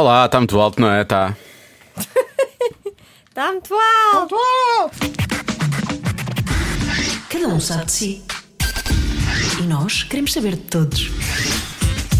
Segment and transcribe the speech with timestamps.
[0.00, 1.02] Olá, está muito alto, não é?
[1.04, 1.36] Está.
[3.28, 3.74] Está muito
[4.14, 4.36] alto!
[7.28, 8.22] Cada um sabe de si.
[9.60, 11.10] E nós queremos saber de todos.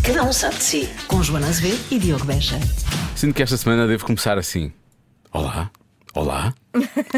[0.04, 0.88] Cada um sabe de si.
[1.08, 2.60] Com Joana Azevedo e Diogo Beja.
[3.16, 4.70] Sinto que esta semana devo começar assim.
[5.32, 5.70] Olá,
[6.14, 6.52] olá,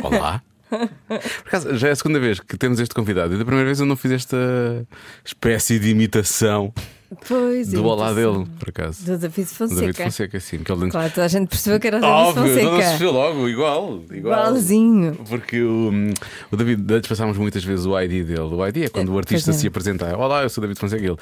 [0.00, 0.44] olá.
[0.68, 3.80] Por acaso, já é a segunda vez que temos este convidado e da primeira vez
[3.80, 4.36] eu não fiz esta
[5.24, 6.72] espécie de imitação
[7.28, 8.42] Pois do olá imitação.
[8.44, 9.04] dele, por acaso.
[9.04, 9.80] Do David Do Fonseca.
[9.80, 10.58] David Fonseca, sim.
[10.58, 10.90] Que ele...
[10.90, 12.96] Claro, toda a gente percebeu que era o David Óbvio, Fonseca.
[12.96, 14.16] viu logo, igual, igual.
[14.16, 15.14] Igualzinho.
[15.28, 15.90] Porque o,
[16.50, 18.40] o David, antes passámos muitas vezes o ID dele.
[18.40, 19.54] O ID é quando o artista é.
[19.54, 20.16] se apresenta.
[20.16, 21.02] Olá, eu sou o David Fonseca.
[21.02, 21.18] E ele,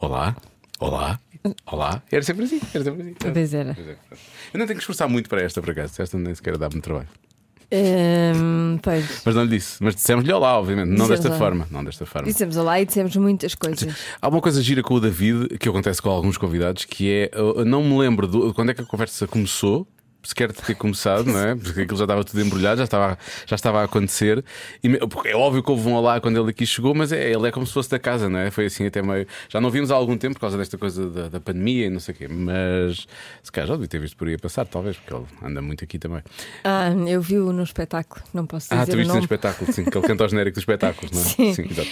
[0.00, 0.36] olá,
[0.80, 1.20] olá,
[1.66, 2.02] olá.
[2.10, 3.14] Era sempre assim, era sempre assim.
[3.32, 3.70] Pois era.
[3.78, 3.96] É.
[4.52, 6.00] Eu não tenho que esforçar muito para esta, por acaso.
[6.00, 7.08] Esta nem sequer dá-me trabalho.
[7.70, 9.22] Hum, pois.
[9.24, 9.76] Mas não lhe disse.
[9.82, 10.86] Mas dissemos-lhe olá, obviamente.
[10.88, 11.38] Não Dissemos desta olá.
[11.38, 11.68] forma.
[11.70, 12.26] Não desta forma.
[12.28, 13.94] Dissemos olá e dissemos muitas coisas.
[14.20, 17.64] Há uma coisa gira com o David que acontece com alguns convidados que é eu
[17.64, 19.86] não me lembro do- quando é que a conversa começou.
[20.22, 21.54] Sequer de ter começado, não é?
[21.54, 24.44] Porque aquilo já estava tudo embrulhado, já estava, já estava a acontecer.
[24.82, 24.88] E
[25.24, 27.66] é óbvio que houve um olá quando ele aqui chegou, mas é, ele é como
[27.66, 28.50] se fosse da casa, não é?
[28.50, 29.26] Foi assim até meio.
[29.48, 32.00] Já não vimos há algum tempo por causa desta coisa da, da pandemia e não
[32.00, 32.28] sei o quê.
[32.28, 33.06] Mas
[33.42, 35.84] se calhar já devia ter visto por aí a passar, talvez, porque ele anda muito
[35.84, 36.22] aqui também.
[36.64, 39.20] Ah, eu vi-o no espetáculo, não posso dizer Ah, tu viste no nome.
[39.24, 41.52] espetáculo, sim, que ele canta o genérico dos espetáculos, não é?
[41.54, 41.66] Sim.
[41.70, 41.88] exato.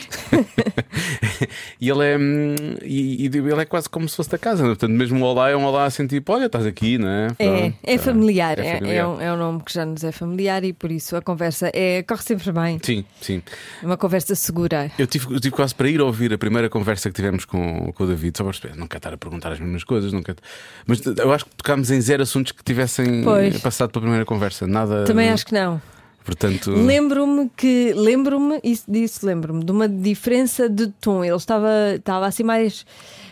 [1.81, 4.71] e ele é hum, e, e ele é quase como se fosse da casa, não
[4.71, 4.75] é?
[4.75, 7.29] portanto, mesmo o olá é um olá assim tipo, olha, estás aqui, não é?
[7.39, 8.16] É, é tá.
[8.21, 8.97] Familiar, É é, familiar.
[8.97, 11.71] é um, é um nome que já nos é familiar e por isso a conversa
[11.73, 12.79] é, corre sempre bem.
[12.83, 13.43] Sim, sim.
[13.83, 14.91] É uma conversa segura.
[14.99, 18.05] Eu tive, eu tive quase para ir ouvir a primeira conversa que tivemos com, com
[18.05, 20.39] o David, só para não quero estar a perguntar as mesmas coisas, não quero...
[20.87, 23.59] mas eu acho que tocámos em zero assuntos que tivessem Pois.
[23.61, 25.05] passado pela primeira conversa, nada.
[25.05, 25.81] Também acho que não.
[26.25, 31.25] Portanto, Lembro-me que lembro-me isso disso, lembro-me de uma diferença de tom.
[31.25, 32.85] Ele estava, estava assim mais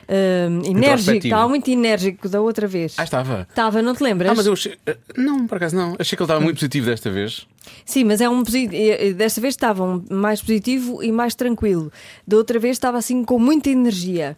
[0.08, 2.94] hum, enérgico, estava muito enérgico da outra vez.
[2.98, 3.47] ah, estava.
[3.48, 4.30] Estava, não te lembras?
[4.30, 4.77] Ah, mas eu achei.
[5.16, 5.94] Não, por acaso não.
[5.98, 7.47] Achei que ele estava muito positivo desta vez.
[7.84, 11.91] Sim, mas é um posi- eh, desta vez estava um mais positivo e mais tranquilo.
[12.26, 14.37] Da outra vez estava assim com muita energia.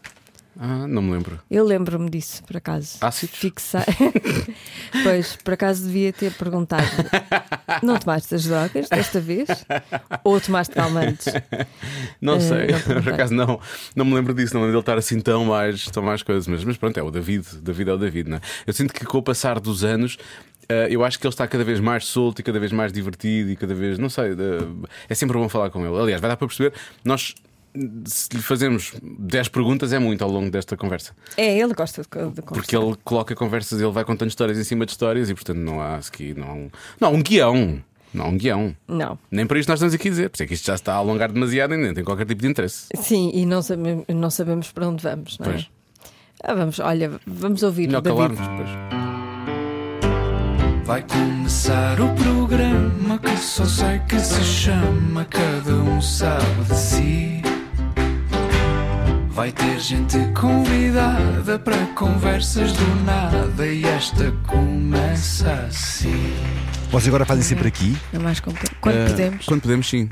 [0.59, 1.39] Ah, não me lembro.
[1.51, 2.97] Eu lembro-me disso, por acaso.
[3.03, 3.37] Ácidos?
[3.37, 3.81] Fixei.
[5.05, 6.87] pois, por acaso devia ter perguntado:
[7.83, 9.49] não tomaste as drogas desta vez?
[10.25, 11.27] Ou tomaste calmantes?
[12.21, 13.03] Não Eh, sei, não perguntei.
[13.03, 13.61] por acaso não,
[13.95, 16.65] não me lembro disso, não lembro dele estar assim tão mais, tão mais coisas, mas,
[16.65, 18.41] mas pronto, é o David, David é o David, não é?
[18.67, 20.17] Eu sinto que com o passar dos anos.
[20.69, 23.51] eh, eu acho que ele está cada vez mais solto e cada vez mais divertido
[23.51, 25.97] e cada vez, não sei, eh, é sempre bom falar com ele.
[26.01, 26.73] Aliás, vai dar para perceber,
[27.05, 27.35] nós
[28.07, 31.13] se lhe fazemos 10 perguntas é muito ao longo desta conversa.
[31.37, 32.45] É, ele gosta de, de conversar.
[32.53, 35.81] Porque ele coloca conversas, ele vai contando histórias em cima de histórias e portanto não
[35.81, 36.71] há aqui, não, há um-
[37.01, 37.83] não há um guião.
[38.15, 38.75] Não há um guião.
[38.89, 39.19] Não.
[39.31, 40.31] Nem para isto nós estamos aqui a dizer.
[40.31, 42.41] Por isso é que isto já está a alongar demasiado e nem tem qualquer tipo
[42.41, 42.87] de interesse.
[42.97, 45.51] Sim, e não sabemos, não sabemos para onde vamos, não é?
[45.53, 45.71] Pois.
[46.43, 48.37] Ah, vamos, olha, vamos ouvir Melhor o David.
[48.37, 48.97] calarmos depois.
[50.87, 57.43] Vai começar o programa que só sei que se chama Cada um sabe de si.
[59.37, 66.33] Vai ter gente convidada para conversas do nada e esta começa assim.
[66.91, 67.95] Vocês agora fazem sempre aqui?
[68.15, 69.45] É mais compl- Quando Eh, podemos.
[69.45, 70.09] Quando podemos, sim.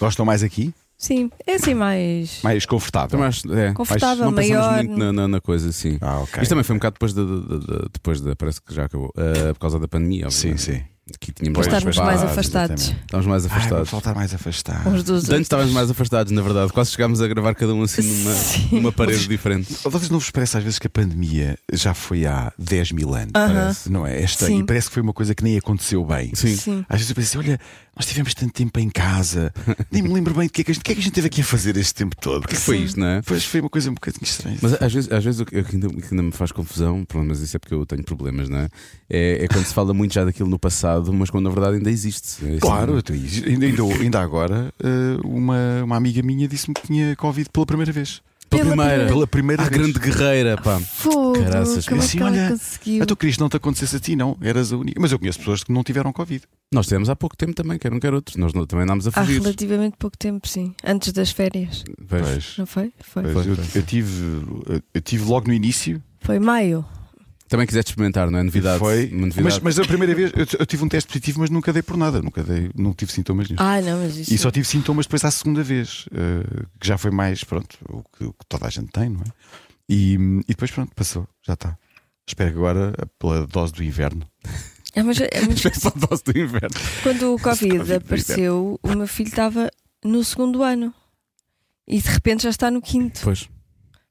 [0.00, 0.72] Gostam mais aqui?
[0.96, 2.40] Sim, é assim mais.
[2.42, 3.10] Mais confortável?
[3.10, 4.84] Também acho, é, Confortável, não pensamos maior.
[4.84, 5.98] muito na, na- na coisa, sim.
[6.00, 6.40] Ah, ok.
[6.42, 7.24] Isto também foi um bocado depois da.
[7.24, 9.12] da- da- da- depois da parece que já acabou.
[9.16, 10.62] eh, por causa da pandemia, Sim, obviamente.
[10.62, 10.84] sim.
[11.14, 13.00] Aqui tínhamos Pois, Estarmos mais afastados exatamente.
[13.06, 13.90] Estamos mais Ai, afastados.
[13.90, 14.86] voltar mais afastados.
[14.92, 16.72] uns dos Antes estávamos mais afastados, na verdade.
[16.72, 18.34] Quase chegámos a gravar cada um assim numa,
[18.72, 19.74] numa parede diferente.
[19.84, 23.32] Vocês não vos parece às vezes que a pandemia já foi há 10 mil anos?
[23.34, 23.54] Aham.
[23.54, 24.22] Parece, não é?
[24.22, 24.60] Esta, Sim.
[24.60, 26.30] e parece que foi uma coisa que nem aconteceu bem.
[26.34, 26.56] Sim.
[26.56, 26.84] Sim.
[26.88, 27.60] Às vezes eu penso assim, olha,
[27.98, 29.52] nós tivemos tanto tempo em casa,
[29.90, 31.04] nem me lembro bem do que é que a gente, o que é que a
[31.04, 32.44] gente teve aqui a fazer este tempo todo.
[32.44, 33.22] O que foi isto, não é?
[33.22, 34.56] Pois foi uma coisa um bocadinho estranha.
[34.62, 37.26] Mas às vezes, às vezes o que ainda, o que ainda me faz confusão, pronto,
[37.26, 38.68] mas isso é porque eu tenho problemas, não é?
[39.10, 41.90] É, é quando se fala muito já daquilo no passado, mas quando na verdade ainda
[41.90, 42.44] existe.
[42.44, 46.86] É assim, Claro, então, ainda, ainda, ainda agora, eh, uma, uma amiga minha disse-me que
[46.86, 48.22] tinha Covid pela primeira vez.
[48.48, 49.06] Pela primeira.
[49.06, 49.80] Pela primeira A vez.
[49.80, 50.78] grande guerreira, pá.
[50.80, 53.02] Fogo, Caraças, como assim, olha, conseguiu?
[53.02, 54.36] A tu querias que não te acontecesse a ti, não?
[54.40, 55.00] Eras a única.
[55.00, 56.42] Mas eu conheço pessoas que não tiveram Covid.
[56.72, 58.38] Nós tivemos há pouco tempo também, quer um quer outro.
[58.40, 59.40] Nós não- também andámos a Há fugir.
[59.40, 60.74] relativamente pouco tempo, sim.
[60.84, 61.84] Antes das férias.
[62.08, 62.54] Pois.
[62.58, 62.92] Não foi?
[63.00, 63.22] Foi.
[63.32, 63.80] Pois, eu, foi.
[63.80, 64.42] eu tive,
[64.94, 66.02] eu tive logo no início.
[66.20, 66.84] Foi maio.
[67.48, 68.42] Também quiseste experimentar, não é?
[68.42, 68.78] Novidade.
[68.78, 69.08] Foi.
[69.10, 69.42] Novidade.
[69.42, 71.96] Mas, mas a primeira vez eu, eu tive um teste positivo, mas nunca dei por
[71.96, 72.20] nada.
[72.20, 73.60] Nunca dei, não tive sintomas nenhum.
[73.60, 74.32] Ah, não, mas isso.
[74.34, 78.02] E só tive sintomas depois à segunda vez, eh, que já foi mais, pronto, o
[78.16, 79.24] que, o que toda a gente tem, não é?
[79.88, 81.76] E, e depois, pronto, passou, já está.
[82.26, 84.26] Espero que agora, pela dose do inverno,
[84.94, 86.68] É, mas, é muito- Só dose do inverno.
[87.02, 89.70] Quando o Covid Covid apareceu, o meu filho estava
[90.04, 90.92] no segundo ano.
[91.86, 93.18] E de repente já está no quinto.
[93.22, 93.48] Pois.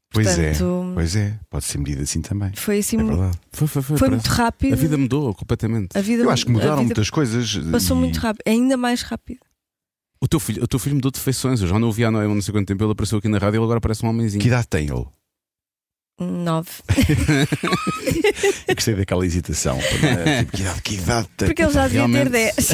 [0.09, 2.51] Pois Portanto, é, pois é, pode ser medido assim também.
[2.55, 3.37] Foi assim, É verdade.
[3.51, 3.97] Foi, foi, foi.
[3.97, 4.73] foi muito rápido.
[4.73, 5.97] A vida mudou completamente.
[5.97, 7.57] A vida- Eu acho que mudaram muitas coisas.
[7.71, 9.39] Passou e- muito rápido, ainda mais rápido.
[10.21, 11.61] O teu, filho, o teu filho mudou de feições.
[11.61, 12.83] Eu já não o vi há não, não sei quanto tempo.
[12.83, 14.41] Ele apareceu aqui na rádio e ele agora parece um homenzinho.
[14.41, 15.05] Que idade tem ele?
[16.19, 16.69] Nove.
[18.67, 19.77] Eu gostei daquela hesitação.
[20.47, 21.47] Tipo, que idade, que idade tem?
[21.47, 22.29] Porque ele já devia ter.
[22.29, 22.57] 10.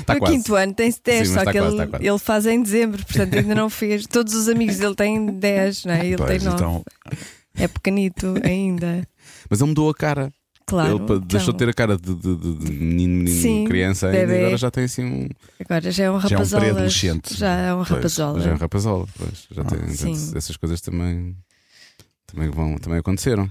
[0.00, 0.34] Está no quase.
[0.36, 2.06] quinto ano tem 10, Sim, mas só está que quase, ele, está quase.
[2.08, 4.06] ele faz em dezembro, portanto ainda não fez.
[4.06, 6.06] Todos os amigos dele têm 10, não é?
[6.06, 6.54] Ele Pois, tem 9.
[6.56, 6.84] então,
[7.58, 9.06] É pequenito ainda.
[9.50, 10.32] Mas ele mudou a cara.
[10.66, 10.96] Claro.
[10.96, 13.64] ele pa- deixou de então, ter a cara de, de- de- de menino, menino Sim,
[13.66, 15.28] criança ainda, e agora já tem assim um.
[15.60, 16.60] Agora já é um Já é um rapazola.
[16.62, 17.34] pré-adolescente.
[17.38, 18.40] Já é um Pois, rapazola.
[18.40, 19.06] Já é um rapazola.
[19.16, 20.12] Pois, já tem, Ah, sim.
[20.12, 21.36] portanto, essas coisas também,
[22.26, 23.48] também, vão, também aconteceram.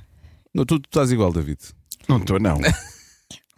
[0.54, 1.60] Não, tu, tu estás igual, David.
[2.10, 2.58] não estou, não.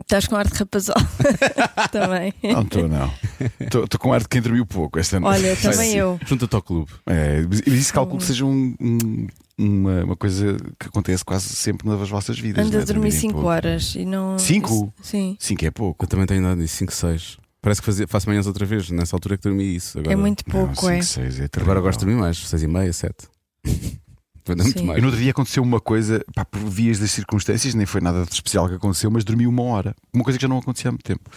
[0.02, 1.00] Estás com ar de rapazola.
[1.92, 2.34] Também.
[2.44, 3.12] Não estou, não.
[3.60, 5.40] Estou com ar de quem dormiu pouco esta noite.
[5.44, 6.20] Olha, também eu.
[6.26, 6.92] Junta-te ao clube.
[7.06, 9.28] É, isso calculo que seja um- um-
[9.58, 12.64] uma, uma coisa que acontece quase sempre nas vossas vidas.
[12.66, 12.86] Ando não a é?
[12.86, 13.48] dormir Dormirem 5 pouco.
[13.50, 14.38] horas e não.
[14.40, 14.94] Cinco?
[15.02, 15.36] Sim.
[15.40, 16.06] Cinco é pouco.
[16.06, 17.38] Eu também tenho dado isso, 5, 6.
[17.60, 19.98] Parece que fazia, faço manhãs outra vez, nessa altura que dormi isso.
[20.00, 21.02] Agora, É muito Não, pouco, cinco, é.
[21.02, 21.82] seis é Agora terrível.
[21.82, 23.16] gosto de dormir mais, 6 e meia, 7.
[24.98, 28.24] E no outro dia aconteceu uma coisa, pá, por vias das circunstâncias, nem foi nada
[28.26, 29.96] de especial que aconteceu, mas dormi uma hora.
[30.14, 31.30] Uma coisa que já não acontecia há muito tempo.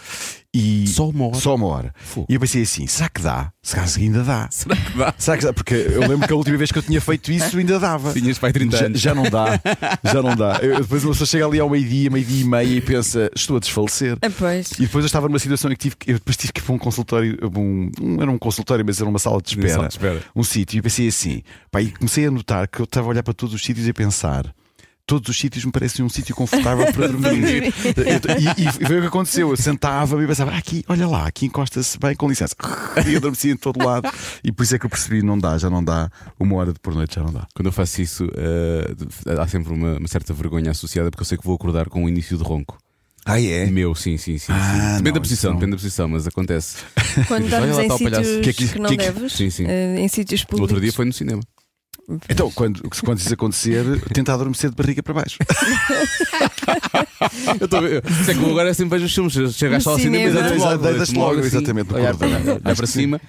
[0.53, 1.35] E Só uma hora.
[1.37, 1.93] Só uma hora.
[1.95, 2.27] Fogo.
[2.29, 3.51] E eu pensei assim: será que dá?
[3.63, 4.49] Se calhar ainda dá.
[4.51, 5.13] Será que dá?
[5.17, 5.53] Será que dá?
[5.53, 8.11] Porque eu lembro que a última vez que eu tinha feito isso ainda dava.
[8.11, 8.99] Tinhas pai 30 Já, anos.
[8.99, 9.59] já não dá,
[10.03, 10.59] já não dá.
[10.61, 13.59] Eu- depois uma pessoa chega ali ao meio-dia, meio-dia e meia e pensa: estou a
[13.61, 14.17] desfalecer.
[14.21, 14.71] Ah, pois.
[14.73, 16.75] E depois eu estava numa situação em que tive eu depois tive que ir para
[16.75, 19.93] um consultório, um, um- era um consultório, mas era uma sala de espera, Sala de
[19.93, 20.21] espera.
[20.35, 23.23] um sítio, e pensei assim, pá, e comecei a notar que eu estava a olhar
[23.23, 24.53] para todos os sítios e a pensar.
[25.03, 27.63] Todos os sítios me parecem um sítio confortável para dormir.
[27.65, 27.73] Eu-
[28.39, 29.49] e, e foi o que aconteceu.
[29.49, 32.55] Eu sentava-me e pensava: "Ah, aqui, olha lá, aqui encosta-se bem, com licença.
[33.05, 34.09] E adormecia em todo lado.
[34.43, 36.09] E por isso é que eu percebi: não dá, já não dá.
[36.39, 37.47] Uma hora de por noite já não dá.
[37.55, 38.93] Quando eu faço isso, eh,
[39.41, 42.07] há sempre uma, uma certa vergonha associada porque eu sei que vou acordar com o
[42.09, 42.77] início de ronco.
[43.25, 43.65] Ah, é?
[43.67, 44.47] Meu, sim, sim, sim.
[44.47, 44.53] sim.
[44.53, 45.59] Ah, depende não, da posição, não.
[45.59, 46.77] depende da posição, mas acontece.
[47.27, 49.49] Quando estamos lá em sítios Que é que- que, não que é que- deves, Sim,
[49.49, 49.65] sim.
[49.67, 50.71] eh, em sítios O públicos.
[50.71, 51.41] outro dia foi no cinema.
[52.29, 53.83] Então, quando, quando isso acontecer,
[54.13, 55.37] tenta adormecer de barriga para baixo.
[57.59, 58.03] Eu a ver.
[58.09, 59.55] Isso é que eu agora sempre vejo os filmes.
[59.55, 60.77] Chega à No sala de cinema e cinema.
[60.77, 61.39] deitas logo.
[61.39, 63.21] Assim, exatamente, olhar para, olhar para cima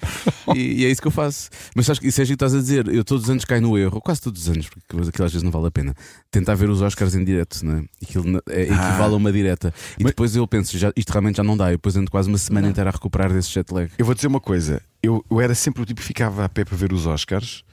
[0.55, 1.49] e, e é isso que eu faço.
[1.75, 2.87] Mas sabes que isso é giro que estás a dizer.
[2.87, 5.43] Eu todos os anos caio no erro, quase todos os anos, porque aquilo às vezes
[5.43, 5.95] não vale a pena.
[6.31, 7.83] Tentar ver os Oscars em direto, não é?
[8.01, 9.73] Aquilo é, equivale a uma direta.
[9.99, 11.69] E Mas- depois eu penso, já, isto realmente já não dá.
[11.69, 13.89] E depois ando quase uma semana inteira a recuperar desse jet lag.
[13.97, 16.65] Eu vou dizer uma coisa: eu, eu era sempre o tipo que ficava a pé
[16.65, 17.63] para ver os Oscars,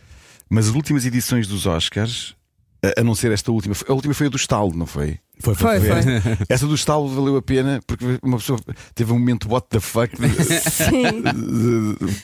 [0.51, 2.35] mas as últimas edições dos Oscars,
[2.85, 5.19] a, a não ser esta última, a última foi a do estalo, não foi?
[5.39, 5.89] Foi, Foi, foi.
[6.51, 8.61] Essa do estalo valeu a pena porque uma pessoa
[8.95, 10.15] teve um momento what the fuck.
[10.71, 11.23] Sim.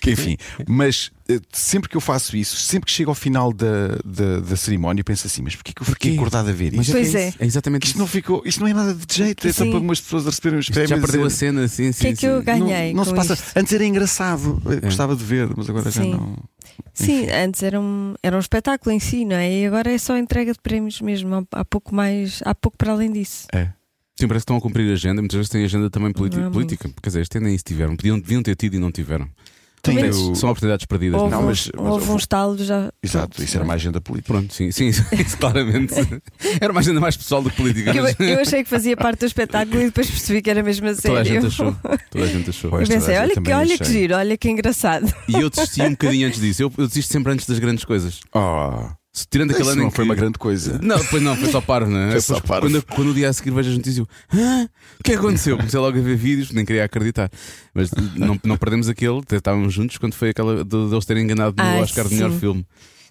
[0.06, 0.36] enfim,
[0.68, 1.10] mas
[1.52, 5.04] sempre que eu faço isso, sempre que chego ao final da, da, da cerimónia, eu
[5.04, 6.18] penso assim: mas porquê que eu fiquei Porquê?
[6.20, 6.92] acordado a ver Mas isto?
[6.96, 7.28] Pois que é.
[7.28, 7.36] isso.
[7.40, 7.98] É exatamente Isto isso.
[7.98, 10.58] não ficou, isto não é nada de jeito, é só para umas pessoas a receberem
[10.60, 10.90] os prémios.
[10.90, 12.00] já perdeu a cena, sim, sim.
[12.00, 13.34] que é que eu ganhei Não, não se passa.
[13.34, 13.56] isto?
[13.56, 14.80] Antes era engraçado, É.
[14.80, 16.12] gostava de ver, mas agora já Sim.
[16.12, 16.36] não.
[16.92, 19.50] Sim, antes era um, era um espetáculo em si, não é?
[19.52, 21.34] E agora é só entrega de prémios mesmo.
[21.34, 23.46] Há, há pouco mais, há pouco para além disso.
[23.52, 23.68] É.
[24.18, 25.20] Sim, parece que estão a cumprir a agenda.
[25.20, 26.88] Muitas vezes têm agenda também Não é política.
[27.02, 27.96] Quer dizer, este ano nem isso tiveram.
[27.96, 29.28] Podiam, deviam ter tido e não tiveram.
[30.34, 31.20] São oportunidades perdidas.
[31.20, 31.42] Houve, não é?
[31.42, 32.92] Um- mas- mas houve um estalo já.
[33.02, 33.42] Exato, pronto.
[33.46, 34.32] isso era uma agenda política.
[34.32, 34.86] Pronto, sim, sim,
[35.18, 35.94] isso, claramente.
[36.60, 37.90] Era uma agenda mais pessoal do que política.
[37.94, 40.86] Eu, mas eu achei que fazia parte do espetáculo e depois percebi que era mesmo
[40.88, 41.08] a sério.
[41.16, 41.76] Toda a gente achou.
[42.10, 42.70] Toda a gente achou.
[42.70, 42.88] Pois.
[42.88, 45.12] Eu pensei, olha, que, olha que giro, olha que engraçado.
[45.28, 46.62] E eu desisti um bocadinho antes disso.
[46.62, 48.20] Eu, eu desisto sempre antes das grandes coisas.
[48.34, 48.88] Oh,
[49.30, 49.96] Tirando aquele isso ano em não que...
[49.96, 50.78] foi uma grande coisa.
[50.82, 52.10] Não, depois não, foi só paro, não é?
[52.12, 52.68] Foi só parvo.
[52.68, 54.08] Quando, quando o dia a seguir vejo as notícias, eu,
[54.38, 54.68] "Hã?
[55.00, 55.56] o que é que aconteceu?
[55.56, 57.30] Comecei logo a ver vídeos, nem queria acreditar.
[57.72, 61.56] Mas não, não perdemos aquele, estávamos juntos quando foi aquela de, de eles terem enganado
[61.56, 62.40] no Ai, Oscar de melhor sim.
[62.40, 62.66] filme.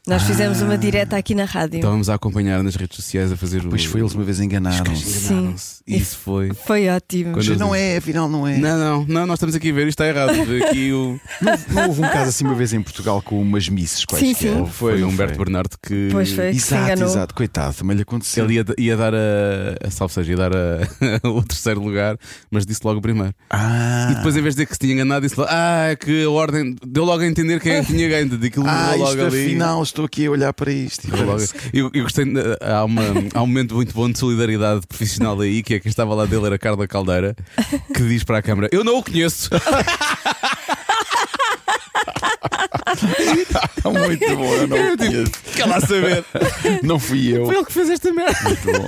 [0.07, 0.65] Nós fizemos Ah.
[0.65, 1.77] uma direta aqui na rádio.
[1.77, 3.69] Estávamos a acompanhar nas redes sociais a fazer o.
[3.69, 5.25] Pois foi, eles uma vez enganaram-se.
[5.33, 5.75] Enganaram-se.
[5.87, 6.51] E Isso foi.
[6.53, 7.33] Foi ótimo.
[7.33, 8.57] Quando- Mas não é, afinal não é.
[8.57, 10.35] Não, não, não, nós estamos aqui a ver, isto está errado.
[10.65, 11.19] Aqui o.
[11.41, 14.35] Não, não houve um caso assim uma vez em Portugal com umas misses quaisquer.
[14.35, 14.65] Sim, sim.
[14.71, 16.09] Foi, não o Humberto Bernardo que.
[16.11, 16.51] Pois foi.
[16.51, 17.09] que se Exato, enganou.
[17.09, 18.45] exato, coitado, também lhe aconteceu.
[18.45, 19.17] Ele ia, ia dar a,
[19.87, 20.79] a salve seja, ia dar a,
[21.27, 22.15] o terceiro lugar,
[22.51, 23.33] mas disse logo o primeiro.
[23.49, 25.95] Ah, E depois, em vez de dizer que se tinha enganado, disse logo, ah, é
[25.95, 28.29] que a ordem deu logo a entender quem é que tinha ganho.
[28.37, 29.45] Daquilo ah logo ali.
[29.45, 31.07] afinal estou aqui a olhar para isto.
[31.73, 33.01] Eu, eu gostei, de- há, uma,
[33.33, 36.45] há um momento muito bom de solidariedade profissional aí, que é quem estava lá dele
[36.45, 37.35] era a Carla Caldeira,
[37.93, 39.49] que diz para a câmara: Eu não o conheço.
[43.47, 45.31] Está muito bom, eu não conheço.
[45.55, 46.23] Quer lá saber.
[46.83, 47.45] Não fui eu.
[47.45, 48.37] Foi ele que fez esta merda.
[48.43, 48.87] Muito bom.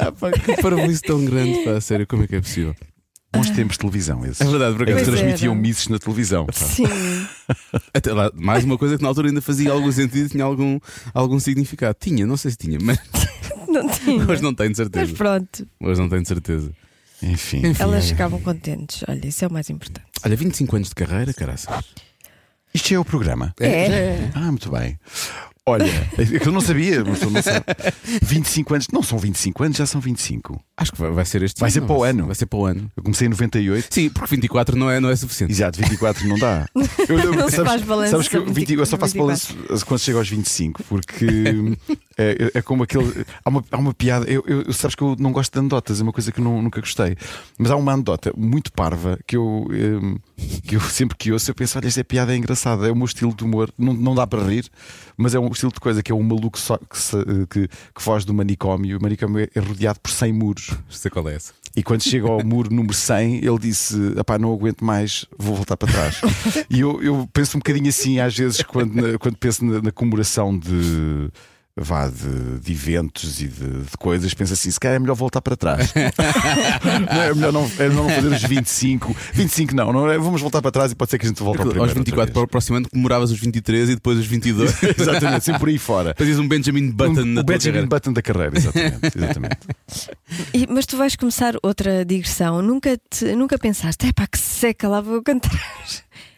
[0.00, 2.74] Ah, pá, que parabéns tão grande, pá, a sério, como é que é possível?
[3.34, 4.40] Bons tempos de televisão esses.
[4.40, 4.92] É verdade, por É.
[4.92, 5.62] Pois transmitiam era.
[5.62, 6.46] misses na televisão.
[6.46, 6.52] pá.
[6.52, 6.84] Sim.
[7.94, 10.78] Até lá, mais uma coisa que na altura ainda fazia algum sentido, tinha algum,
[11.14, 11.96] algum significado.
[12.00, 12.98] Tinha, não sei se tinha, mas
[13.68, 14.24] Não tinha.
[14.30, 15.14] hoje não tenho de Mas certeza.
[15.14, 16.70] pronto, Hoje não tenho de certeza.
[17.22, 17.62] Enfim.
[17.78, 19.04] elas ficavam contentes.
[19.08, 20.06] Olha, isso é o mais importante.
[20.24, 21.84] Olha, 25 anos de carreira, caraças.
[22.74, 23.54] Isto é o programa.
[23.60, 24.30] É.
[24.34, 24.98] Ah, muito bem.
[25.64, 25.84] Olha,
[26.18, 27.64] é que eu não sabia, mas tu não sabe.
[28.20, 30.60] 25 anos, não são 25 anos, já são 25.
[30.76, 32.26] Acho que vai, vai ser este Vai ano, ser para o vai ano.
[32.26, 32.90] Vai ser para o ano.
[32.96, 33.86] Eu comecei em 98.
[33.88, 35.52] Sim, porque 24 não é, não é suficiente.
[35.52, 36.66] Exato, 24 não dá.
[37.08, 39.56] Eu, Não se faz balanço sabes que eu, a 20 eu só faço 24.
[39.66, 41.26] balanço quando chego aos 25, porque
[42.18, 43.24] é, é como aquele.
[43.44, 44.24] Há uma, há uma piada.
[44.30, 46.60] Eu, eu- sabes que eu não gosto de anedotas, é uma coisa que eu não-
[46.62, 47.16] nunca gostei.
[47.58, 50.18] Mas há uma anedota muito parva que eu, em,
[50.62, 53.06] que eu sempre que ouço, eu penso: olha, esta piada é engraçada, é o meu
[53.06, 53.70] estilo de humor.
[53.78, 54.68] Não, não dá para rir,
[55.16, 58.02] mas é um estilo de coisa que é um maluco só, que, se- que, que
[58.02, 58.98] foge do manicômio.
[58.98, 60.70] O manicômio é rodeado por 100 muros.
[60.90, 61.52] Sei qual é essa.
[61.74, 65.76] E quando chega ao muro número 100, ele disse: Apá, não aguento mais, vou voltar
[65.76, 66.20] para trás.
[66.68, 70.58] e eu, eu penso um bocadinho assim, às vezes, quando, quando penso na, na comemoração
[70.58, 71.30] de.
[71.74, 75.40] Vá de, de eventos e de, de coisas, penso assim: se calhar é melhor voltar
[75.40, 75.90] para trás.
[77.10, 79.16] não, é, melhor não, é melhor não fazer os 25.
[79.32, 81.60] 25 não, não é, vamos voltar para trás e pode ser que a gente volte
[81.60, 81.82] ao primeiro.
[81.84, 84.70] Aos 24 para o próximo ano comemoravas os 23 e depois os 22.
[84.70, 84.98] vez.
[85.00, 86.14] Exatamente, sempre por aí fora.
[86.18, 87.86] Fazias um Benjamin Button Um- na o Benjamin carreira.
[87.86, 88.98] Button da carreira, exatamente.
[89.16, 89.58] exatamente.
[90.52, 92.60] E- mas tu vais começar outra digressão.
[92.60, 95.50] Nunca, te, nunca pensaste, é pá, que seca, lá vou cantar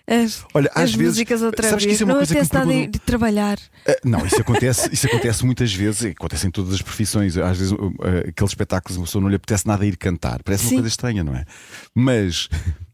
[0.07, 1.95] as, Olha, às as vezes- músicas outra sabes que vez.
[1.95, 3.59] isso é uma não coisa que me nada de trabalhar.
[3.89, 7.37] Ah, Não, isso acontece, isso acontece muitas vezes, acontece em todas as profissões.
[7.39, 10.65] Às vezes, uh, uh, aqueles espetáculos, uma pessoa não lhe apetece nada ir cantar, parece
[10.65, 10.75] uma Sim.
[10.77, 11.45] coisa estranha, não é?
[11.95, 12.49] Mas,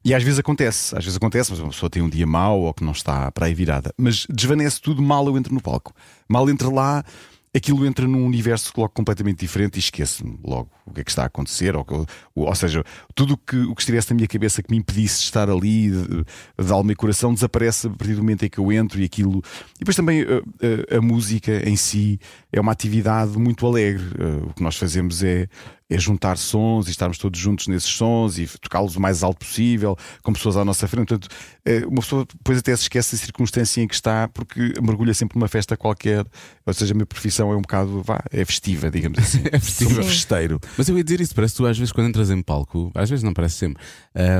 [0.05, 2.73] e às vezes acontece, às vezes acontece, mas uma pessoa tem um dia mau ou
[2.75, 5.93] que não está para aí virada, mas desvanece tudo mal eu entro no palco.
[6.29, 7.05] Mal entro lá,
[7.55, 11.23] aquilo entra num universo logo completamente diferente e esqueço-me logo o que é que está
[11.25, 11.75] a acontecer.
[11.77, 12.07] Ou, ou,
[12.47, 15.51] ou seja, tudo que, o que estivesse na minha cabeça que me impedisse de estar
[15.51, 16.25] ali, de,
[16.65, 19.43] de alma e coração, desaparece a partir do momento em que eu entro e aquilo.
[19.77, 22.21] E depois também uh, uh, a música em si
[22.53, 24.05] é uma atividade muito alegre.
[24.05, 25.49] Uh, o que nós fazemos é.
[25.91, 29.97] É juntar sons e estarmos todos juntos nesses sons e tocá-los o mais alto possível,
[30.23, 31.09] com pessoas à nossa frente.
[31.09, 31.29] Portanto,
[31.65, 35.37] eh, uma pessoa depois até se esquece da circunstância em que está, porque mergulha sempre
[35.37, 36.25] numa festa qualquer.
[36.65, 39.43] Ou seja, a minha profissão é um bocado, vá, é festiva, digamos assim.
[39.51, 39.95] É festiva.
[39.95, 40.61] Sou um festeiro.
[40.79, 43.11] Mas eu ia dizer isso, parece que tu às vezes quando entras em palco, às
[43.11, 43.83] vezes não parece sempre.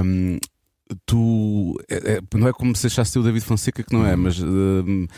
[0.05, 0.39] hum,
[1.07, 4.41] tu é- é- não é como se achasse o David Fonseca que não é, mas
[4.41, 5.15] hum, ah,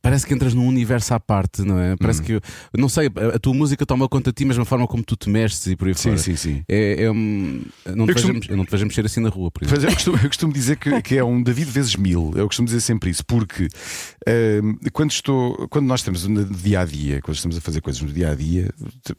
[0.00, 1.96] parece que entras num universo à parte, não é?
[1.96, 2.40] Parece que
[2.76, 5.28] não sei, a, tua música toma conta de ti, mas a forma como tu te
[5.28, 6.18] mexes e por aí Sim, fora.
[6.18, 6.62] sim, sim.
[6.68, 7.62] É, é um-
[7.94, 9.84] não, te costumo- vejo, não te vejo mexer assim na rua, por exemplo.
[9.84, 12.32] Eu, costumo, eu costumo dizer que, que é um David vezes mil.
[12.36, 13.68] Eu costumo dizer sempre isso, porque
[14.62, 18.00] hum, quando, estou, quando nós estamos no dia a dia, quando estamos a fazer coisas
[18.00, 18.70] no dia a dia,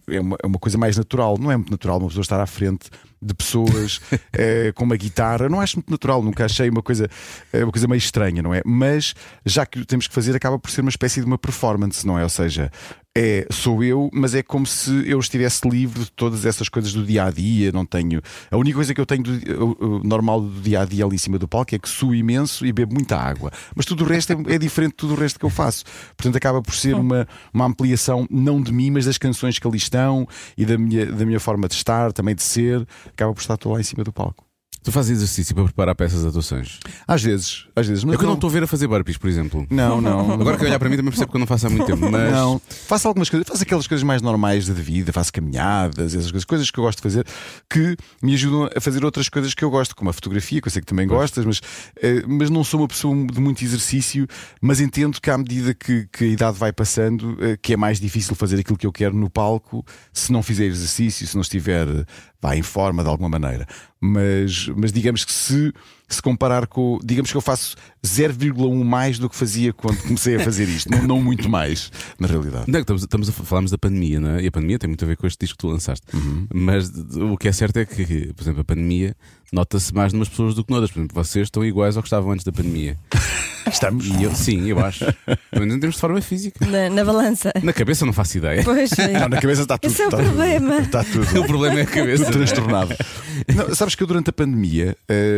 [0.09, 1.37] é uma, é uma coisa mais natural.
[1.37, 2.89] Não é muito natural uma pessoa estar à frente
[3.21, 3.99] de pessoas
[4.31, 5.49] eh, com uma guitarra.
[5.49, 7.09] Não acho muito natural, nunca achei uma coisa,
[7.53, 8.61] uma coisa meio estranha, não é?
[8.65, 9.13] Mas
[9.45, 12.23] já que temos que fazer, acaba por ser uma espécie de uma performance, não é?
[12.23, 12.71] Ou seja,
[13.17, 17.03] é, sou eu, mas é como se eu estivesse livre de todas essas coisas do
[17.03, 17.71] dia a dia.
[17.71, 18.21] Não tenho.
[18.51, 21.39] A única coisa que eu tenho do, normal do dia a dia ali em cima
[21.39, 23.51] do palco é que suo imenso e bebo muita água.
[23.75, 25.83] Mas tudo o resto é, é diferente de tudo o resto que eu faço.
[26.15, 29.77] Portanto, acaba por ser uma, uma ampliação, não de mim, mas das canções que ali
[29.77, 32.87] estão e da minha, da minha forma de estar, também de ser.
[33.07, 34.46] Acaba por estar todo lá em cima do palco.
[34.87, 36.79] Tu fazes exercício para preparar para essas atuações.
[37.05, 38.05] Às vezes, às vezes.
[38.05, 39.67] Mas É que eu não estou a ver a fazer burpees, por exemplo.
[39.69, 40.31] Não, não.
[40.31, 41.99] Agora que eu olhar para mim também percebo que eu não faço há muito tempo,
[42.09, 46.31] mas Não, faço algumas coisas, faço aquelas coisas mais normais da vida, faço caminhadas, essas
[46.31, 47.27] coisas, coisas que eu gosto de fazer
[47.69, 50.71] que me ajudam a fazer outras coisas que eu gosto, como a fotografia, que eu
[50.71, 51.59] sei que também gostas, mas,
[52.01, 54.25] eh, mas não sou uma pessoa de muito exercício,
[54.61, 57.99] mas entendo que à medida que, que a idade vai passando, eh, que é mais
[57.99, 61.85] difícil fazer aquilo que eu quero no palco se não fizer exercício, se não estiver
[61.89, 62.05] eh,
[62.41, 63.67] vá, em forma de alguma maneira.
[63.99, 65.73] Mas, mas digamos que se,
[66.07, 66.99] se comparar com.
[67.03, 71.03] Digamos que eu faço 0,1 mais do que fazia quando comecei a fazer isto, não,
[71.03, 72.63] não muito mais, na realidade.
[72.71, 74.43] Não, estamos, estamos a falarmos da pandemia, não é?
[74.43, 76.05] E a pandemia tem muito a ver com este disco que tu lançaste.
[76.53, 79.15] Mas d- o que é certo é que, por exemplo, a pandemia
[79.51, 80.91] nota-se mais numas pessoas do que noutras.
[80.91, 82.97] Por exemplo, vocês estão iguais ao que estavam antes da pandemia.
[83.69, 84.05] Estamos.
[84.07, 85.03] E eu, sim, eu acho.
[85.51, 86.65] Pelo menos em termos de forma física.
[86.65, 87.51] Na, na balança.
[87.61, 88.63] Na cabeça não faço ideia.
[88.63, 89.19] Pois é.
[89.19, 89.91] Não, na cabeça está tudo.
[89.91, 90.75] Esse é o está problema.
[90.75, 91.27] Tudo, está tudo.
[91.41, 92.23] O problema é a cabeça.
[92.23, 92.95] Tudo transtornado.
[93.53, 94.95] Não, sabes que eu durante a pandemia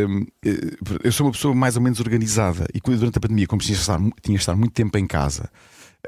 [0.08, 0.26] hum,
[1.02, 3.80] eu sou uma pessoa mais ou menos organizada e durante a pandemia, como tinha de
[3.80, 5.50] estar, tinha de estar muito tempo em casa,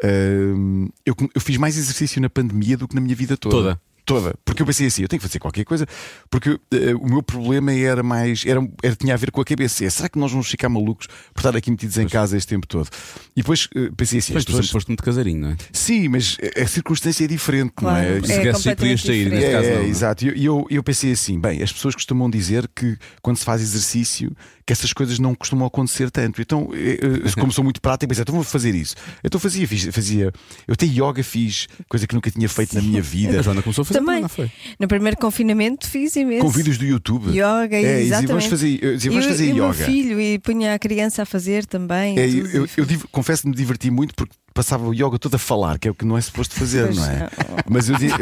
[0.05, 3.57] hum, eu, eu fiz mais exercício na pandemia do que na minha vida toda.
[3.57, 3.81] Toda.
[4.21, 4.35] Toda.
[4.45, 5.87] Porque eu pensei assim: eu tenho que fazer qualquer coisa,
[6.31, 8.45] porque eh, o meu problema era mais.
[8.47, 9.85] Era, era, tinha a ver com a cabeça.
[9.85, 12.67] É, será que nós vamos ficar malucos por estar aqui metidos em casa este tempo
[12.67, 12.89] todo?
[13.37, 14.71] E depois eh, pensei assim: Mas as tu pessoas.
[14.71, 15.57] foste muito casarinho, não é?
[15.73, 17.99] Sim, mas a circunstância é diferente, Claro.
[17.99, 18.19] não é?
[18.19, 19.25] É Se sair, podias completamente sair.
[19.31, 19.53] Neste diferente.
[19.53, 19.89] caso, É, não, não é?
[19.89, 20.25] exato.
[20.25, 23.61] E eu, eu, eu pensei assim: bem, as pessoas costumam dizer que quando se faz
[23.63, 24.31] exercício,
[24.67, 26.41] que essas coisas não costumam acontecer tanto.
[26.41, 28.95] Então, eh, eh, como sou muito prático, pensei, então vou fazer isso.
[29.25, 30.33] Então fazia, fazia.
[30.69, 33.43] Eu até yoga fiz, coisa que nunca tinha feito na minha A vida.
[33.43, 34.23] Joana começou a fazer Também.
[34.23, 34.51] não foi?
[34.79, 36.41] No primeiro confinamento fiz imenso.
[36.45, 37.29] Com vídeos do YouTube.
[37.31, 38.29] Yoga, é, e dizia, exatamente.
[38.29, 39.85] vamos fazer, vamos e, o- fazer e o meu yoga.
[39.85, 42.19] filho e punha a criança a fazer também.
[42.19, 45.35] É, e eu, eu, eu confesso que me diverti muito porque passava o yoga todo
[45.35, 47.29] a falar, que é o que não é suposto fazer, Pois, não é?
[47.39, 48.17] ah, Mas eu eu-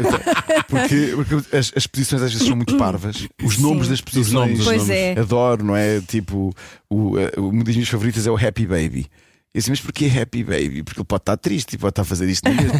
[0.67, 3.61] porque, porque as, as posições às vezes são muito parvas, os Sim.
[3.61, 4.31] nomes das posições.
[4.33, 4.91] nomes, os Pois nomes.
[4.95, 5.19] é.
[5.19, 5.99] Adoro, não é?
[6.01, 6.53] Tipo,
[6.89, 9.07] o, eh, uma das minhas favoritas é o Happy Baby.
[9.53, 10.81] E assim, mas porquê Happy Baby?
[10.81, 12.71] Porque ele pode estar triste e pode estar a fazer isto mesmo.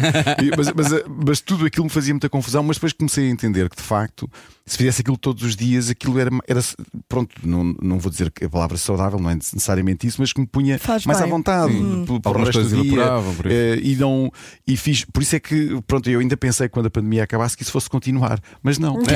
[0.42, 2.62] E- mas, mas, mas tudo aquilo me fazia muita confusão.
[2.62, 4.26] Mas depois comecei a entender que de facto,
[4.64, 6.60] se fizesse aquilo todos os dias, aquilo era, era
[7.08, 10.40] pronto, não, não vou dizer que a palavra saudável, não é necessariamente isso, mas que
[10.40, 11.28] me punha Faz mais bem.
[11.28, 12.04] à vontade Sim.
[12.06, 13.52] pelo- pelo Algumas resto do coisas dia.
[13.52, 14.32] Eh, e não
[14.66, 17.54] e fiz por isso é que pronto eu ainda pensei que quando a pandemia acabasse
[17.54, 18.96] que isso fosse continuar mas não.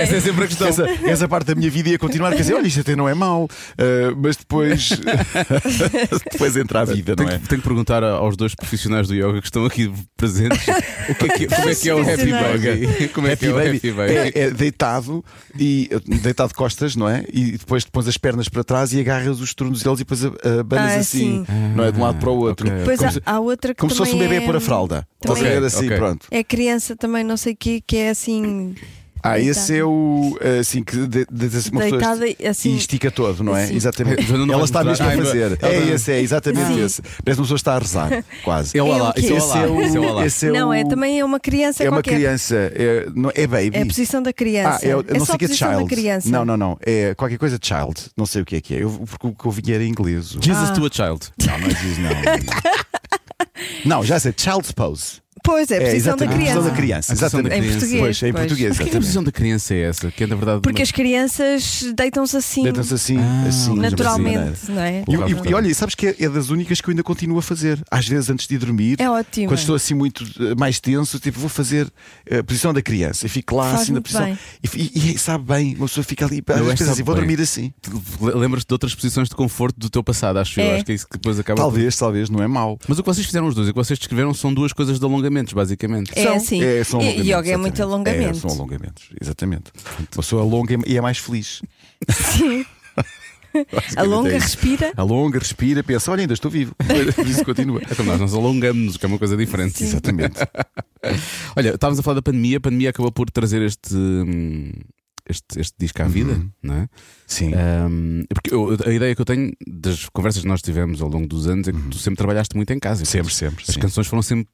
[0.00, 0.68] Essa é sempre a questão.
[0.68, 2.30] essa, essa parte da minha vida ia continuar.
[2.30, 4.90] Quer dizer, olha, isto até não é mau, uh, mas depois,
[6.32, 7.38] depois entra a vida, não é?
[7.38, 10.66] tenho que perguntar aos dois profissionais do yoga que estão aqui presentes
[11.08, 12.30] o que é que, como é que é o Happy.
[12.32, 13.08] Baby?
[13.14, 14.12] Como é que é o Happy Baby?
[14.12, 15.24] é, é deitado
[15.58, 15.88] e
[16.22, 17.24] deitado de costas, não é?
[17.32, 20.92] E depois te pões as pernas para trás e agarras os tornozelos e depois abanas
[20.92, 21.52] Ah, assim, sim.
[21.74, 21.92] não é?
[21.92, 22.66] De um lado para o outro.
[22.66, 22.78] ok.
[22.78, 24.60] Depois Como, há, se, há outra que como se fosse um bebê é, pôr a
[24.60, 25.06] fralda.
[25.20, 25.96] Estás a também ver é- assim, ok.
[25.96, 26.26] pronto.
[26.30, 28.74] É criança também, não sei o que, que é assim.
[29.22, 32.76] Ah, esse é o assim que de, de, de, uma pessoa Deitada e assim.
[32.76, 33.64] estica todo, não é?
[33.64, 33.74] assim.
[33.76, 34.30] Exatamente.
[34.32, 35.58] Não Ela está mesmo a fazer.
[35.62, 36.84] É esse, é exatamente Sim.
[36.84, 37.02] esse.
[37.02, 38.78] Parece que uma pessoa está a rezar, quase.
[38.78, 39.58] É o É Alá, é o Esse Alá.
[39.62, 40.26] é o- isso é o Alá.
[40.26, 42.14] esse é não, o- é também é uma criança É uma qualquer.
[42.14, 43.70] criança, é, não, é baby.
[43.76, 44.78] É a posição da criança.
[44.84, 45.82] Ah, é, o- não só sei o que é posição child.
[45.84, 46.28] da criança.
[46.30, 46.78] Não, não, não.
[46.84, 47.94] É qualquer coisa de child.
[48.16, 48.82] Não sei o que é que é.
[48.84, 50.36] Eu, porque o que eu vi era em inglês.
[50.40, 50.72] Jesus Ah.
[50.72, 51.26] to a Child.
[51.46, 52.10] Não, não é diz não.
[53.84, 54.32] não, já sei.
[54.36, 55.20] Child's pose.
[55.48, 56.34] Pois é, a posição da exatamente.
[56.36, 56.52] criança.
[56.52, 57.12] A posição da criança.
[57.12, 57.54] A da Exatamente.
[57.56, 58.00] Em português.
[58.00, 58.44] Pois, em pois.
[58.46, 58.76] português.
[58.76, 60.10] Porquê que a posição da criança é essa?
[60.10, 60.60] Que é na verdade.
[60.62, 63.74] Porque as crianças deitam-se assim, Deitam-se assim, Ah, assim.
[63.74, 65.04] naturalmente, não é?
[65.08, 65.12] E,
[65.48, 67.82] e- e olha, sabes que é, é das únicas que eu ainda continuo a fazer.
[67.90, 69.48] Às vezes, antes de ir dormir, É ótimo.
[69.48, 71.90] quando estou assim muito eh, mais tenso, tipo, vou fazer
[72.26, 74.28] eh, a posição da criança e fico lá Faz assim na posição.
[74.28, 77.72] E, e- e sabe bem, uma pessoa fica ali, às vezes assim, vou dormir assim.
[78.20, 80.64] Lembras-te de outras posições de conforto do teu passado, acho eu.
[80.64, 80.74] É.
[80.76, 81.56] Acho que é isso que depois acaba.
[81.56, 82.78] por- Talvez, talvez, não é mau.
[82.88, 85.06] Mas o que vocês fizeram os dois, o que vocês descreveram são duas coisas de
[85.38, 86.12] alongamentos, basicamente.
[86.18, 86.62] É assim.
[86.62, 88.30] É, são E- yoga é muito alongamento.
[88.38, 89.70] É, são alongamentos, exatamente.
[89.98, 91.62] Uma pessoa alonga e é mais feliz.
[92.10, 92.64] Sim.
[93.96, 94.92] Alonga, é respira.
[94.96, 96.74] Alonga, respira, pensa, olha, ainda estou vivo.
[97.26, 97.80] Isso continua.
[97.96, 99.82] Como nós nos alongamos, que é uma coisa diferente.
[99.82, 100.38] Exatamente.
[101.56, 103.94] Olha, estávamos a falar da pandemia, a pandemia acabou por trazer este.
[103.94, 104.70] hum,
[105.30, 106.50] Este, este disco à vida, Uhum.
[106.62, 106.88] não é?
[107.26, 107.52] Sim.
[107.54, 111.26] Hum, porque eu- a ideia que eu tenho das conversas que nós tivemos ao longo
[111.26, 113.02] dos anos é que tu sempre trabalhaste muito em casa.
[113.02, 113.04] Uhum.
[113.04, 113.62] Sempre, sempre.
[113.68, 113.78] As sim.
[113.78, 114.48] canções foram sempre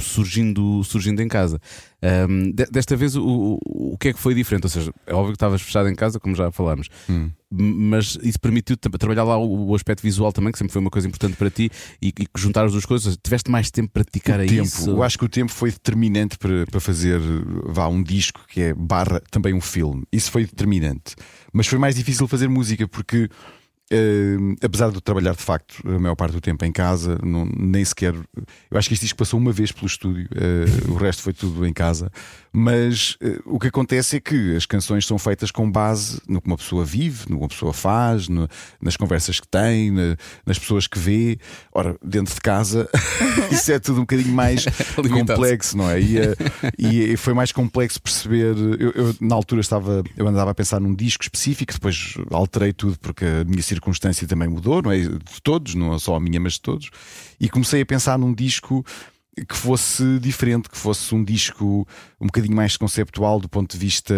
[0.00, 1.60] surgindo, surgindo em casa.
[2.52, 4.64] De- desta vez, o, o, que é que foi diferente?
[4.64, 7.30] Ou seja, é óbvio que estavas fechado em casa, como já falámos, Hum.
[7.56, 11.06] Mas isso permitiu trabalhar lá o, o aspecto visual também, que sempre foi uma coisa
[11.06, 11.70] importante para ti,
[12.02, 13.16] e, e juntar as duas coisas.
[13.22, 14.90] Tiveste mais tempo para dedicar a o tempo, isso?
[14.90, 17.20] eu acho que o tempo foi determinante para, para fazer
[17.66, 20.02] vá, um disco que é barra também um filme.
[20.12, 21.14] Isso foi determinante.
[21.52, 23.28] Mas foi mais difícil fazer música porque.
[23.90, 27.46] Eh, apesar de eu trabalhar de facto a maior parte do tempo em casa, não-
[27.56, 28.14] nem sequer.
[28.70, 31.66] Eu acho que este disco passou uma vez pelo estúdio, eh, o resto foi tudo
[31.66, 32.10] em casa.
[32.56, 36.46] Mas eh, o que acontece é que as canções são feitas com base no que
[36.46, 38.48] uma pessoa vive, no que uma pessoa faz, no-
[38.80, 40.16] nas conversas que tem, na-
[40.46, 41.38] nas pessoas que vê.
[41.72, 42.88] Ora, dentro de casa,
[43.50, 44.64] isso é tudo um bocadinho mais
[45.12, 46.00] complexo, não é?
[46.00, 46.34] E, eh,
[46.78, 48.54] e foi mais complexo perceber.
[48.56, 52.98] Eu, eu, na altura estava, eu andava a pensar num disco específico, depois alterei tudo
[53.00, 55.00] porque a minha circunstância também mudou, não é?
[55.00, 56.90] De todos, não só a minha, mas de todos.
[57.38, 58.84] E comecei a pensar num disco
[59.48, 61.86] que fosse diferente, que fosse um disco
[62.20, 64.14] um bocadinho mais conceptual do ponto de vista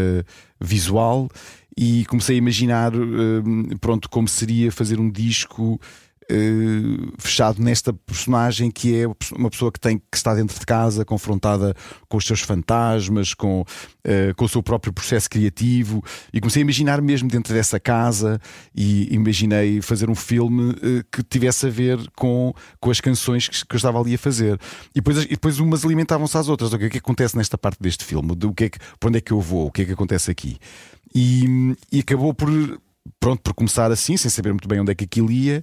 [0.60, 1.28] visual
[1.76, 5.80] e comecei a imaginar hum, pronto como seria fazer um disco
[6.30, 11.04] eh, fechado nesta personagem que é uma pessoa que tem que está dentro de casa
[11.04, 11.74] confrontada
[12.08, 13.64] com os seus fantasmas com,
[14.04, 16.02] eh, com o seu próprio processo criativo.
[16.32, 18.40] E comecei a imaginar mesmo dentro dessa casa
[18.74, 23.64] e imaginei fazer um filme eh, que tivesse a ver com, com as canções que,
[23.64, 24.58] que eu estava ali a fazer.
[24.94, 26.72] E depois, e depois umas alimentavam-se às outras.
[26.72, 28.32] O que é que acontece nesta parte deste filme?
[28.32, 29.66] O que é que, para onde é que eu vou?
[29.66, 30.58] O que é que acontece aqui?
[31.14, 32.50] E, e acabou por
[33.20, 35.62] pronto por começar assim, sem saber muito bem onde é que aquilo ia.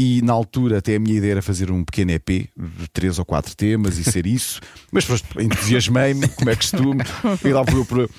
[0.00, 3.24] E na altura, até a minha ideia era fazer um pequeno EP de três ou
[3.24, 4.60] quatro temas e ser isso,
[4.92, 5.04] mas
[5.36, 7.02] entusiasmei-me, como é costume,
[7.44, 8.10] ir lá por, por,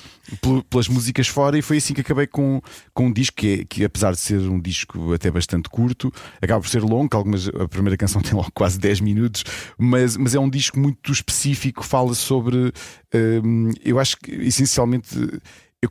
[0.41, 2.61] por- pelas músicas fora e foi assim que acabei com,
[2.93, 6.11] com um disco que, é- que, apesar de ser um disco até bastante curto,
[6.41, 9.45] acaba por ser longo, que algumas, a primeira canção tem logo quase 10 minutos,
[9.77, 12.73] mas, mas é um disco muito específico, fala sobre.
[13.41, 15.07] hum, eu acho que essencialmente.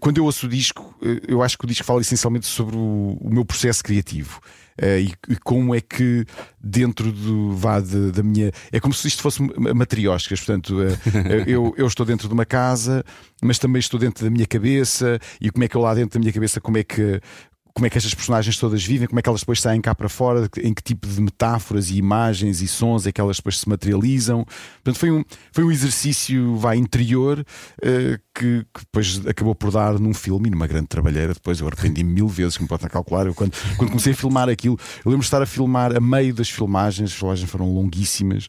[0.01, 3.17] Quando eu ouço o disco, eh, eu acho que o disco fala essencialmente sobre o,
[3.23, 4.39] o meu processo criativo.
[4.81, 6.25] Eh, e, e como é que
[6.61, 8.53] dentro do vá de- da minha.
[8.71, 12.45] É como se isto fosse ma- matrioscas, portanto, eh, eu, eu estou dentro de uma
[12.47, 13.05] casa,
[13.43, 16.21] mas também estou dentro da minha cabeça, e como é que eu lá dentro da
[16.21, 17.21] minha cabeça, como é que.
[17.79, 20.09] Como é que estas personagens todas vivem, como é que elas depois saem cá para
[20.09, 23.69] fora, em que tipo de metáforas e imagens e sons é que elas depois se
[23.69, 24.45] materializam.
[24.83, 27.47] Portanto, foi um, foi um exercício vai, interior
[27.81, 31.33] eh, que, que depois acabou por dar num filme e numa grande trabalheira.
[31.33, 33.27] Depois eu arrependi-me mil vezes, como pode calcular.
[33.27, 36.35] Eu, quando, quando comecei a filmar aquilo, eu lembro de estar a filmar a meio
[36.35, 38.49] das filmagens, as filmagens foram longuíssimas.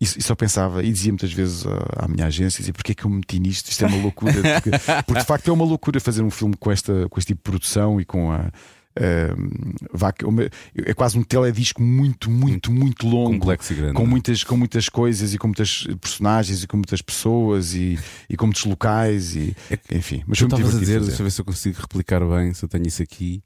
[0.00, 2.94] E, e só pensava, e dizia muitas vezes à, à minha agência: dizia, porque é
[2.94, 3.68] que eu me meti nisto?
[3.70, 4.32] Isto é uma loucura.
[4.32, 4.70] Porque,
[5.06, 7.42] porque de facto é uma loucura fazer um filme com, esta, com este tipo de
[7.50, 8.50] produção e com a.
[8.96, 10.48] ehm,
[10.86, 13.94] é quase um teledisco muito, muito, muito longo Complexo e grande.
[13.94, 14.06] com é?
[14.06, 18.46] muitas, com muitas coisas e com muitas personagens e com muitas pessoas e, e com
[18.46, 19.54] muitos locais e
[19.90, 20.22] enfim.
[20.26, 21.06] Mas Tu foi muito a dizer, fazer.
[21.06, 23.42] deixa eu ver se eu consigo replicar bem, se eu tenho isso aqui.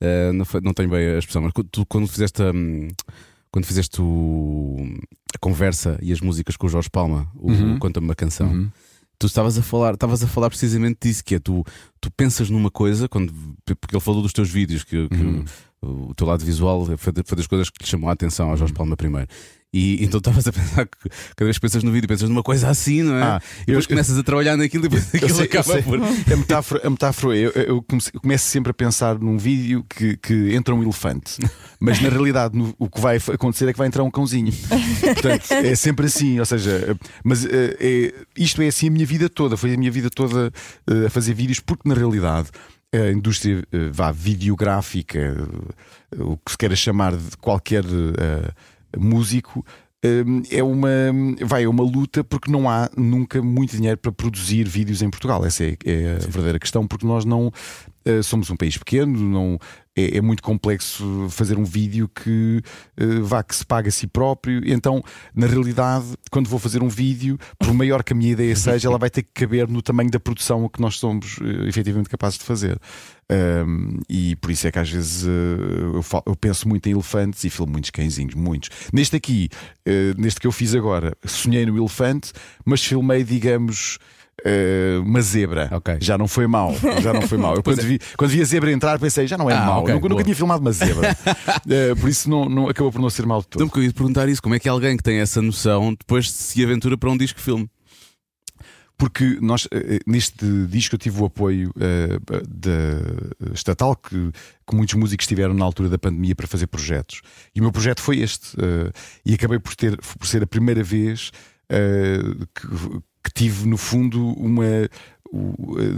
[0.00, 2.86] Uh, não, não tenho bem a expressão, mas tu quando fizeste a, hum,
[3.50, 4.96] quando fizeste o-
[5.34, 7.78] a conversa e as músicas com o Jorge Palma, o Uhum.
[7.78, 8.70] Conta-me uma canção, Uhum.
[9.18, 11.64] tu estavas a falar, estavas a falar precisamente disso, que é tu,
[12.00, 13.32] tu pensas numa coisa, quando,
[13.64, 15.44] porque ele falou dos teus vídeos, que, que Uhum.
[15.82, 18.56] o, o teu lado visual foi, foi das coisas que lhe chamou a atenção ao
[18.56, 19.28] Jorge Palma primeiro.
[19.72, 20.96] E então estavas a pensar que
[21.36, 23.22] cada vez que pensas no vídeo, pensas numa coisa assim, não é?
[23.22, 26.00] Ah, e depois eu- começas a trabalhar naquilo e depois aquilo sei, acaba por.
[26.02, 27.84] A metáfora, a metáfora é, eu, eu
[28.22, 31.36] começo sempre a pensar num vídeo que, que entra um elefante,
[31.78, 34.52] mas na realidade no- o que vai acontecer é que vai entrar um cãozinho.
[35.14, 39.28] Portanto, é sempre assim, ou seja, mas eh, é- isto é assim a minha vida
[39.28, 40.50] toda, foi a minha vida toda
[40.90, 42.48] eh, a fazer vídeos, porque na realidade
[42.90, 45.46] a indústria eh, vá videográfica,
[46.16, 48.50] o que se queira chamar de qualquer eh,
[48.96, 49.64] músico.
[50.02, 50.88] eh, É uma,
[51.44, 55.44] vai, é uma luta porque não há nunca muito dinheiro para produzir vídeos em Portugal.
[55.44, 57.52] Essa é, é a verdadeira questão, porque nós não
[58.08, 59.58] eh, somos um país pequeno, não,
[59.94, 62.62] é, é muito complexo fazer um vídeo que
[62.96, 64.62] eh, vá que se paga a si próprio.
[64.64, 65.02] Então,
[65.34, 68.98] na realidade, quando vou fazer um vídeo, por maior que a minha ideia seja, ela
[68.98, 72.44] vai ter que caber no tamanho da produção que nós somos eh, efetivamente capazes de
[72.44, 72.78] fazer.
[73.30, 76.92] Um, e por isso é que às vezes eh, eu, fal- eu penso muito em
[76.92, 78.70] elefantes e filmo muitos cãezinhos, muitos.
[78.92, 79.50] Neste aqui,
[79.84, 82.32] eh, neste que eu fiz agora, sonhei no elefante,
[82.64, 83.98] mas filmei, digamos.
[84.44, 85.98] Eh, uma zebra Ok.
[86.00, 87.54] já não foi mau, já não foi mau.
[87.56, 89.94] Eu quando, vi, quando vi a zebra entrar pensei já não é Ah, mau, ok,
[89.94, 91.16] nunca, nunca tinha filmado uma zebra,
[91.68, 93.60] Eh, por isso não, não- acabou por não ser mau de todo.
[93.60, 96.30] Então, porque eu ia perguntar isso: como é que alguém que tem essa noção depois
[96.30, 97.68] se aventura para um disco filme?
[98.96, 101.72] Porque nós, eh, neste disco, eu tive o apoio
[102.48, 104.32] da estatal que,
[104.68, 107.20] que muitos músicos tiveram na altura da pandemia para fazer projetos.
[107.54, 108.56] E o meu projeto foi este.
[108.60, 108.90] eh,
[109.24, 111.30] e acabei por, ter, por ser a primeira vez
[111.70, 112.18] eh,
[112.52, 112.66] que,
[113.28, 114.64] que tive, no fundo, uma.
[114.64, 114.88] eh,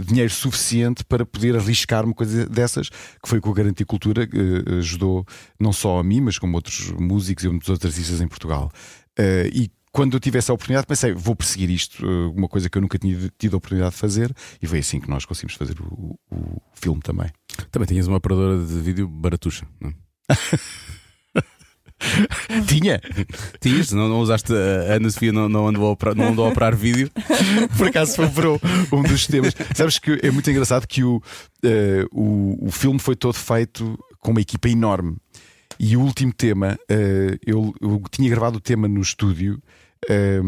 [0.05, 4.37] dinheiro suficiente para poder arriscar uma coisa dessas, que foi com a Garantia Cultura, que
[4.37, 5.25] eh, ajudou
[5.59, 8.69] não só a mim, mas como outros músicos e muitos outros artistas em Portugal.
[9.17, 12.81] Eh, e quando eu tive essa oportunidade, pensei, vou perseguir isto, uma coisa que eu
[12.81, 16.17] nunca tinha tido a oportunidade de fazer, e foi assim que nós conseguimos fazer o,
[16.31, 17.29] o filme também.
[17.71, 19.89] Também tinhas uma operadora de vídeo baratuxa, não?
[19.89, 19.93] é?
[22.67, 23.01] Tinha!
[23.59, 23.91] Tinhas?
[23.91, 26.75] Não, não usaste a Ana Sofia, não, não, andou a operar, não andou a operar
[26.75, 27.09] vídeo?
[27.77, 28.59] Por acaso sobrou
[28.91, 29.55] um dos temas.
[29.75, 31.21] Sabes que é muito engraçado que o,
[31.63, 35.17] eh, o, o filme foi todo feito com uma equipa enorme.
[35.79, 39.61] E o último tema, eh, eu, eu tinha gravado o tema no estúdio.
[40.09, 40.39] Eh,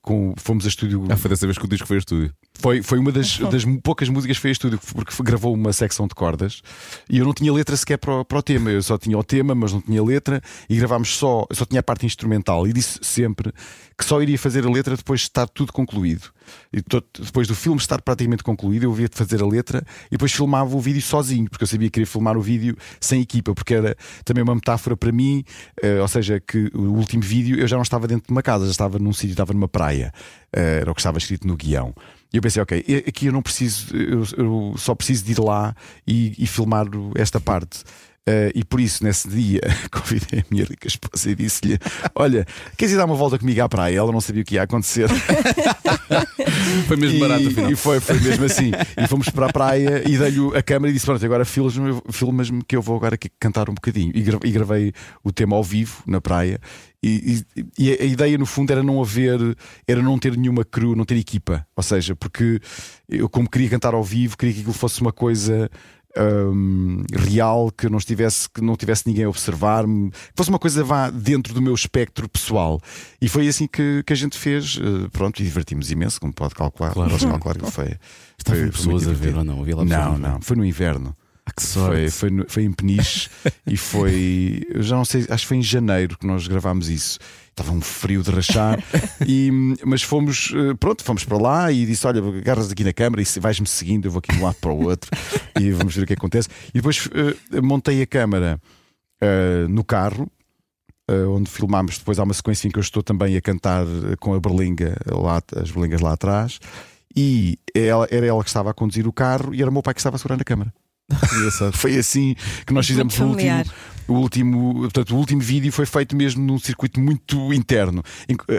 [0.00, 1.04] com, fomos a estúdio.
[1.10, 2.32] Ah, foi dessa vez que o disco foi a estúdio.
[2.54, 6.06] Foi, foi uma das, das poucas músicas que foi a estúdio, porque gravou uma secção
[6.06, 6.62] de cordas
[7.08, 8.70] e eu não tinha letra sequer para o, para o tema.
[8.70, 11.80] Eu só tinha o tema, mas não tinha letra, e gravámos só, eu só tinha
[11.80, 12.66] a parte instrumental.
[12.66, 13.52] E disse sempre
[13.98, 16.30] que só iria fazer a letra depois de estar tudo concluído.
[16.72, 16.82] E
[17.20, 20.74] depois do filme estar praticamente concluído, eu ia de fazer a letra e depois filmava
[20.76, 23.96] o vídeo sozinho, porque eu sabia que queria filmar o vídeo sem equipa, porque era
[24.24, 25.44] também uma metáfora para mim,
[25.82, 28.64] eh, ou seja, que o último vídeo eu já não estava dentro de uma casa,
[28.64, 30.12] já estava num sítio, estava numa praia,
[30.56, 31.92] Eh, era o que estava escrito no guião.
[32.32, 35.74] E eu pensei, ok, aqui eu não preciso, eu, eu só preciso de ir lá
[36.06, 37.82] e, e filmar esta parte.
[38.26, 39.60] Eh, e por isso, nesse dia,
[39.92, 41.78] convidei a minha rica esposa e disse-lhe:
[42.14, 43.98] Olha, queres ir dar uma volta comigo à praia?
[43.98, 45.08] Ela não sabia o que ia acontecer.
[46.86, 47.70] Foi mesmo e, barato, afinal.
[47.70, 48.70] E foi, foi mesmo assim.
[48.96, 52.62] E fomos para a praia e dei-lhe a câmera e disse: Pronto, agora filmas-me filmas-me
[52.64, 54.12] que eu vou agora aqui cantar um bocadinho.
[54.14, 56.58] E gra- e gravei o tema ao vivo na praia.
[57.02, 59.38] E, e- e a a ideia, no fundo, era não haver,
[59.86, 61.66] era não ter nenhuma crew, não ter equipa.
[61.76, 62.60] Ou seja, porque
[63.08, 65.70] eu, como queria cantar ao vivo, queria que aquilo fosse uma coisa.
[66.18, 70.82] Hum, real, que não estivesse, que não tivesse ninguém a observar-me, que fosse uma coisa
[70.84, 72.80] vá dentro do meu espectro pessoal.
[73.20, 76.54] E foi assim que, que a gente fez, eh, pronto, e divertimos imenso, como pode
[76.54, 76.92] calcular.
[76.92, 77.10] Claro.
[77.10, 77.94] Podes calcular que foi.
[78.38, 79.60] Estavam pessoas a ver ou não?
[79.60, 80.18] Havia lá Não, ver?
[80.20, 81.16] não, foi no inverno.
[81.46, 82.10] Ah, que Foi, sorte.
[82.10, 83.28] foi, no- foi em Peniche
[83.66, 84.62] e foi.
[84.70, 87.18] Eu já não sei, acho que foi em janeiro que nós gravámos isso.
[87.50, 88.82] Estava um frio de rachar,
[89.28, 89.50] e,
[89.84, 93.26] mas fomos, eh, pronto, fomos para lá e disse: Olha, agarras aqui na câmara e
[93.26, 95.10] se- vais-me seguindo, eu vou aqui de um lado para o outro
[95.60, 96.48] e vamos ver o que acontece.
[96.70, 97.08] E depois
[97.52, 98.60] eh, montei a câmara
[99.20, 100.26] eh, no carro.
[101.08, 104.16] eh, onde filmámos, depois há uma sequência em que eu estou também a cantar eh,
[104.18, 106.58] com a berlinga lá, as berlingas lá atrás,
[107.14, 109.92] e ela, era ela que estava a conduzir o carro e era o meu pai
[109.94, 110.72] que estava a segurar na câmara.
[111.74, 112.34] Foi assim
[112.66, 113.64] que nós fizemos o último,
[114.08, 118.02] o último, portanto, o último vídeo foi feito mesmo num circuito muito interno,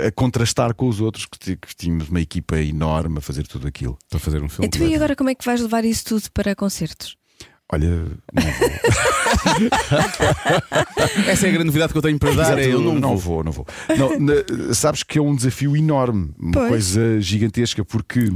[0.07, 3.97] a contrastar com os outros, que, que tínhamos uma equipa enorme a fazer tudo aquilo.
[4.09, 4.67] Para fazer um filme.
[4.67, 7.15] Então, e agora como é que vais levar isso tudo para concertos?
[7.71, 7.89] Olha,
[8.31, 8.69] não vou.
[11.27, 12.59] Essa é a grande novidade que eu tenho para dar.
[12.59, 13.35] é, eu não, não vou.
[13.35, 13.65] vou, não vou.
[13.97, 16.69] Não, na- sabes que é um desafio enorme, uma Pois.
[16.69, 18.31] coisa gigantesca, porque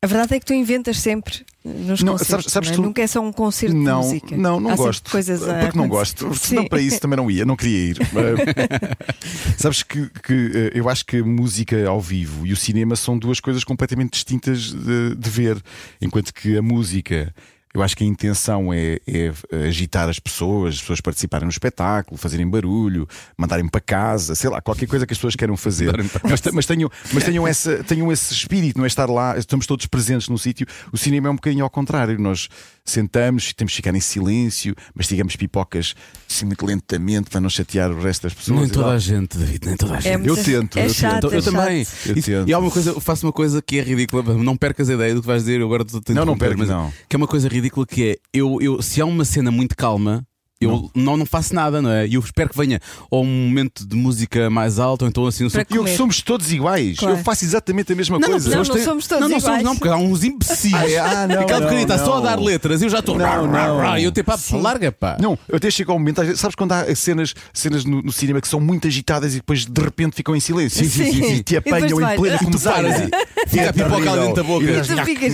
[0.00, 2.28] A verdade é que tu inventas sempre nos Não, concertos.
[2.28, 2.72] sabes- sabes é?
[2.74, 4.36] tu- Nunca é só um concerto não, de música.
[4.36, 5.10] não, não Há gosto.
[5.10, 6.32] Coisas a porque não gosto.
[6.36, 6.68] Senão Sim.
[6.68, 7.98] para isso também não ia, não queria ir.
[9.58, 13.18] Sabes que, que, eh, eu acho que a música ao vivo e o cinema são
[13.18, 15.60] duas coisas completamente distintas de, de ver.
[16.00, 17.34] Enquanto que a música.
[17.74, 19.30] Eu acho que a intenção é, é
[19.68, 24.60] agitar as pessoas, as pessoas participarem no espetáculo, fazerem barulho, mandarem para casa, sei lá,
[24.60, 25.92] qualquer coisa que as pessoas queiram fazer.
[26.24, 29.84] Mas, mas tenham, mas tenham, essa, tenham esse espírito, não é estar lá, estamos todos
[29.86, 30.66] presentes no sítio.
[30.90, 32.18] O cinema é um bocadinho ao contrário.
[32.18, 32.48] Nós
[32.84, 35.94] sentamos, temos que ficar em silêncio, mastigamos pipocas
[36.28, 38.60] assim muito lentamente para não chatear o resto das pessoas.
[38.60, 40.08] Nem toda a gente, David, nem toda a gente.
[40.12, 41.32] É Eu muito- tento, é eu chato, tento.
[41.34, 41.54] eu é chato.
[41.54, 41.86] também.
[42.06, 42.48] Eu E- tento.
[42.48, 45.14] E há uma coisa, eu faço uma coisa que é ridícula, não percas a ideia
[45.14, 46.90] do que vais dizer, eu agora estou a Não, não perco, mas não.
[47.06, 50.24] Que é uma coisa ridícula que é, eu, eu, se há uma cena muito calma.
[50.60, 51.16] Eu não.
[51.18, 52.04] não, faço nada, não é?
[52.04, 55.44] E eu espero que venha ou um momento de música mais alto, ou então assim,
[55.46, 55.96] um Para E eu comer.
[55.96, 56.96] somos todos iguais.
[56.98, 57.16] Claro.
[57.16, 58.50] Eu faço exatamente a mesma Não, coisa.
[58.50, 59.54] não, pessoas têm- somos todos não, não iguais.
[59.54, 60.74] somos, não, porque há uns imbecis.
[60.74, 60.98] Ah, é?
[60.98, 62.22] Ah, não, Aquela não, pequenita está só a não.
[62.24, 63.16] dar letras, eu já estou.
[63.16, 63.98] Não, não.
[63.98, 65.16] E eu tipo, pá, larga, pá.
[65.20, 68.48] Não, eu até chego ao momento, sabes quando há cenas, cenas no, no cinema que
[68.48, 71.34] são muito agitadas e depois de repente ficam em silêncio Sim, sim, sim.
[71.34, 74.34] e te E depois apanham vai- em plena E paras e fica a pipoca dentro
[74.34, 74.64] da boca.
[74.64, 75.32] E, E tu ficas-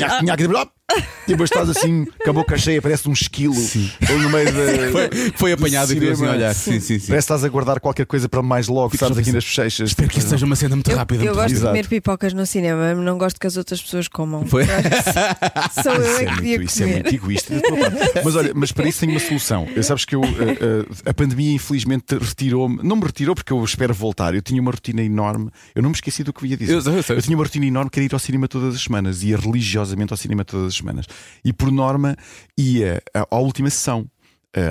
[0.93, 3.55] e depois estás assim, com a boca cheia, parece um esquilo
[4.11, 4.65] ou no meio da.
[4.95, 6.55] Foi, foi apanhado e deu assim a olhar.
[6.55, 7.09] Sim, sim, sim.
[7.09, 9.33] Parece que estás a guardar qualquer coisa para mais logo, Fico sabes, só a aqui
[9.33, 9.91] nas bochechas.
[9.91, 11.23] Espero que isto seja uma cena muito Eu, rápida.
[11.23, 14.47] eu muito gosto de comer pipocas no cinema, não gosto que as outras pessoas comam.
[14.47, 14.63] Foi?
[14.63, 14.67] Eu
[15.83, 17.55] Sou eu Isso é que muito, isso é muito egoísta.
[18.25, 19.67] Mas olha, mas para isso tenho uma solução.
[19.75, 23.65] Eu, sabes que eu, eh, eh, a pandemia infelizmente retirou-me, não me retirou porque eu
[23.65, 24.35] espero voltar.
[24.35, 26.75] Eu tinha uma rotina enorme, eu não me esqueci do que ia dizer.
[26.75, 27.17] Eu sei, eu sei.
[27.19, 30.17] tinha uma rotina enorme que era ir ao cinema todas as semanas, ia religiosamente ao
[30.17, 31.07] cinema todas as semanas.
[31.45, 32.17] E por norma
[32.59, 34.07] ia à, última sessão.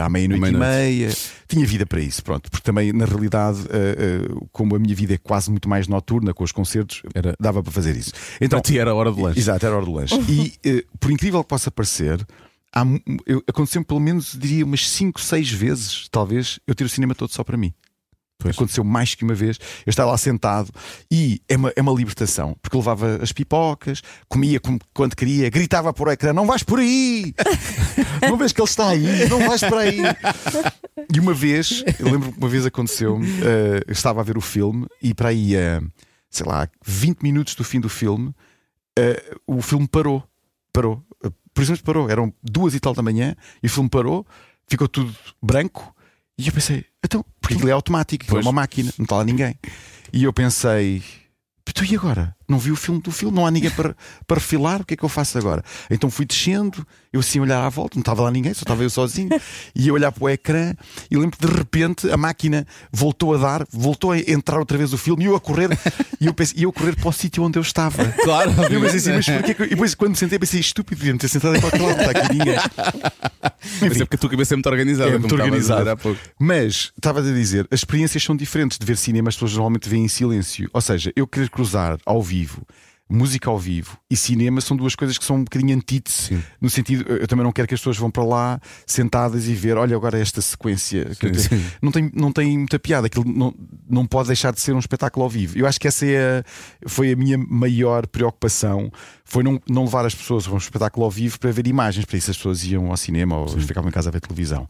[0.01, 1.09] À meia-noite À e meia,
[1.45, 3.95] tinha vida para isso, pronto, porque também na realidade, eh,
[4.29, 7.61] eh, como a minha vida é quase muito mais noturna com os concertos, Era- dava
[7.61, 8.13] para fazer isso.
[8.39, 9.39] Então, Para ti era a hora de lanche.
[9.39, 10.15] Exato, era a hora do lanche.
[10.29, 12.25] E eh, por incrível que possa parecer,
[12.71, 16.89] há mu- eu- aconteceu pelo menos, diria, umas 5, 6 vezes, talvez, eu ter o
[16.89, 17.73] cinema todo só para mim.
[18.43, 18.55] Pois.
[18.55, 19.57] Aconteceu mais que uma vez.
[19.85, 20.69] Eu estava lá sentado
[21.09, 25.91] e é uma, é uma libertação, porque levava as pipocas, comia como- quando queria, gritava
[25.93, 27.33] por ecrã: Não vais por aí!
[28.29, 29.97] não vês que ele está aí, não vais por aí!
[31.13, 33.27] E uma vez, eu lembro que uma vez aconteceu-me,
[33.87, 35.81] eu estava a ver o filme e para aí, a,
[36.29, 38.33] sei lá, 20 minutos do fim do filme,
[38.97, 40.23] eh, o filme parou.
[40.71, 41.03] Parou.
[41.53, 42.09] Por exemplo, parou.
[42.09, 44.25] Eram duas e tal da manhã e o filme parou,
[44.67, 45.93] ficou tudo branco.
[46.37, 49.55] E eu pensei, então, porque aquilo é automático, é uma máquina, não está lá ninguém.
[50.11, 51.03] E eu pensei,
[51.67, 52.35] então e agora?
[52.47, 53.95] Não vi o filme do filme, não há ninguém para,
[54.27, 55.63] para refilar, o que é que eu faço agora?
[55.89, 58.89] Então fui descendo, eu assim olhar à volta, não estava lá ninguém, só estava eu
[58.89, 59.29] sozinho,
[59.75, 60.73] e eu olhar para o ecrã
[61.09, 64.93] e lembro que de repente a máquina voltou a dar, voltou a entrar outra vez
[64.93, 65.69] o filme e eu a correr,
[66.19, 68.03] e eu, pensei, e eu a correr para o sítio onde eu estava.
[68.23, 69.63] Claro, Eu pensei assim, mas porquê que.
[69.63, 72.33] E depois quando me sentei pensei, estúpido, devia-me ter sentado em qualquer lado, está aqui
[72.33, 72.55] ninguém.
[73.81, 75.09] Mas é porque a tua cabeça é muito organizada.
[75.09, 75.89] É muito estavas a dizer organizado.
[75.89, 76.19] há pouco.
[76.39, 80.05] Mas, estava a dizer, as experiências são diferentes de ver cinema, as pessoas normalmente veem
[80.05, 80.69] em silêncio.
[80.73, 82.32] Ou seja, eu querer cruzar ao vivo
[83.09, 86.41] música ao vivo e cinema são duas coisas que são um bocadinho antítese.
[86.59, 89.77] No sentido, eu também não quero que as pessoas vão para lá sentadas e ver,
[89.77, 91.09] olha agora esta sequência.
[91.13, 91.35] Sim, tenho.
[91.39, 91.63] sim.
[91.81, 93.53] Não, tem, não tem muita piada, aquilo não,
[93.87, 95.55] não pode deixar de ser um espetáculo ao vivo.
[95.57, 98.89] Eu acho que essa é a- foi a minha maior preocupação.
[99.23, 102.17] Foi não, não levar as pessoas a um espetáculo ao vivo para ver imagens, para
[102.17, 104.67] isso as pessoas iam ao cinema ou ficavam em casa a ver televisão.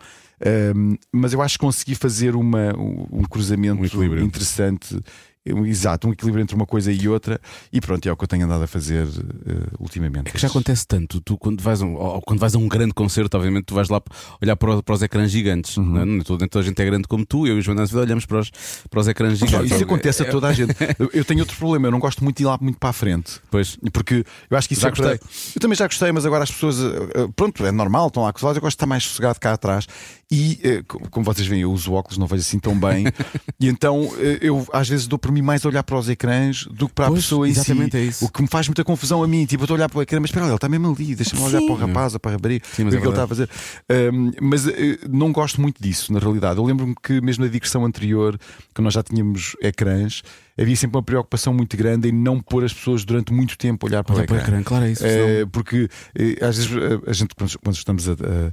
[0.76, 3.76] Um, mas eu acho que consegui fazer uma, um cruzamento
[4.24, 5.00] Um interessante.
[5.46, 7.40] Exato, um equilíbrio entre uma coisa e outra,
[7.72, 10.30] e pronto, é o que eu tenho andado a fazer eh, ultimamente.
[10.30, 11.20] É que já acontece tanto.
[11.20, 14.02] Tu, quando vais a um, quando vais a um grande concerto, obviamente, tu vais lá
[14.42, 15.76] olhar para, para os ecrãs gigantes.
[15.76, 15.86] Uhum.
[15.86, 16.06] Não é?
[16.06, 17.46] Nem toda, a gente é grande como tu.
[17.46, 18.52] Eu e o Azevedo olhamos para os,
[18.90, 19.72] para os ecrãs gigantes.
[19.72, 20.74] Isso acontece a toda a gente.
[21.14, 23.42] Eu- tenho outro problema, eu não gosto muito de ir lá muito para a frente.
[23.52, 23.78] Pois.
[23.92, 25.52] Porque eu acho que isso Já é para- gostei.
[25.56, 28.32] Eu também já gostei, mas agora as pessoas, eh, eh, pronto, é normal, estão lá
[28.32, 28.44] com os.
[28.44, 29.88] Eu gosto de estar mais sossegado cá atrás.
[30.32, 33.06] E eh, co- como vocês veem, eu uso óculos, não vejo assim tão bem.
[33.60, 36.66] e então eh, eu às vezes dou por mim mais a olhar para os ecrãs
[36.72, 37.98] do que para Pois, a pessoa em exatamente, si.
[37.98, 38.26] é isso.
[38.26, 39.46] O que me faz muita confusão a mim.
[39.46, 41.14] Tipo, eu estou a olhar para o ecrã, mas espera, lá, ele está mesmo ali,
[41.16, 42.66] deixa-me olhar para o rapaz ou para a rapariga.
[42.74, 43.50] Sim, o que é é que ele está a fazer.
[43.90, 46.58] Ahm, mas eh, não gosto muito disso, na realidade.
[46.60, 48.40] Eu lembro-me que mesmo na digressão anterior,
[48.74, 50.24] que nós já tínhamos ecrãs,
[50.60, 53.90] havia sempre uma preocupação muito grande em não pôr as pessoas durante muito tempo a
[53.90, 54.48] olhar para o Olha para o ecrã.
[54.54, 55.04] ecrã, claro, é isso.
[55.06, 58.52] Eh, porque eh, às vezes eh, a gente, quando quando estamos a, a-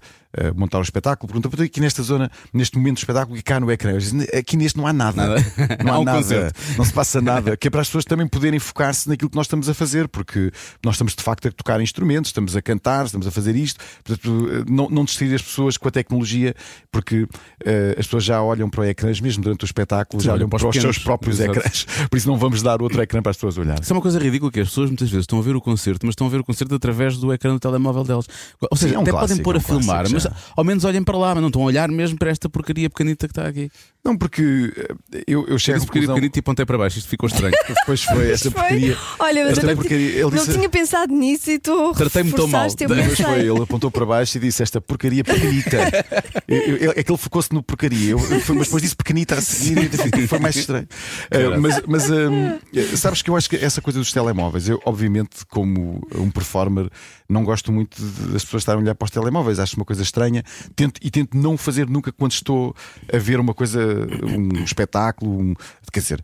[0.48, 3.58] a montar o espetáculo, pergunta "Então, aqui nesta zona, neste momento do espetáculo, e cá
[3.58, 3.98] no ecrã.
[3.98, 5.26] Digo, Aqui neste não há nada.
[5.26, 5.44] Nada.
[5.84, 6.18] Não há Há um nada.
[6.18, 6.60] concerto.
[6.78, 7.56] Não se passa nada.
[7.56, 10.52] Que é para as pessoas também poderem focar-se naquilo que nós estamos a fazer, porque
[10.84, 13.84] nós estamos de facto a tocar instrumentos, estamos a cantar, estamos a fazer isto.
[14.04, 16.54] Portanto, não, não distrair as pessoas com a tecnologia,
[16.92, 17.26] porque
[17.64, 20.48] eh, as pessoas já olham para o ecrãs, mesmo durante o espetáculo, Sim, já olham
[20.48, 21.58] para para, os seus próprios Exato.
[21.58, 21.86] ecrãs.
[22.10, 23.82] Por isso não vamos dar outro ecrã para as pessoas olharem.
[23.82, 26.06] Isso é uma coisa ridícula que as pessoas muitas vezes estão a ver o concerto,
[26.06, 28.26] mas estão a ver o concerto através do ecrã do telemóvel delas.
[28.70, 30.22] Ou seja, Sim, é um até podem clássico, pôr é a um clássico filmar, mas
[30.22, 30.32] já.
[30.56, 33.26] ao menos olhem para lá, mas não estão a olhar mesmo para esta porcaria pequenita
[33.26, 33.70] que está aqui.
[34.04, 34.72] Não, porque
[35.12, 36.14] eh, eu, eu chego Essa porcaria conclusão.
[36.14, 37.54] pequenita e pontei para baixo, isto ficou estranho.
[37.68, 38.60] Depois foi essa Foi.
[38.60, 38.96] porcaria.
[39.18, 40.22] Olha, mas Esta eu não, porcaria.
[40.22, 40.52] Não disse.
[40.54, 42.66] tinha pensado nisso e tu Tratei-me tão mal.
[42.74, 45.78] Depois foi, ele apontou para baixo e disse esta porcaria pequenita.
[46.48, 49.40] Eu- eu- é que ele focou-se no porcaria, eu, eu- mas depois disse pequenita a
[49.40, 50.86] seguir, e foi mais estranho.
[51.30, 55.44] Eh, mas mas eh, sabes que eu acho que essa coisa dos telemóveis, eu, obviamente,
[55.48, 56.88] como um performer,
[57.28, 60.42] não gosto muito das pessoas estarem a olhar para os telemóveis, acho uma coisa estranha
[60.74, 62.74] tento, e tento não fazer nunca quando estou
[63.12, 63.80] a ver uma coisa,
[64.24, 65.38] um espetáculo.
[65.40, 65.54] um-
[65.92, 66.20] quer dizer,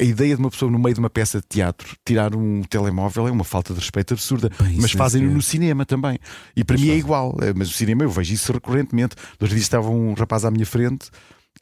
[0.00, 3.28] a ideia de uma pessoa no meio de uma peça de teatro tirar um telemóvel
[3.28, 5.34] é uma falta de respeito absurda, Bem, mas nem fazem sequer.
[5.34, 6.18] no cinema também.
[6.54, 9.16] E para mim é igual, eh, mas o cinema eu vejo isso recorrentemente.
[9.38, 11.08] Dois dias estava um rapaz à minha frente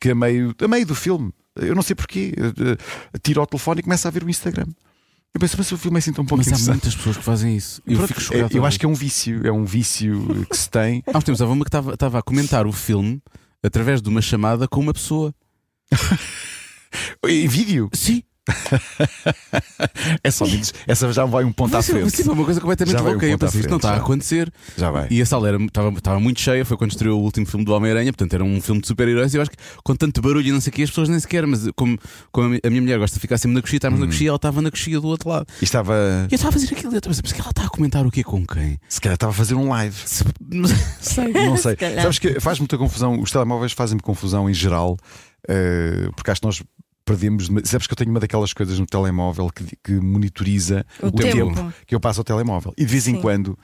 [0.00, 3.80] que a meio, a meio do filme, eu não sei porquê, eh, tira o telefone
[3.80, 4.66] e começa a ver o Instagram.
[5.32, 7.56] Eu penso, mas o filme é assim tão pouco Mas há muitas pessoas que fazem
[7.56, 7.82] isso.
[7.84, 8.56] Eu Pronto, fico é- chocado.
[8.56, 11.02] eu acho que é um vício, é um vício que se tem.
[11.12, 13.20] Há uns tempos houve uma que estava, estava a comentar o filme
[13.62, 15.34] através de uma chamada com uma pessoa.
[17.26, 18.22] Em vídeo, Sim,
[20.22, 20.72] é só vídeos.
[20.86, 22.10] Essa já vai um ponto à Mas, frente.
[22.10, 23.26] sim, uma coisa completamente Já um louca.
[23.26, 24.52] E eu à pensei, isto não está a acontecer.
[24.76, 25.06] Já vai.
[25.10, 27.72] E a sala era, estava, estava muito cheia, foi quando estreou o último filme do
[27.72, 29.32] Homem-Aranha, portanto era um filme de super-heróis.
[29.34, 31.18] E eu acho que com tanto barulho e não sei o que, as pessoas nem
[31.20, 31.98] sequer, mas como,
[32.30, 34.06] como a mi- a minha mulher gosta de ficar sempre na coxia, estávamos Hum.
[34.06, 35.46] na coxia, ela estava na coxia do outro lado.
[35.60, 35.94] E estava,
[36.30, 38.06] E eu estava a fazer aquilo, e eu estava a que ela está a comentar
[38.06, 38.78] o quê com quem?
[38.88, 39.96] se calhar estava a fazer um live.
[40.04, 40.68] Se- Não
[41.00, 41.32] sei.
[41.32, 41.76] Não sei.
[41.76, 42.02] calhar.
[42.02, 43.20] Sabes que faz muita confusão.
[43.20, 44.96] Os telemóveis fazem-me confusão em geral,
[45.48, 46.62] eh, porque acho que nós
[47.04, 47.48] perdemos.
[47.64, 51.54] Sabes que eu tenho uma daquelas coisas no telemóvel que, que monitoriza O o, tempo.
[51.54, 51.74] tempo.
[51.86, 52.72] que eu passo ao telemóvel.
[52.76, 53.20] E de vez em Sim.
[53.20, 53.58] quando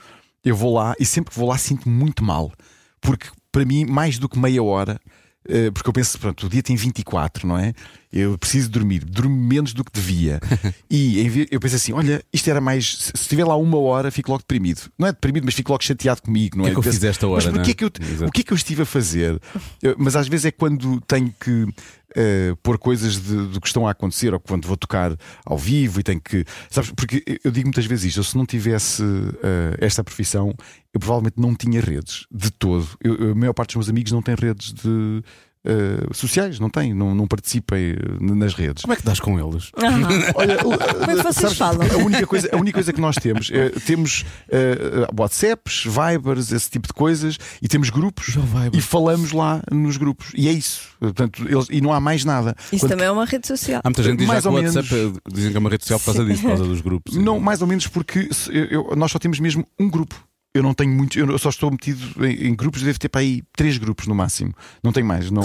[0.45, 2.53] eu vou lá e sempre que vou lá sinto-me muito mal,
[3.01, 5.01] porque para mim, mais do que meia hora.
[5.49, 7.73] eh, Porque eu penso, pronto, o dia tem 24, não é?
[8.13, 10.41] Eu preciso dormir, durmo menos do que devia.
[10.91, 12.97] e eu penso assim: olha, isto era mais.
[12.99, 14.91] Se estiver lá uma hora, fico logo deprimido.
[14.99, 16.73] Não é deprimido, mas fico logo chateado comigo, não O que é?
[16.73, 17.73] é que eu fiz esta hora, Mas é?
[17.75, 18.27] que eu, Exato.
[18.29, 19.41] o que é que eu estive a fazer?
[19.81, 21.69] Eu- mas às vezes é quando tenho que
[22.17, 26.03] eh, pôr coisas do que estão a acontecer, ou quando vou tocar ao vivo e
[26.03, 26.45] tenho que.
[26.69, 29.05] Sabes, porque eu- digo muitas vezes isto: eu, se não tivesse
[29.41, 30.53] eh, esta profissão,
[30.93, 32.89] eu provavelmente não tinha redes de todo.
[33.01, 35.23] Eu- a maior parte dos meus amigos não tem redes de.
[35.65, 37.97] Eh, sociais, não tem, não, não participem eh,
[38.35, 38.83] nas redes.
[38.83, 39.71] Como é que dás com eles?
[40.35, 40.75] Olha, Como
[41.11, 41.87] é que vocês sabes, falam?
[41.93, 46.71] A única coisa, a única coisa que nós temos é, temos eh, WhatsApps, Vibers, esse
[46.71, 48.35] tipo de coisas, e temos grupos
[48.73, 50.33] e falamos lá nos grupos.
[50.35, 50.89] E é isso.
[50.99, 52.55] Portanto, eles, e não há mais nada.
[52.73, 53.81] Isso Quando- também é uma rede social.
[53.85, 54.95] Há muita gente que diz já Mais que o ou WhatsApp
[55.29, 57.17] é- dizem que é uma rede social por causa disso, por causa dos grupos.
[57.17, 60.15] Não, mais ou menos porque eu- nós só temos mesmo um grupo.
[60.53, 63.41] Eu não tenho muito, eu só estou metido em, em grupos, devo ter para aí
[63.57, 64.53] três grupos no máximo.
[64.83, 65.43] Não tenho mais, não,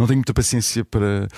[0.00, 1.28] não tenho muita paciência para.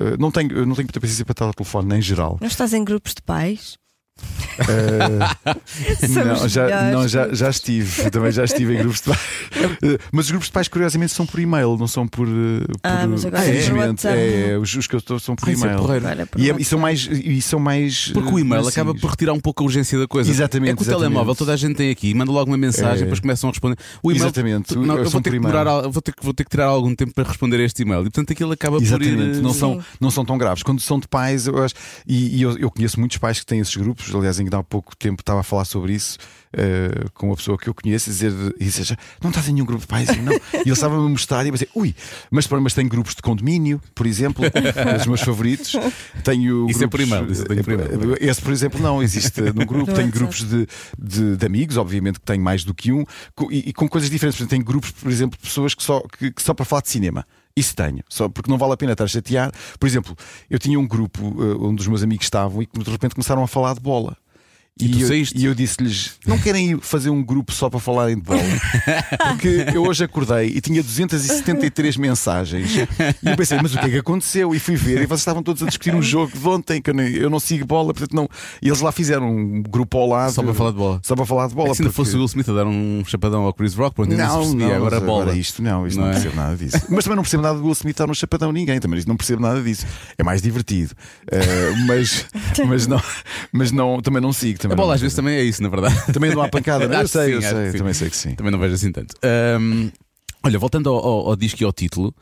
[0.00, 2.38] eh, não, tenho, não tenho muita paciência para estar ao telefone, nem em geral.
[2.40, 3.76] Não estás em grupos de pais?
[4.68, 9.20] Eh, não, já, não já, já estive, também já estive em grupos de pais.
[9.82, 12.26] Eh, Mas os grupos de pais, curiosamente, são por e-mail, não são por.
[12.28, 14.18] eh, por Ah, mas agora é por felizmente, WhatsApp.
[14.18, 15.80] é, os, os que eu estou são por Ah, é e-mail.
[16.36, 17.08] E, é- e são mais.
[17.10, 19.98] E são mais Porque o e-mail eh, acaba assim, por retirar um pouco a urgência
[19.98, 20.30] da coisa.
[20.30, 21.02] Exatamente, É que o exatamente.
[21.08, 23.04] telemóvel toda a gente tem aqui, manda logo uma mensagem, É.
[23.04, 23.76] depois começam a responder.
[24.02, 26.50] O e-mail, Exatamente, Não, eu vou ter, que demorar, vou, ter, que- vou ter que
[26.50, 28.00] tirar algum tempo para responder a este e-mail.
[28.00, 29.42] E portanto aquilo acaba Exatamente, por ir.
[29.42, 30.62] não eh, são, não são tão graves.
[30.62, 31.74] Quando são de pais, eu acho,
[32.06, 34.09] e, e eu, eu conheço muitos pais que têm esses grupos.
[34.18, 36.18] Aliás, ainda há pouco tempo estava a falar sobre isso
[36.52, 39.64] eh, com uma pessoa que eu conheço e dizer, e dizer não estás em nenhum
[39.66, 40.08] grupo de pais?
[40.22, 40.32] Não.
[40.32, 41.94] E ele estava-me a mostrar e eu pensei, ui,
[42.30, 44.44] mas, mas tenho grupos de condomínio, por exemplo,
[44.98, 45.72] os meus favoritos.
[46.24, 48.16] Tenho Isso é por grupos- e-mail, isso eu tenho por e-mail.
[48.20, 49.90] Esse, por exemplo, não existe num grupo.
[49.90, 50.66] No tenho grupos de,
[50.98, 53.04] de, de amigos, obviamente que tenho mais do que um,
[53.50, 54.38] e, e com coisas diferentes.
[54.38, 56.90] Exemplo, tenho grupos, por exemplo, de pessoas que só, que, que só para falar de
[56.90, 57.26] cinema.
[57.56, 59.52] Isso tenho, só porque não vale a pena estar a chatear.
[59.78, 60.16] Por exemplo,
[60.48, 63.48] eu tinha um grupo uh, onde os meus amigos estavam e de repente começaram a
[63.48, 64.16] falar de bola.
[64.78, 68.16] E tu eu, e eu disse-lhes: não querem ir fazer um grupo só para falarem
[68.16, 68.40] de bola?
[69.28, 72.74] Porque eu hoje acordei e tinha 273 mensagens.
[72.76, 74.54] E eu pensei: mas o que é que aconteceu?
[74.54, 76.94] E fui ver e vocês estavam todos a discutir um jogo de ontem, que eu,
[76.94, 78.26] nem- eu não sigo bola, portanto não.
[78.62, 80.32] E eles lá fizeram um grupo ao lado.
[80.32, 81.00] Só para falar de bola.
[81.04, 81.70] Só para falar de bola.
[81.70, 83.96] É se ainda porque- fosse o Will Smith a dar um chapadão ao Chris Rock,
[83.96, 84.66] pronto, não, percebia.
[84.68, 85.36] não, agora bola.
[85.36, 86.14] isto não, isto Não não, é?
[86.14, 86.78] percebo nada disso.
[86.88, 89.16] Mas também não percebo nada do Will Smith estar no chapadão a ninguém, também não
[89.16, 89.84] percebo nada disso.
[90.16, 90.94] É mais divertido.
[91.30, 92.24] Eh, mas,
[92.66, 93.02] mas, não,
[93.52, 94.58] mas não, também não sigo.
[94.60, 95.94] Também A bola às vezes também é isso, na verdade.
[96.12, 96.98] Também não há pancada, não é?
[97.00, 98.34] Eu Acho que sei, eu sim, sei, também sei que sim.
[98.34, 99.14] Também não vejo assim tanto.
[99.22, 99.90] Ahm,
[100.42, 102.14] olha, voltando ao, ao, ao disco e ao título.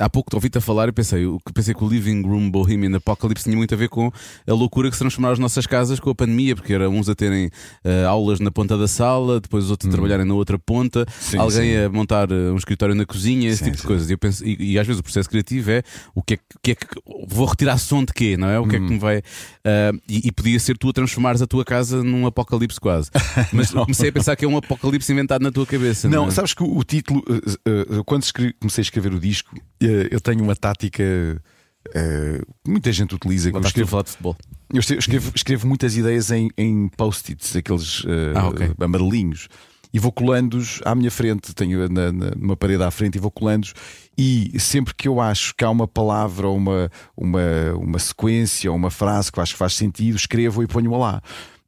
[0.00, 1.24] Há pouco te ouvi-te a falar e pensei,
[1.54, 4.10] pensei que o Living Room Bohemian Apocalypse tinha muito a ver com
[4.44, 7.14] a loucura que se transformaram as nossas casas com a pandemia, porque era uns a
[7.14, 7.48] terem
[7.84, 11.12] ah, aulas na ponta da sala, depois os outros a trabalharem na outra ponta, Hum.
[11.20, 11.76] Sim, alguém sim.
[11.84, 14.10] a montar ah, um escritório na cozinha, esse Sim, tipo de coisas.
[14.10, 15.82] E, eu penso, e, e às vezes o processo criativo é
[16.12, 16.86] o que é, que- é que
[17.28, 18.58] vou retirar som de quê, não é?
[18.58, 18.86] O que é Hum.
[18.88, 19.22] que me vai.
[19.64, 23.10] ah, e, e podia ser tu a transformares a tua casa num apocalipse quase.
[23.52, 26.08] Mas comecei a pensar que é um apocalipse inventado na tua cabeça.
[26.08, 26.30] Não, Não, é?
[26.32, 28.24] sabes que o, título, eh, eh, quando
[28.60, 31.02] comecei a escrever o disco, eh, eu tenho uma tática
[31.94, 33.50] eh, que muita gente utiliza.
[33.50, 34.36] eu a escrevo, falar de futebol.
[34.72, 38.72] eu escrevo, escrevo- muitas ideias em, em post-its, aqueles eh, Ah, ok.
[38.80, 39.48] amarelinhos.
[39.92, 43.30] E vou colando-os à minha frente, tenho na, na- numa parede à frente e vou
[43.30, 43.74] colando-os.
[44.18, 48.76] E sempre que eu acho que há uma palavra ou uma, uma, uma sequência ou
[48.76, 51.22] uma frase que eu acho que faz sentido, escrevo e ponho-a lá.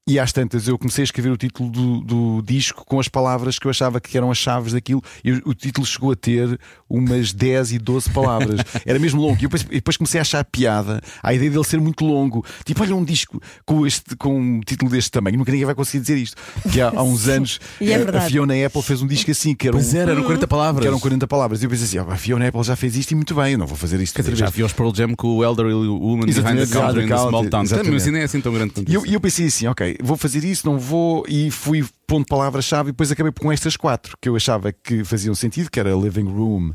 [0.08, 3.58] E às tantas eu comecei a escrever o título do, do disco com as palavras
[3.58, 5.02] que eu achava que eram as chaves daquilo.
[5.24, 8.60] E o título chegou a ter umas 10 e 12 palavras.
[8.86, 9.34] Era mesmo longo.
[9.40, 12.44] E eu depois, depois comecei a achar piada a ideia dele ser muito longo.
[12.64, 15.38] Tipo, olha um disco com, este, com um título deste tamanho.
[15.38, 16.36] Nunca ninguém vai conseguir dizer isto.
[16.70, 18.20] Que há, há uns anos é a-.
[18.28, 20.82] Fiona Apple fez um disco assim, que era Pois um, era, eram 40 palavras.
[20.82, 21.62] que eram 40 palavras.
[21.62, 23.58] E eu pensei assim: ah, a Fiona Apple já fez isto e muito bem, eu
[23.58, 26.70] não vou fazer isto já vi os Pearl Jam com o Elderly Woman Behind Exatamente,
[26.72, 27.64] the Counter in the Small Town.
[27.90, 29.10] Mas nem é assim tão grande quanto E eu, isso.
[29.10, 32.92] e eu pensei assim, ok, vou fazer isso, não vou, e fui pondo palavras-chave e
[32.92, 36.72] depois acabei com estas quatro que eu achava que faziam sentido, que era living room,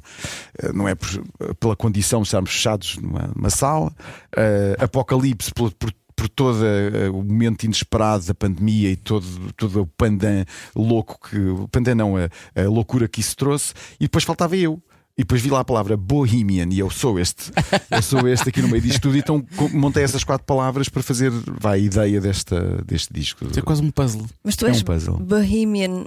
[0.62, 3.94] eh, não é por- pela condição de estarmos fechados numa, numa sala,
[4.36, 9.26] eh, apocalipse por, por por todo eh, o momento inesperado da pandemia e todo,
[9.58, 10.46] todo o pandan
[10.76, 11.36] louco que.
[11.40, 14.80] O pandan não, a, a loucura que isso trouxe, e depois faltava eu.
[15.18, 17.52] E depois vi lá a palavra Bohemian e eu sou este.
[17.90, 19.18] Eu sou este aqui no meio disto tudo.
[19.18, 23.46] Então montei essas quatro palavras para fazer vai, a ideia desta, deste disco.
[23.46, 24.26] Isso é quase um puzzle.
[24.44, 25.18] Mas tu É um és puzzle.
[25.18, 26.06] bohemian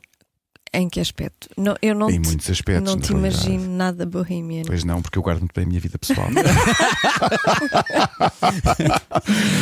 [0.74, 1.48] em que aspecto?
[1.56, 2.92] Não, eu não Em te, muitos aspectos.
[2.92, 3.46] não te realidade.
[3.48, 4.62] imagino nada bohemian.
[4.66, 6.28] Pois não, porque eu guardo muito bem a minha vida pessoal.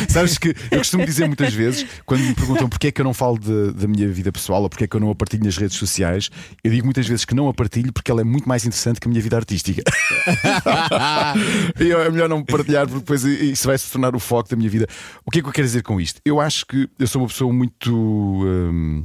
[0.08, 3.14] Sabes que eu costumo dizer muitas vezes, quando me perguntam porque é que eu não
[3.14, 5.56] falo de- da minha vida pessoal ou porque é que eu não a partilho nas
[5.56, 6.30] redes sociais,
[6.62, 9.08] eu digo muitas vezes que não a partilho porque ela é muito mais interessante que
[9.08, 9.82] a minha vida artística.
[11.80, 14.70] e é melhor não partilhar porque depois isso vai se tornar o foco da minha
[14.70, 14.86] vida.
[15.24, 16.20] O que é que eu quero dizer com isto?
[16.24, 17.92] Eu acho que eu sou uma pessoa muito.
[17.92, 19.04] hum,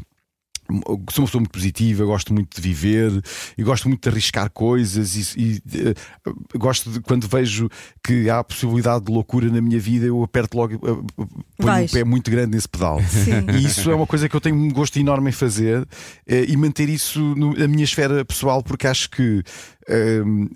[1.11, 3.11] Sou uma pessoa muito positiva, gosto muito de viver
[3.57, 5.93] e gosto muito de arriscar coisas e, e, eh,
[6.57, 7.69] gosto de quando vejo
[8.03, 10.79] que há a possibilidade de loucura na minha vida, eu aperto logo, eh,
[11.17, 11.91] ponho um Vais.
[11.91, 12.99] pé muito grande nesse pedal.
[13.03, 13.45] Sim.
[13.57, 15.87] E isso é uma coisa que eu tenho um gosto enorme em fazer
[16.27, 19.41] eh, e manter isso no- na minha esfera pessoal, porque acho que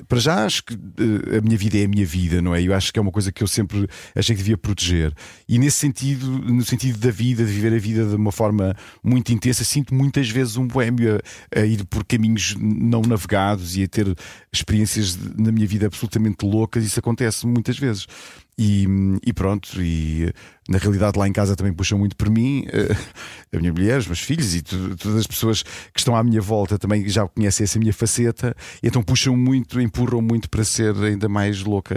[0.08, 2.62] Para já acho que eh, a minha vida é a minha vida, não é?
[2.62, 5.14] Eu acho que é uma coisa que eu sempre achei que devia proteger.
[5.48, 9.32] E nesse sentido, no sentido da vida, de viver a vida de uma forma muito
[9.32, 11.20] intensa, sinto muitas vezes um boémio
[11.56, 14.14] a, a ir por caminhos não navegados e a ter
[14.52, 16.84] experiências na minha vida absolutamente loucas.
[16.84, 18.08] Isso acontece muitas vezes.
[18.60, 18.86] E,
[19.26, 20.32] e pronto, e
[20.70, 22.96] na realidade lá em casa também puxam muito por mim, eh,
[23.56, 26.40] a minha mulher, os meus filhos e tu- todas as pessoas que estão à minha
[26.40, 30.96] volta também já conhecem essa minha faceta, e então puxam muito, empurram muito para ser
[30.98, 31.96] ainda mais louca,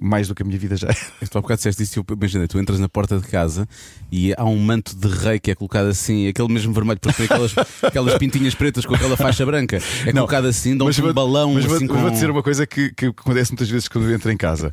[0.00, 1.26] mais do que a minha vida já é.
[1.26, 3.66] Tu há bocado disseste isso eu imaginei, tu entras na porta de casa
[4.12, 7.24] e há um manto de rei que é colocado assim, aquele mesmo vermelho, porque tem
[7.26, 9.78] aquelas, aquelas pintinhas pretas com aquela faixa branca.
[10.02, 11.94] É Não, colocado assim, dão-te um vou- balão mas vou, assim com.
[11.98, 14.72] vou dizer uma coisa que, que acontece muitas vezes quando eu entro em casa.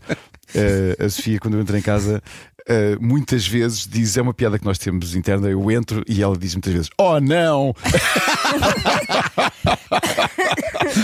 [0.55, 2.21] Eh, a Sofia, quando eu entro em casa,
[2.67, 5.47] eh, muitas vezes diz: é uma piada que nós temos interna.
[5.49, 7.73] Eu entro e ela diz muitas vezes: Oh não!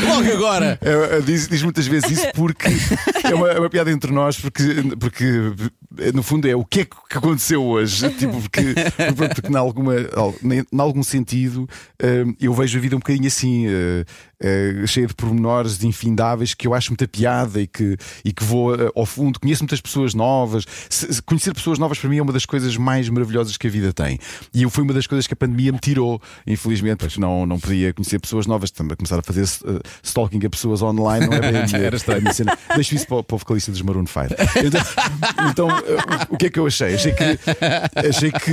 [0.07, 0.77] Logo agora!
[0.81, 2.67] Eh, diz, diz muitas vezes isso porque
[3.23, 4.63] é uma, é uma piada entre nós, porque,
[4.99, 5.25] porque
[6.13, 8.09] no fundo é o que é que aconteceu hoje.
[8.13, 8.61] Tipo, porque,
[9.15, 9.95] porque em alguma,
[10.43, 11.67] em algum sentido
[12.01, 14.05] eh, eu vejo a vida um bocadinho assim, eh,
[14.87, 18.73] cheia de pormenores de infindáveis que eu acho muita piada e que, e que vou
[18.95, 19.39] ao fundo.
[19.39, 20.65] Conheço muitas pessoas novas.
[20.89, 23.69] Se- se- conhecer pessoas novas para mim é uma das coisas mais maravilhosas que a
[23.69, 24.19] vida tem.
[24.53, 27.59] E eu foi uma das coisas que a pandemia me tirou, infelizmente, porque não, não
[27.59, 28.71] podia conhecer pessoas novas.
[28.71, 31.95] Também começar a fazer eh, stalking a pessoas online não é bem a minha, Era
[31.95, 32.19] estranho.
[32.19, 32.57] a minha cena.
[32.75, 34.19] Deixo isso para, o- para o vocalista dos Maroon 5.
[34.65, 34.81] Então,
[35.49, 36.93] então, eh, o, o que é que eu achei?
[36.95, 37.39] Achei que,
[38.07, 38.51] achei que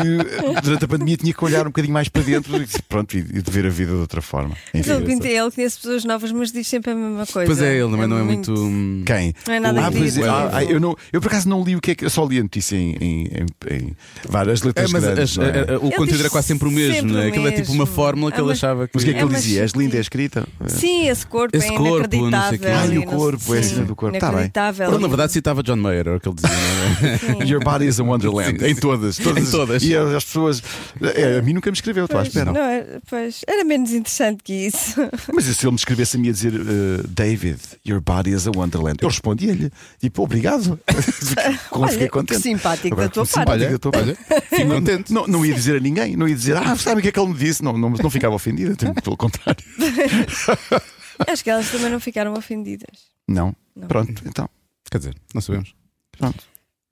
[0.62, 3.42] durante a pandemia tinha que olhar um bocadinho mais para dentro e, pronto, e, e
[3.42, 4.54] de ver a vida de outra forma.
[4.74, 4.90] Enfim.
[4.90, 7.46] ele, conhece- ele conhece pessoas novas, mas diz sempre a mesma coisa.
[7.46, 8.52] Pois é, ele também não é muito.
[8.54, 9.34] hum, Quem?
[9.46, 10.28] Não é nada ah, é.
[10.28, 12.04] Ah, ah, eu, não, eu por acaso não li o que é que.
[12.04, 13.96] Eu só li a notícia em, em, em- em
[14.28, 15.38] várias É, letras mas grandes.
[15.38, 15.42] as- é?
[15.42, 17.26] a- a- o Ele conteúdo era quase sempre o mesmo, sempre não é?
[17.28, 18.92] Aquilo é tipo uma fórmula que É ele achava que.
[18.94, 19.62] Mas o que é que É ele uma dizia?
[19.62, 20.46] És linda, é escrita?
[20.68, 22.16] Sim, esse corpo Esse é corpo, não sei o quê.
[22.26, 22.76] inacreditável.
[22.78, 24.18] Ah, e o corpo, é a cena do corpo.
[24.18, 24.50] Tá bem.
[24.88, 27.44] Ele, na verdade, citava John Mayer, era o que ele dizia, é?
[27.46, 28.64] Your body is a wonderland.
[28.64, 29.16] Em todas.
[29.16, 29.48] todas.
[29.48, 29.82] Em todas.
[29.82, 30.62] E as pessoas.
[31.14, 32.52] é, a mim nunca me escreveu, estou à espera.
[32.52, 34.94] não, é- pois, era menos interessante que isso.
[35.34, 38.50] Mas se ele me escrevesse a mim a dizer uh, David, your body is a
[38.54, 39.70] wonderland, eu respondia-lhe,
[40.00, 40.78] tipo, obrigado.
[41.70, 42.40] Com- Olha, Fiquei que contente.
[42.66, 43.32] Simpático da tua parte.
[43.38, 44.14] simpático da tua parte.
[44.48, 45.12] Fico contente.
[45.12, 47.18] Não, não ia dizer a ninguém, não ia dizer, ah, sabe o que é que
[47.20, 47.62] ele me disse?
[47.62, 49.64] Não, não, não ficava ofendida, pelo contrário.
[51.28, 53.10] Acho que elas também não ficaram ofendidas.
[53.26, 53.54] Não.
[53.74, 53.88] Não.
[53.88, 54.48] Pronto, então,
[54.90, 55.74] Quer dizer, não sabemos.
[56.16, 56.44] pronto.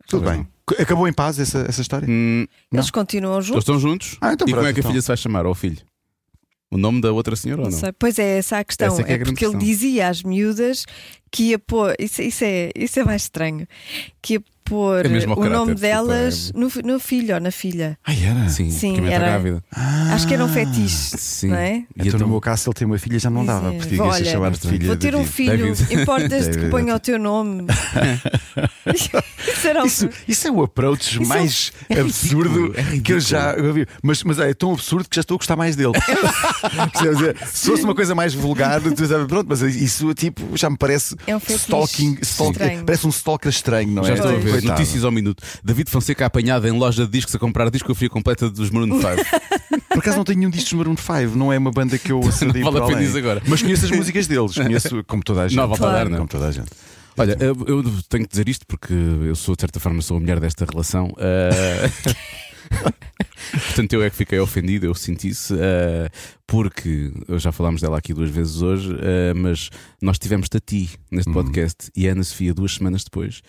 [0.09, 0.47] Tudo bem.
[0.79, 2.07] Acabou em paz essa, essa história?
[2.09, 2.81] Hum, Não.
[2.81, 3.62] Eles continuam eles juntos.
[3.62, 4.16] estão juntos?
[4.20, 4.91] Ah, então e como pronto, é que a então.
[4.91, 5.45] filha se vai chamar?
[5.47, 5.79] Ou o filho?
[6.70, 7.79] O nome da outra senhora ou Não não?
[7.79, 7.93] sei.
[7.93, 8.89] Pois é, essa é a questão.
[8.89, 9.59] Essa é que é a é porque ele questão.
[9.59, 10.85] dizia às miúdas
[11.31, 11.95] que ia pôr.
[11.99, 13.66] Isso, isso, é, isso é mais estranho.
[14.20, 17.51] Que ia pôr É o caráter, nome tipo, delas é- no, no filho ou na
[17.51, 17.99] filha.
[18.05, 18.49] Ah, era?
[18.49, 19.65] Sim, Sim, está era- grávida.
[20.12, 21.17] Acho que era um fetiche.
[21.19, 21.49] Sim.
[21.49, 21.77] Não é?
[21.97, 24.01] E Então, no meu caso, se ele tem uma filha, já não dava, Dizer, porque
[24.01, 24.87] olha, chamar de filha.
[24.87, 25.33] Vou ter um David.
[25.35, 27.67] filho, importas-te que ponha o teu nome.
[28.95, 33.01] isso era um- Isso, isso é o approach Isso é- mais é absurdo ridículo, é
[33.01, 33.87] que eu já ouvi.
[34.03, 35.93] Mas, mas é tão absurdo que já estou a gostar mais dele.
[37.15, 41.17] Dizer, se fosse uma coisa mais vulgar, dizes, pronto, mas isso tipo, já me parece
[41.27, 44.07] É um stalking, stalking parece um stalker estranho, não é?
[44.09, 44.54] Já estou a ver.
[44.61, 44.79] Coitado.
[44.81, 45.43] Notícias ao minuto.
[45.63, 49.07] David Fonseca apanhado em loja de discos a comprar discografia completa dos Maroon 5.
[49.89, 52.63] Por acaso não tenho nenhum discos Maroon 5, não é uma banda que eu acendei
[52.63, 53.43] Não vale para a pena agora.
[53.47, 55.57] Mas conheço as músicas deles, conheço como toda a gente.
[55.57, 56.11] Não, volta a dar, Claro.
[56.11, 56.17] não.
[56.19, 56.69] Como toda a gente.
[57.17, 60.21] Olha, eu, eu tenho que dizer isto porque eu sou, de certa forma, sou a
[60.21, 61.15] mulher desta relação.
[61.17, 61.89] Ah,
[63.67, 66.11] Portanto, eu é que fiquei ofendido, eu senti isso, ah,
[66.55, 71.91] porque já falámos dela aqui duas vezes hoje, ah, mas nós tivemos Tati neste podcast
[71.97, 73.43] e a Ana Sofia duas semanas depois.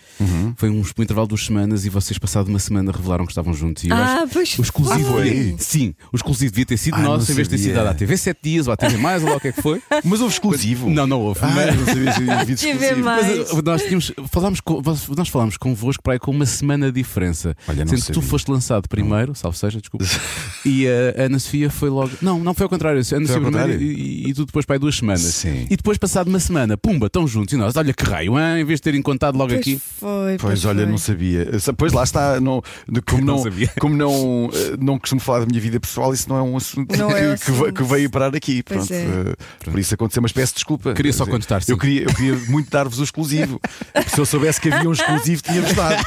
[0.57, 3.53] Foi um, um intervalo de duas semanas e vocês, passado uma semana, revelaram que estavam
[3.53, 3.83] juntos.
[3.83, 5.23] E Ah, pois o exclusivo foi.
[5.29, 7.75] devia- Sim, o exclusivo devia ter sido Ah, nosso não em vez de ter sido
[7.75, 9.61] dado à TV 7 dias ou à TV mais ou lá o que é que
[9.61, 9.79] foi.
[10.03, 10.89] Mas houve exclusivo.
[10.89, 11.39] Não, não houve.
[11.43, 12.21] Ah, mas- não sabia se
[12.65, 13.03] exclusivo.
[13.03, 14.81] mas, uh, nós, tínhamos, falámos com,
[15.15, 17.55] nós falámos convosco para aí com uma semana de diferença.
[17.67, 20.05] Olha, não Sendo que tu foste lançado primeiro, salve seja, desculpa.
[20.65, 22.11] e a Ana Sofia foi logo.
[22.21, 22.94] Não, não foi ao contrário.
[22.99, 23.81] A Sofia primeiro contrário?
[23.81, 25.21] e, e tu depois para aí duas semanas.
[25.21, 25.67] Sim.
[25.69, 27.53] E depois, passado uma semana, pumba, estão juntos.
[27.53, 28.61] E nós, olha que raio, hein?
[28.61, 29.81] em vez de terem contado logo Pois aqui.
[29.99, 30.37] foi.
[30.39, 30.89] Pois olha, foi.
[30.91, 31.47] não sabia.
[31.77, 32.61] Pois lá está, não,
[33.07, 33.71] como, Não não, sabia.
[33.79, 37.07] como não, não costumo falar da minha vida pessoal, isso não é um assunto Não
[37.09, 37.73] que, é um que assunto.
[37.73, 38.63] que veio parar aqui.
[38.63, 39.03] Pois Pronto, é.
[39.03, 39.35] eh,
[39.71, 40.93] Por isso aconteceu uma espécie de desculpa.
[40.93, 41.71] Queria só contestar, sim.
[41.71, 43.59] Eu queria, eu queria muito dar-vos o exclusivo.
[44.07, 46.03] Se eu soubesse que havia um exclusivo, tínhamos dado.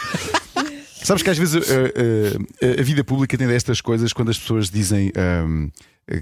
[1.03, 4.69] Sabes que às vezes eh, eh, a vida pública tem destas coisas quando as pessoas
[4.69, 5.69] dizem ahm,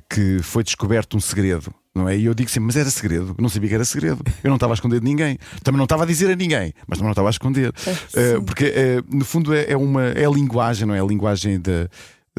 [0.08, 1.72] que foi descoberto um segredo.
[1.94, 2.16] Não é?
[2.16, 3.34] E eu digo sempre, mas era segredo.
[3.36, 4.22] Eu não sabia que era segredo.
[4.44, 5.38] Eu não estava a esconder de ninguém.
[5.62, 7.72] Também não estava a dizer a ninguém, mas também não estava a esconder.
[8.14, 11.00] Eh, porque eh, no fundo é, é uma é a linguagem, não é?
[11.00, 11.88] A linguagem da,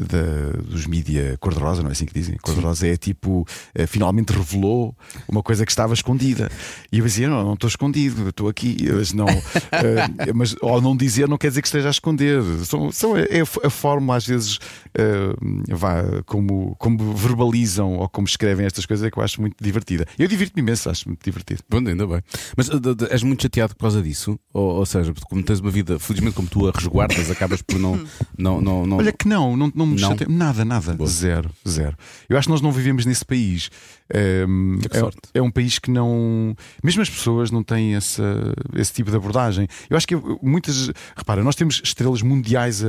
[0.00, 2.36] da- dos mídia cor-de-rosa, não é assim que dizem?
[2.36, 4.96] Cor-de-rosa é tipo, eh, finalmente revelou
[5.28, 6.50] uma coisa que estava escondida.
[6.92, 8.76] E eu dizia: Não, não estou escondido, estou aqui.
[8.94, 9.26] Mas, não,
[9.72, 12.42] eh, mas ao não dizer, não quer dizer que esteja a esconder.
[12.64, 14.58] São, são, é a, a forma, às vezes,
[14.94, 15.34] eh,
[15.74, 20.06] vá, como, como verbalizam ou como escrevem estas coisas, é que eu acho muito divertida.
[20.18, 21.62] Eu divirto-me imenso, acho muito divertido.
[21.68, 22.22] Bom, ainda bem.
[22.56, 22.68] Mas
[23.10, 24.38] és muito chateado por causa disso?
[24.52, 27.98] Ou, ou seja, como tens uma vida, felizmente, como tu a resguardas, acabas por não.
[28.38, 28.96] não, não, não...
[28.98, 30.08] Olha que não, não, não me Não?
[30.10, 30.28] chateia.
[30.30, 30.94] Nada, nada.
[30.94, 31.08] Boa.
[31.08, 31.96] Zero, zero.
[32.28, 33.70] Eu acho que nós não vivemos nesse país.
[34.12, 35.18] Ehm, Que é, sorte.
[35.34, 36.54] é um país que não.
[36.82, 38.22] Mesmo as pessoas não têm essa,
[38.74, 39.66] esse tipo de abordagem.
[39.90, 40.90] Eu acho que muitas.
[41.16, 42.88] Repara, nós temos estrelas mundiais a,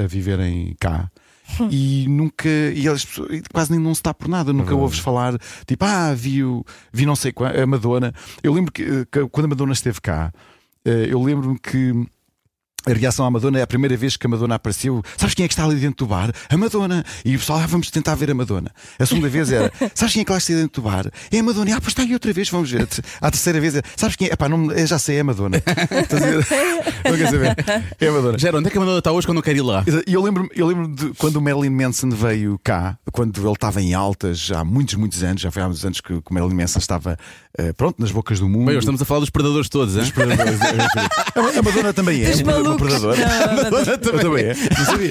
[0.00, 1.10] a, a viverem cá.
[1.70, 4.98] E nunca, e as pessoas e quase nem não se está por nada, nunca ouves
[4.98, 8.12] falar tipo, ah, vi, o- vi não sei qual, a Madonna.
[8.42, 10.30] Eu lembro que, que quando a Madonna esteve cá,
[10.84, 12.06] eh, eu lembro-me que
[12.86, 15.02] a reação à Madonna é a primeira vez que a Madonna apareceu.
[15.16, 16.30] Sabes quem é que está ali dentro do bar?
[16.48, 17.04] A Madonna.
[17.24, 18.70] E o pessoal, ah, vamos tentar ver a Madonna.
[18.98, 21.10] A segunda vez era, sabes quem é que lá está dentro do bar?
[21.30, 21.76] É a Madonna.
[21.76, 22.88] Ah, pois está aí outra vez, vamos ver.
[23.20, 24.32] A terceira vez é, sabes quem é?
[24.32, 25.58] Epá, não, já sei, é a Madonna.
[26.02, 26.46] Estás a ver?
[27.04, 27.56] Não quer saber?
[28.00, 28.38] É a Madonna.
[28.38, 29.84] Gera, onde é que a Madonna está hoje quando eu quero ir lá?
[30.06, 33.82] E eu lembro-me eu lembro de quando o Marilyn Manson veio cá, quando ele estava
[33.82, 36.54] em altas, já há muitos, muitos anos, já foi há muitos anos que o Marilyn
[36.54, 37.16] Manson estava
[37.58, 38.66] eh, pronto nas bocas do mundo.
[38.66, 40.04] Bem, hoje estamos a falar dos predadores todos, hein?
[41.58, 42.32] A Madonna também é
[42.76, 43.98] Não, não, não.
[44.20, 44.54] Também é.
[44.54, 45.10] Não sabia.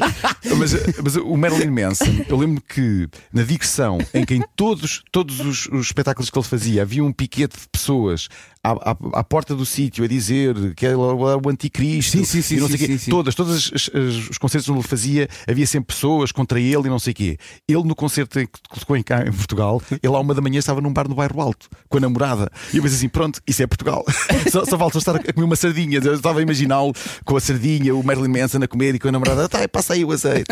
[0.57, 5.39] Mas, mas o Marilyn Manson, eu lembro que na dicção em que em todos, todos
[5.39, 8.27] os, os espetáculos que ele fazia havia um piquete de pessoas
[8.73, 12.41] à, à- à porta do sítio a dizer que ele era o anticristo Sim, sim,
[12.41, 12.97] sim, e não sei sim, quê.
[12.97, 13.11] sim.
[13.11, 16.89] Todas, todos os, os- os concertos onde ele fazia havia sempre pessoas contra ele e
[16.89, 17.37] não sei o quê.
[17.67, 20.81] Ele no concerto que tocou em cá em Portugal, ele à uma da manhã estava
[20.81, 22.49] num bar no bairro Alto com a namorada.
[22.73, 24.03] E eu pensei assim: pronto, isso é Portugal.
[24.51, 25.99] só, só falta estar a comer uma sardinha.
[26.03, 26.93] Eu estava a imaginá-lo
[27.25, 29.47] com a sardinha, o Marilyn Manson a comer e com a namorada.
[29.49, 30.45] Tá, passa aí o azeite.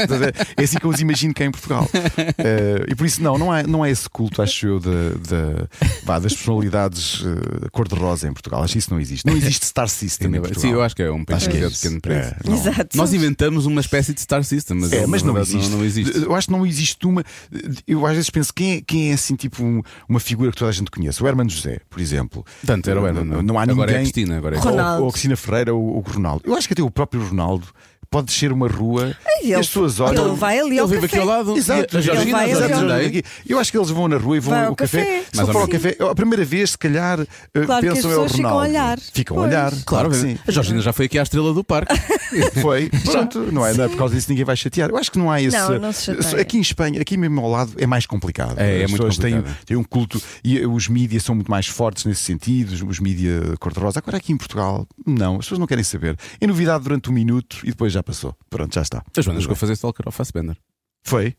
[0.58, 1.88] É assim que eu os imagino cá em Portugal.
[2.38, 6.06] Eh, e por isso, não, não há, não há esse culto, acho eu, de, de-
[6.06, 8.64] das personalidades eh, cor-de-rosa em Portugal.
[8.64, 9.26] Acho que isso não existe.
[9.26, 10.40] Não existe Star System em.
[10.40, 10.62] Portugal.
[10.62, 12.36] Sim, eu acho que é um país que é pequeno É.
[12.54, 12.98] Exato.
[12.98, 15.72] Nós inventamos uma espécie de Star System, mas, É, mas não verdade, existe.
[15.72, 16.18] Não, não existe.
[16.24, 17.24] Eu acho que não existe uma.
[17.88, 20.70] Eu às vezes penso quem é, quem é assim, tipo, um- uma figura que toda
[20.70, 21.22] a gente conhece.
[21.24, 22.46] O Hermano José, por exemplo.
[22.66, 23.44] Tanto era o Herman, Não, não.
[23.44, 24.12] não há Agora é a ninguém.
[24.14, 25.04] Cristina, agora é a ou, Ronaldo.
[25.04, 26.44] ou a Cristina Ferreira ou o Ronaldo.
[26.46, 27.68] Eu acho que até o próprio Ronaldo
[28.16, 30.28] pode descer uma rua e Ele- as pessoas olham.
[30.28, 31.18] Ele vai ali Ele ao vive café.
[31.18, 31.58] aqui ao lado.
[31.58, 33.08] Exato, a Georgina, Ele vai a ali Georgina ao- andei.
[33.08, 33.24] Aqui.
[33.48, 35.24] Eu acho que eles vão na rua e vão Vai ao café.
[35.32, 35.52] café.
[35.52, 37.26] For ao café, a primeira vez, se calhar, eh,
[37.66, 38.70] Claro que as pensam é o pessoas ficam a Ronaldo.
[38.72, 39.00] olhar.
[39.00, 39.74] Ficam a olhar.
[39.86, 40.38] Claro, que sim.
[40.48, 41.94] a Georgina já foi aqui à estrela do parque.
[42.62, 44.90] Foi, pronto, não é, não é por causa disso ninguém vai chatear.
[44.90, 45.56] Eu acho que não há esse.
[45.58, 46.42] Não, não se chateia.
[46.42, 48.56] Aqui em Espanha, aqui mesmo ao lado, é mais complicado.
[48.58, 49.66] É, é As muito pessoas têm, complicado.
[49.66, 53.56] têm um culto e os mídias são muito mais fortes nesse sentido, os, os mídias
[53.60, 54.00] cor-de-rosa.
[54.00, 56.18] Agora aqui em Portugal, não, as pessoas não querem saber.
[56.42, 58.36] É novidade durante um minuto e depois já passou.
[58.50, 59.04] Pronto, já está.
[59.18, 60.56] A Joana chegou a fazer Stalker ao Fassbender.
[61.04, 61.36] Foi?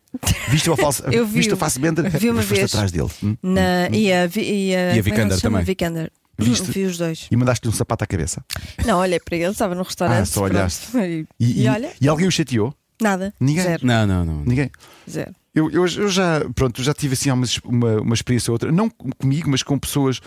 [0.51, 1.03] Viste o falso?
[1.11, 2.09] Eu vi Viste o o- face bender?
[2.11, 2.75] vi uma Mas foste vez.
[2.75, 3.11] atrás dele.
[3.23, 3.37] hum?
[3.43, 5.59] Na, e a, Vi- e a, E a é Vikander chama?
[5.59, 5.65] também.
[5.65, 6.13] Vikander.
[6.39, 6.71] Viste?
[6.71, 7.27] Vi os dois.
[7.31, 8.45] E mandaste-lhe um sapato à cabeça.
[8.85, 10.19] Não, olhei para ele, estava no restaurante.
[10.21, 10.87] Ah, só olhaste.
[10.97, 12.75] E, E, e e- olha, e alguém o chateou?
[13.03, 13.33] nada.
[13.41, 13.65] Ninguém?
[13.65, 13.87] Zero.
[13.87, 14.45] Não, não, não.
[14.45, 14.71] Ninguém.
[15.11, 15.33] Zero.
[15.55, 18.89] Eu, eu, eu já, pronto, já tive assim uma, uma, uma experiência ou outra, não
[18.91, 20.21] comigo, mas com pessoas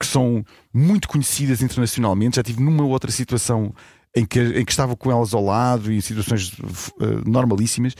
[0.00, 2.36] que são muito conhecidas internacionalmente.
[2.36, 3.72] Já tive numa outra situação
[4.14, 6.52] em que, em que estava com elas ao lado e em situações
[7.00, 7.94] eh, normalíssimas.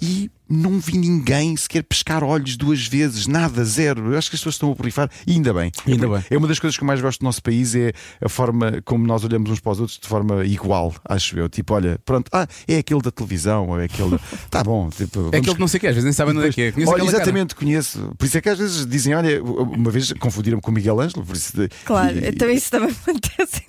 [0.00, 4.12] E não vi ninguém sequer pescar olhos duas vezes, nada, zero.
[4.12, 5.70] Eu acho que as pessoas estão a borrifar e ainda bem.
[5.86, 6.24] Ainda bem.
[6.30, 7.92] É uma das coisas que eu mais gosto do nosso país é
[8.24, 11.48] a forma como nós olhamos uns para os outros de forma igual, acho eu.
[11.48, 14.18] Tipo, olha, pronto, ah, é aquele da televisão, ou é aquele.
[14.50, 16.36] Tá bom, tipo, É vamos aquele que não sei o que, às vezes nem sabem
[16.36, 16.72] onde é que é.
[16.72, 17.22] Conheço Olha, aquela cara.
[17.24, 18.12] exatamente, conheço.
[18.16, 21.24] Por isso é que às vezes dizem, olha, uma vez confundiram com o Miguel Ângelo,
[21.24, 23.62] por isso de- Claro, e- então isso também acontece.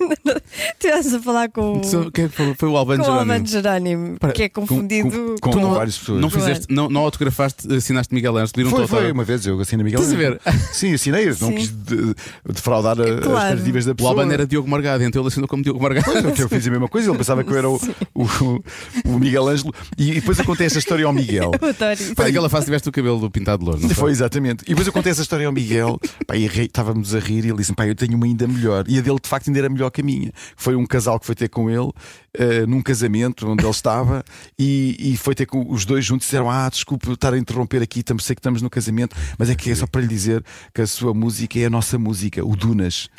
[0.72, 3.46] Estivemos a falar com, Só- Quem foi, foi o com Albano o Jerónimo.
[3.46, 5.10] Jerónimo, Para- que é com, confundido
[5.40, 5.60] com, com.
[5.60, 6.20] com várias pessoas.
[6.20, 9.84] Não fizeste, não, não autografaste, assinaste Miguel Ângelo, pediram Foi, foi uma vez, eu assinei
[9.84, 10.40] Miguel Estás a Ângelo.
[10.72, 11.54] Sim, assinei, não Sim.
[11.56, 12.14] quis de-
[12.48, 13.38] defraudar a- as Claro.
[13.48, 14.10] expectativas da O pessoa.
[14.12, 16.06] Albano era Diogo Margado, então ele assinou como Diogo Margado.
[16.10, 17.76] Pois, eu fiz a mesma coisa, ele pensava que eu era o,
[18.14, 18.62] o,
[19.04, 19.72] o Miguel Ângelo.
[19.98, 21.50] E, e depois eu contei esta história ao Miguel.
[21.60, 22.14] Eu adoro isso.
[22.14, 24.10] Pá, Naquela fase tiveste o cabelo pintado de louro, não Foi, foi?
[24.12, 24.62] exatamente.
[24.64, 27.48] E depois eu contei essa história ao Miguel, pá, e ri- estávamos a rir e
[27.48, 28.84] ele disse: pá, eu tenho uma ainda melhor.
[28.88, 30.32] E a dele, de facto, ainda era melhor que a minha.
[30.56, 31.90] Foi um casal que foi ter com ele,
[32.34, 34.24] eh, num casamento onde ele estava,
[34.58, 37.82] e, e foi ter com os dois juntos e disseram: Ah, desculpe estar a interromper
[37.82, 40.44] aqui, estamos, sei que estamos no casamento, mas é que é só para lhe dizer
[40.74, 43.08] que a sua música é a nossa música, o Dunas.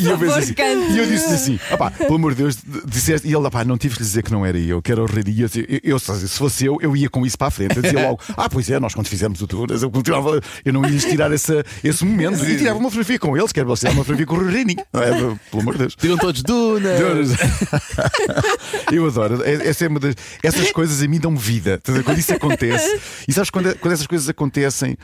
[0.00, 0.54] e, e eu, assim,
[0.92, 3.94] e eu disse assim: opá, pelo amor de Deus, disseste, e ele, opá, não tive
[3.94, 5.02] que lhe dizer que não era eu, que era.
[5.26, 7.76] E eu, eu, eu, se fosse eu, eu ia com isso para a frente.
[7.76, 10.84] Eu dizia logo: Ah, pois é, nós quando fizemos o Dunas, eu, continuava, eu não
[10.84, 12.44] ia tirar essa, esse momento.
[12.44, 14.84] E tirava uma fotografia com eles, quero eles tirar uma fotografia com o Reininho.
[14.92, 15.10] Não é?
[15.50, 15.94] Pelo amor de Deus.
[16.10, 17.00] Diziam todos Dunas.
[18.92, 19.42] Eu adoro.
[19.44, 21.80] É- Essa é uma das- essas coisas a mim dão vida.
[22.04, 24.96] Quando isso acontece, e sabes quando, quando essas coisas acontecem,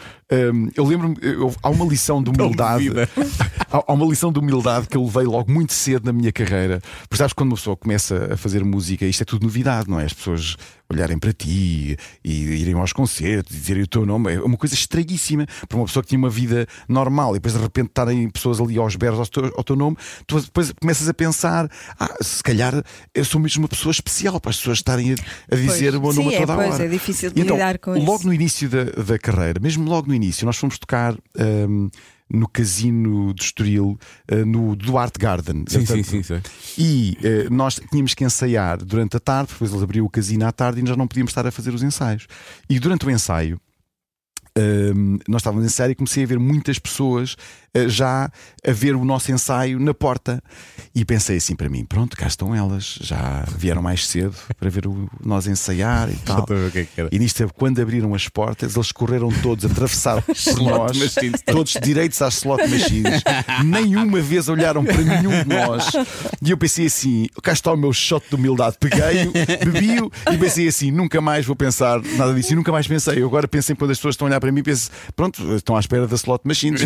[0.52, 1.16] hum, eu lembro-me,
[1.62, 2.90] há uma lição de humildade.
[3.70, 6.80] há uma lição de humildade que eu levei logo muito cedo na minha carreira.
[7.02, 10.04] Porque sabes, quando uma pessoa começa a fazer música, isto é tudo novidade, não é?
[10.04, 10.56] As pessoas
[10.88, 14.34] olharem para ti e irem aos concertos e dizerem o teu nome.
[14.34, 17.60] É uma coisa estranhíssima para uma pessoa que tinha uma vida normal e depois de
[17.60, 21.14] repente estarem pessoas ali aos berros ao teu, ao teu nome, tu depois começas a
[21.14, 21.68] pensar:
[21.98, 22.82] ah, se calhar
[23.14, 25.16] eu sou mesmo uma pessoa especial para as pessoas estarem a,
[25.52, 25.94] a dizer Pois.
[25.96, 26.84] o meu nome Sim, a é, toda a pois, hora.
[26.84, 28.26] é difícil E então, lidar com logo isso.
[28.26, 31.14] no início da, da carreira, mesmo logo no início, nós fomos tocar.
[31.38, 31.90] hum,
[32.28, 33.98] no casino de Estoril,
[34.30, 35.64] uh, no Duarte Garden.
[35.68, 36.40] Sim, sim, sim, sim.
[36.76, 40.52] e eh, nós tínhamos que ensaiar durante a tarde, depois ele abriu o casino à
[40.52, 42.26] tarde e nós não podíamos estar a fazer os ensaios.
[42.68, 43.60] E durante o ensaio,
[44.56, 48.30] ehm, nós estávamos em ensaio e comecei a ver muitas pessoas eh, já
[48.66, 50.42] a ver o nosso ensaio na porta.
[50.94, 54.86] E pensei assim para mim: pronto, cá estão elas, já vieram mais cedo para ver
[54.86, 56.46] o, nós ensaiar e tal.
[56.96, 57.08] é.
[57.12, 60.22] E nisto, quando abriram as portas, eles correram todos, atravessaram
[60.62, 61.42] nós, machines.
[61.42, 63.22] todos direitos às slot machines.
[63.64, 65.92] Nenhuma vez olharam para nenhum de nós.
[66.42, 68.76] E eu pensei assim: cá está o meu shot de humildade.
[68.80, 72.52] Peguei-o, bebi-o e pensei assim: nunca mais vou pensar nada disso.
[72.52, 73.20] E nunca mais pensei.
[73.22, 75.80] Eu agora pensei quando as pessoas estão a olhar para mim, penso: pronto, estão à
[75.80, 76.80] espera da slot machines.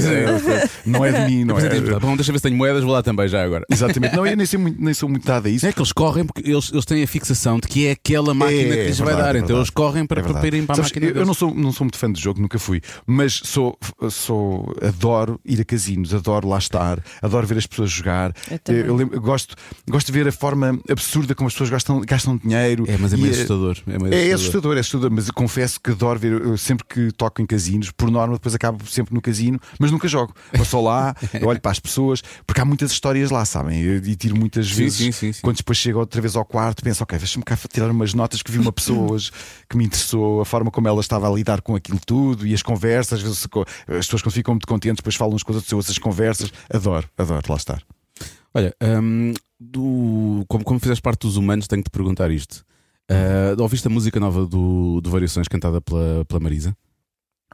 [0.87, 1.67] Não é de mim, não é.
[1.67, 3.65] é tipo, bom, deixa eu ver se tenho moedas, vou lá também já agora.
[3.71, 4.15] Exatamente.
[4.17, 5.67] Não, eu nem, sei muito, nem sou muito dado a isso.
[5.67, 8.61] É que eles correm porque eles, eles têm a fixação de que é aquela máquina
[8.75, 9.37] É, que lhes é vai dar.
[9.37, 11.07] é então eles correm para, É para irem para a Sabes, máquina.
[11.07, 11.27] eu, deles.
[11.27, 13.77] não sou, não sou muito fã de jogo, nunca fui, mas sou,
[14.11, 18.33] sou adoro ir a casinos, adoro lá estar, adoro ver as pessoas jogar.
[18.69, 18.75] Eu.
[18.91, 19.55] Eu lembro- gosto,
[19.89, 22.85] gosto de ver a forma absurda como as pessoas gastam, gastam dinheiro.
[22.89, 23.77] É, mas é meio assustador.
[23.87, 26.85] É, meio É, é assustador, é assustador, mas eu confesso que adoro ver, eu sempre
[26.89, 30.35] que toco em casinos, por norma, depois acabo sempre no casino, mas nunca jogo.
[30.71, 33.83] Só lá, eu olho para as pessoas, porque há muitas histórias lá, sabem?
[33.83, 37.03] E tiro muitas Sim, vezes, sim, sim, quando depois chego outra vez ao quarto, penso,
[37.03, 39.31] ok, deixa-me cá tirar umas notas que vi uma pessoa hoje
[39.69, 42.63] que me interessou, a forma como ela estava a lidar com aquilo tudo e as
[42.63, 43.49] conversas, às vezes
[43.89, 45.99] as pessoas quando ficam muito contentes, depois falam uns com os outros, eu ouço as
[45.99, 47.83] conversas, adoro, adoro lá estar.
[48.55, 52.65] Olha, hum, do- como, como fizeste parte dos humanos, tenho que te perguntar isto.
[53.09, 56.77] Ah, ouviste a música nova do, do Variações cantada pela, pela Marisa?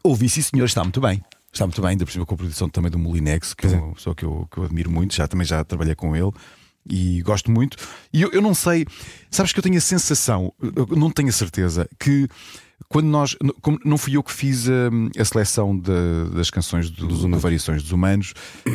[0.03, 1.23] Ouvi, sim, senhor, está muito bem.
[1.57, 3.95] Está muito bem, ainda por cima com a produção também do Molinex, que é uma
[3.95, 6.31] pessoa que eu, que eu admiro muito, já também já trabalhei com ele
[6.87, 7.79] e gosto muito.
[8.13, 8.85] E eu, eu não sei,
[9.31, 10.53] sabes que eu tenho a sensação,
[10.95, 12.29] não tenho a certeza, que
[12.91, 13.35] quando nós.
[13.63, 17.25] como Não fui eu que fiz hum, a, seleção de- das canções do, Dos do
[17.27, 17.43] humanos.
[17.43, 18.35] Variações dos Humanos.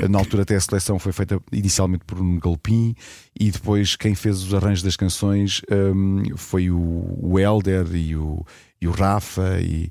[0.10, 2.96] Na altura, até a seleção foi feita inicialmente por um Galpim
[3.40, 6.80] e depois quem fez os arranjos das canções hum, foi o,
[7.22, 8.44] o Helder e o,
[8.82, 9.88] e o Rafa e.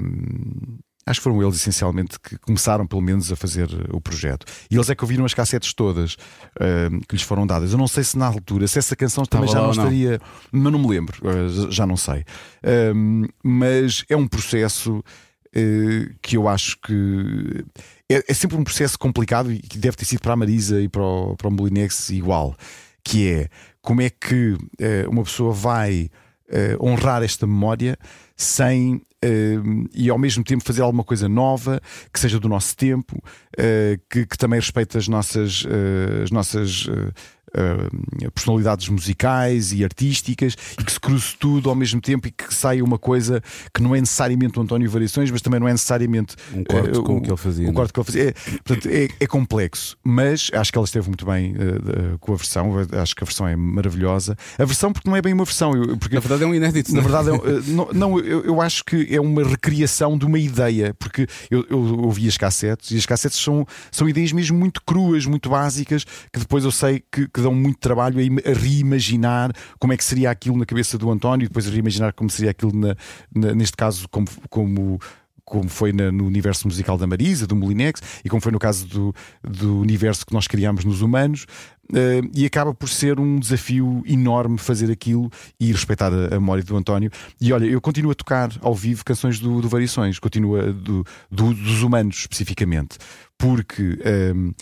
[0.00, 4.46] hum, Acho que foram eles essencialmente que começaram, pelo menos, a fazer o projeto.
[4.70, 6.16] E eles é que ouviram as cassetes todas
[6.60, 7.72] hum, que lhes foram dadas.
[7.72, 9.92] Eu não sei se na altura, se essa canção também Estava já não não?
[9.92, 10.20] estaria.
[10.52, 12.24] Mas não me lembro, uh, já não sei.
[12.94, 17.64] Um, mas é um processo uh, que eu acho que
[18.08, 20.88] é, é sempre um processo complicado e que deve ter sido para a Marisa e
[20.88, 22.54] para o, para o Molinex igual.
[23.02, 23.48] Que é
[23.80, 26.08] como é que uh, uma pessoa vai
[26.52, 27.98] uh, honrar esta memória
[28.36, 31.80] sem uh, e ao mesmo tempo fazer alguma coisa nova
[32.12, 35.64] que seja do nosso tempo, uh, que, que também respeite as nossas,
[36.22, 36.86] as nossas
[37.56, 42.30] uh, uh, personalidades musicais e artísticas e que se cruze tudo ao mesmo tempo e
[42.30, 43.42] que saia uma coisa
[43.72, 47.02] que não é necessariamente o António Variações, mas também não é necessariamente Um corte uh,
[47.02, 47.74] com o que ele fazia, não é?
[47.74, 48.22] corte que ele fazia.
[48.28, 48.32] É,
[48.64, 52.72] portanto, é, é complexo, mas acho que ela esteve muito bem uh, com a versão.
[53.00, 54.36] Acho que a versão é maravilhosa.
[54.58, 56.92] A versão, porque não é bem uma versão, porque Na verdade é um inédito.
[56.92, 57.02] na é?
[57.02, 60.38] verdade, é um- eh, não, não, eu, eu acho que é uma recriação de uma
[60.38, 64.82] ideia, porque eu, eu ouvi as cassetes e as cassetes são, são ideias mesmo muito
[64.82, 68.52] cruas, muito básicas, que depois eu sei que, que dão muito trabalho a, im- a
[68.52, 72.30] reimaginar como é que seria aquilo na cabeça do António e depois a reimaginar como
[72.30, 72.96] seria aquilo, na,
[73.34, 74.26] na- neste caso, como.
[74.48, 74.98] como
[75.44, 78.86] como foi na- no universo musical da Marisa, do Molinex, e como foi no caso
[78.86, 81.44] do, do universo que nós criámos nos humanos,
[81.92, 85.28] eh, e acaba por ser um desafio enorme fazer aquilo
[85.60, 87.10] e respeitar a, a memória do António.
[87.40, 91.04] E olha, eu continuo a tocar ao vivo canções do, do Variações, continuo a- do,
[91.30, 92.96] do- dos humanos especificamente,
[93.36, 93.98] porque.
[94.04, 94.52] ehm,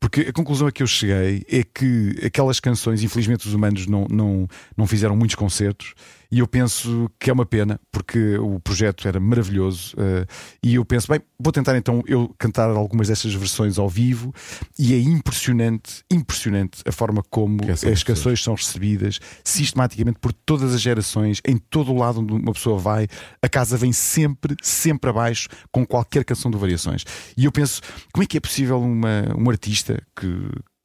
[0.00, 4.06] porque a conclusão a que eu cheguei é que aquelas canções, infelizmente, os humanos não,
[4.10, 5.94] não, não fizeram muitos concertos.
[6.30, 9.94] E eu penso que é uma pena, porque o projeto era maravilhoso.
[9.98, 10.26] eh,
[10.62, 14.32] e eu penso, bem, vou tentar então eu cantar algumas dessas versões ao vivo.
[14.78, 20.80] E é impressionante, impressionante a forma como as canções são recebidas sistematicamente por todas as
[20.80, 23.08] gerações, em todo o lado onde uma pessoa vai.
[23.42, 27.04] A casa vem sempre, sempre abaixo com qualquer canção do Variações.
[27.36, 27.80] E eu penso,
[28.12, 30.28] como é que é possível uma, um artista que,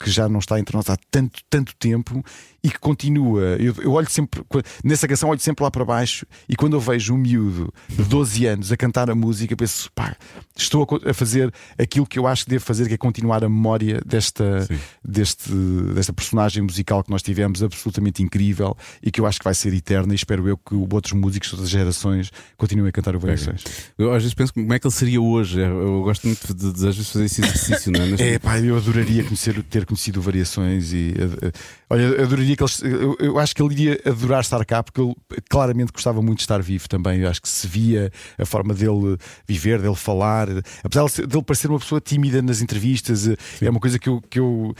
[0.01, 2.23] que já não está entre nós há tanto, tanto tempo
[2.63, 3.41] e que continua.
[3.59, 4.43] Eu, eu olho sempre,
[4.83, 8.45] nessa canção, olho sempre lá para baixo e quando eu vejo um miúdo de 12
[8.45, 10.15] anos a cantar a música, penso, pá,
[10.57, 14.01] estou a fazer aquilo que eu acho que devo fazer, que é continuar a memória
[14.05, 14.77] desta, Sim.
[15.03, 15.49] deste,
[15.93, 19.73] desta personagem musical que nós tivemos, absolutamente incrível e que eu acho que vai ser
[19.73, 20.13] eterna.
[20.13, 23.63] E espero eu que outros músicos de outras gerações continuem a cantar o Variações.
[23.97, 25.59] Eu às vezes penso como é que ele seria hoje.
[25.59, 28.05] Eu, eu gosto muito de, de, às vezes fazer esse exercício, não é?
[28.11, 31.51] Nas- É, pá, eu adoraria conhecer, ter conhecido variações e eh, eh,
[31.89, 32.81] olha, adoraria que eles.
[32.81, 35.13] Eu, eu acho que ele iria adorar estar cá porque ele
[35.49, 37.21] claramente gostava muito de estar vivo também.
[37.21, 39.17] Eu acho que se via a forma dele
[39.47, 40.47] viver, dele falar,
[40.83, 44.39] apesar dele parecer uma pessoa tímida nas entrevistas, eh, é uma coisa que eu, que
[44.39, 44.75] eu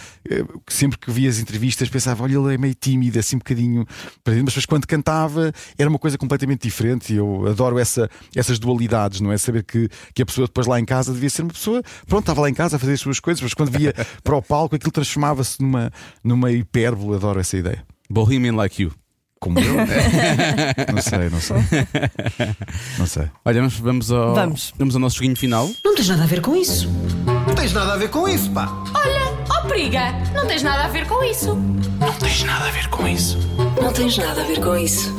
[0.68, 3.86] sempre que via as entrevistas pensava: olha, ele é meio tímido, assim um bocadinho.
[4.26, 9.22] Mas depois quando cantava era uma coisa completamente diferente e eu adoro essa, essas dualidades,
[9.22, 9.38] não é?
[9.38, 12.42] Saber que, que a pessoa depois lá em casa devia ser uma pessoa, pronto, estava
[12.42, 13.94] lá em casa a fazer as suas coisas, mas quando via
[14.24, 15.92] para o palco aquilo transformava-se numa,
[16.24, 17.16] numa hipérbole.
[17.16, 17.84] Adoro essa ideia.
[18.10, 18.92] Bohemian like you.
[19.40, 19.76] Como eu?
[20.94, 21.58] não sei, não sei.
[22.98, 23.30] Não sei.
[23.44, 24.74] Olha, vamos, vamos, ao, Vamos.
[24.80, 25.70] ao nosso joguinho final.
[25.84, 26.90] Não tens nada a ver com isso.
[27.48, 28.68] Não tens nada a ver com isso, pá.
[28.96, 31.56] Olha, ó periga, não tens nada a ver com isso.
[32.00, 33.38] Não tens nada a ver com isso.
[33.80, 35.14] Não tens nada a ver com isso.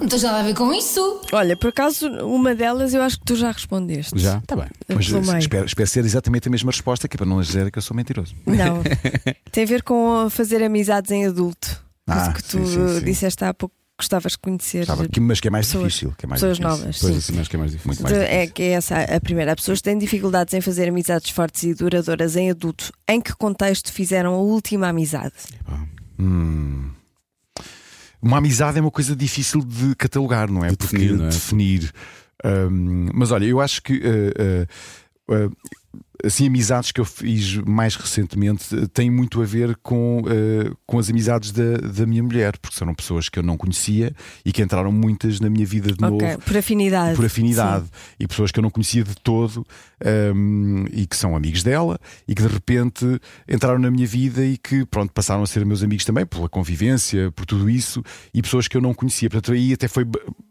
[0.00, 1.20] Não tens nada a ver com isso.
[1.32, 4.18] Olha, por acaso, uma delas eu acho que tu já respondeste.
[4.18, 4.38] Já?
[4.38, 4.66] Está bem.
[4.88, 5.06] Mas
[5.42, 7.96] espero, espero ser exatamente a mesma resposta, que é para não dizer que eu sou
[7.96, 8.34] mentiroso.
[8.46, 8.82] Não.
[9.52, 11.82] Tem a ver com fazer amizades em adulto.
[12.06, 13.04] Ah, Isso que tu sim, sim, sim.
[13.04, 14.86] disseste há pouco que gostavas de conhecer.
[15.12, 16.14] Que- mas que é mais Pessoas- difícil.
[16.16, 16.78] Que é mais pessoas difícil.
[16.78, 16.98] novas.
[16.98, 17.18] Pois Sim.
[17.18, 17.88] assim, acho que é mais difícil.
[17.88, 18.40] Muito mais De- difícil.
[18.42, 19.52] É que é essa a primeira.
[19.52, 22.90] As pessoas têm dificuldades em fazer amizades fortes e duradouras em adulto.
[23.06, 25.34] Em que contexto fizeram a última amizade?
[26.18, 26.90] Hum.
[28.22, 30.70] Uma amizade é uma coisa difícil de catalogar, não é?
[30.70, 31.28] De Porque definir, não é?
[31.28, 31.92] definir.
[32.44, 35.56] Hum, mas olha, eu acho que uh, uh, uh,
[36.22, 40.98] assim, amizades que eu fiz mais recentemente uh, têm muito a ver com, uh, com
[40.98, 44.14] as amizades da, da minha mulher, porque são pessoas que eu não conhecia
[44.44, 47.16] e que entraram muitas na minha vida de Ok, novo por afinidade.
[47.16, 47.90] por afinidade Sim.
[48.20, 49.66] e pessoas que eu não conhecia de todo
[50.34, 53.06] um, e que são amigos dela e que de repente
[53.48, 57.32] entraram na minha vida e que pronto passaram a ser meus amigos também pela convivência,
[57.32, 58.02] por tudo isso
[58.34, 59.30] e pessoas que eu não conhecia.
[59.30, 60.04] Portanto, aí até foi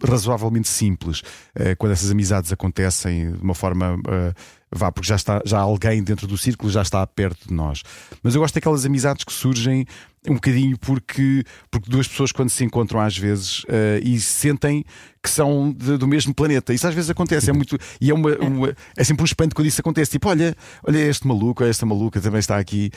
[0.04, 1.22] razoavelmente simples
[1.54, 4.00] eh, quando essas amizades acontecem de uma forma.
[4.08, 4.34] eh,
[4.72, 7.82] Vá, porque já está já alguém dentro do círculo, já está perto de nós.
[8.22, 9.86] Mas eu gosto daquelas amizades que surgem
[10.28, 14.84] um bocadinho porque, porque duas pessoas quando se encontram às vezes eh, e sentem
[15.24, 16.74] que são de- do mesmo planeta.
[16.74, 17.78] Isso às vezes acontece, é muito.
[18.01, 20.11] E é, uma, uma- é sempre um espanto quando isso acontece.
[20.11, 20.55] Tipo, olha,
[20.86, 22.91] olha este maluco, esta maluca também está aqui,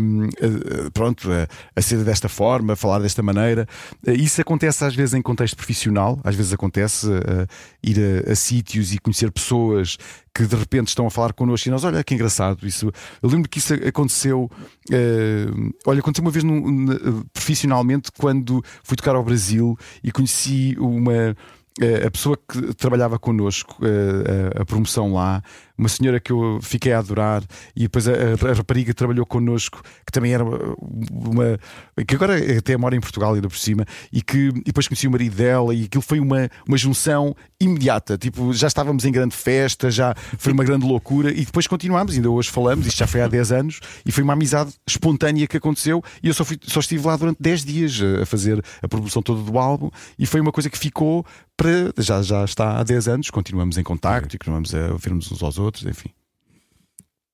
[0.00, 1.28] hum, eh, pronto,
[1.76, 3.66] a, ser desta forma, a falar desta maneira.
[4.06, 7.46] Eh, Isso acontece às vezes em contexto profissional, às vezes acontece eh,
[7.84, 7.96] ir
[8.26, 9.96] a, a sítios e conhecer pessoas
[10.34, 12.90] que de repente estão a falar connosco e nós, olha que engraçado isso.
[13.22, 14.50] Eu lembro que isso aconteceu,
[14.90, 15.46] eh,
[15.86, 21.36] olha, aconteceu uma vez num- na- profissionalmente quando fui tocar ao Brasil e conheci uma.
[21.80, 25.42] eh, A pessoa que trabalhava connosco, eh, a, a promoção lá,
[25.76, 27.42] uma senhora que eu fiquei a adorar,
[27.74, 31.58] e depois a, a- a rapariga que trabalhou connosco, que também era uma.
[32.06, 35.10] que agora até mora em Portugal, ainda por cima, e que e depois conheci o
[35.10, 38.16] marido dela, e aquilo foi uma, uma junção imediata.
[38.18, 42.30] Tipo, já estávamos em grande festa, já foi uma grande loucura, e depois continuámos, ainda
[42.30, 46.02] hoje falamos, isto já foi há 10 anos, e foi uma amizade espontânea que aconteceu,
[46.22, 49.42] e eu só, fui- só estive lá durante 10 dias a- fazer a produção toda
[49.42, 51.24] do álbum, e foi uma coisa que ficou
[51.56, 51.92] para.
[51.98, 55.58] já, já está há 10 anos, continuamos em contacto e continuamos a ouvirmos uns aos
[55.58, 56.10] outros, enfim.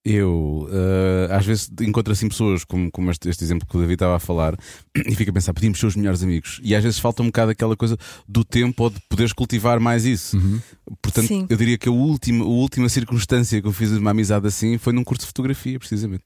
[0.03, 3.97] Eu eh, às vezes encontro assim pessoas como, como este, este exemplo que o David
[3.97, 4.57] estava a falar
[4.97, 6.59] e fico a pensar, podíamos ser os melhores amigos.
[6.65, 10.07] E às vezes falta um bocado aquela coisa do tempo ou de poderes cultivar mais
[10.07, 10.41] isso.
[11.03, 11.47] Portanto, Sim.
[11.51, 14.95] eu diria que a última, a última circunstância que eu fiz uma amizade assim foi
[14.95, 16.25] num curso de fotografia, precisamente.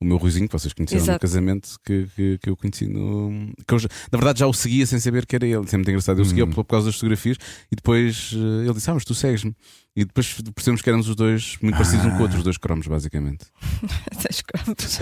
[0.00, 1.20] O meu Ruizinho, que vocês conheceram no Exato.
[1.20, 3.52] casamento, que, que, que eu conheci no.
[3.66, 5.64] Que eu, já- na verdade já o seguia sem saber que era ele.
[5.64, 6.20] Isso é muito engraçado.
[6.20, 7.36] Eu seguia por, por causa das fotografias
[7.72, 9.56] e depois eh, ele disse: Ah, mas tu segues-me.
[9.98, 12.56] E depois percebemos que éramos os dois muito parecidos um com o outro, os dois
[12.56, 13.46] cromos, basicamente.
[14.22, 15.00] Tens cromos.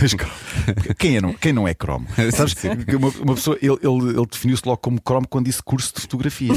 [0.00, 0.32] Tens cromo.
[0.98, 2.06] Quem, é não, quem não é cromo?
[2.32, 5.92] Sabes que uma, uma pessoa, ele, ele, ele definiu-se logo como cromo quando disse curso
[5.94, 6.54] de fotografia.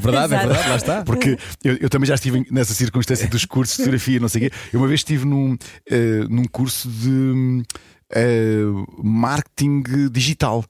[0.00, 1.02] Verdade, é verdade, lá está.
[1.02, 4.50] Porque eu, eu também já estive nessa circunstância dos cursos de fotografia, não sei o
[4.50, 4.56] quê.
[4.72, 5.58] Eu uma vez estive num,
[5.90, 7.64] eh, num curso de
[8.14, 8.62] eh,
[9.02, 10.64] marketing digital.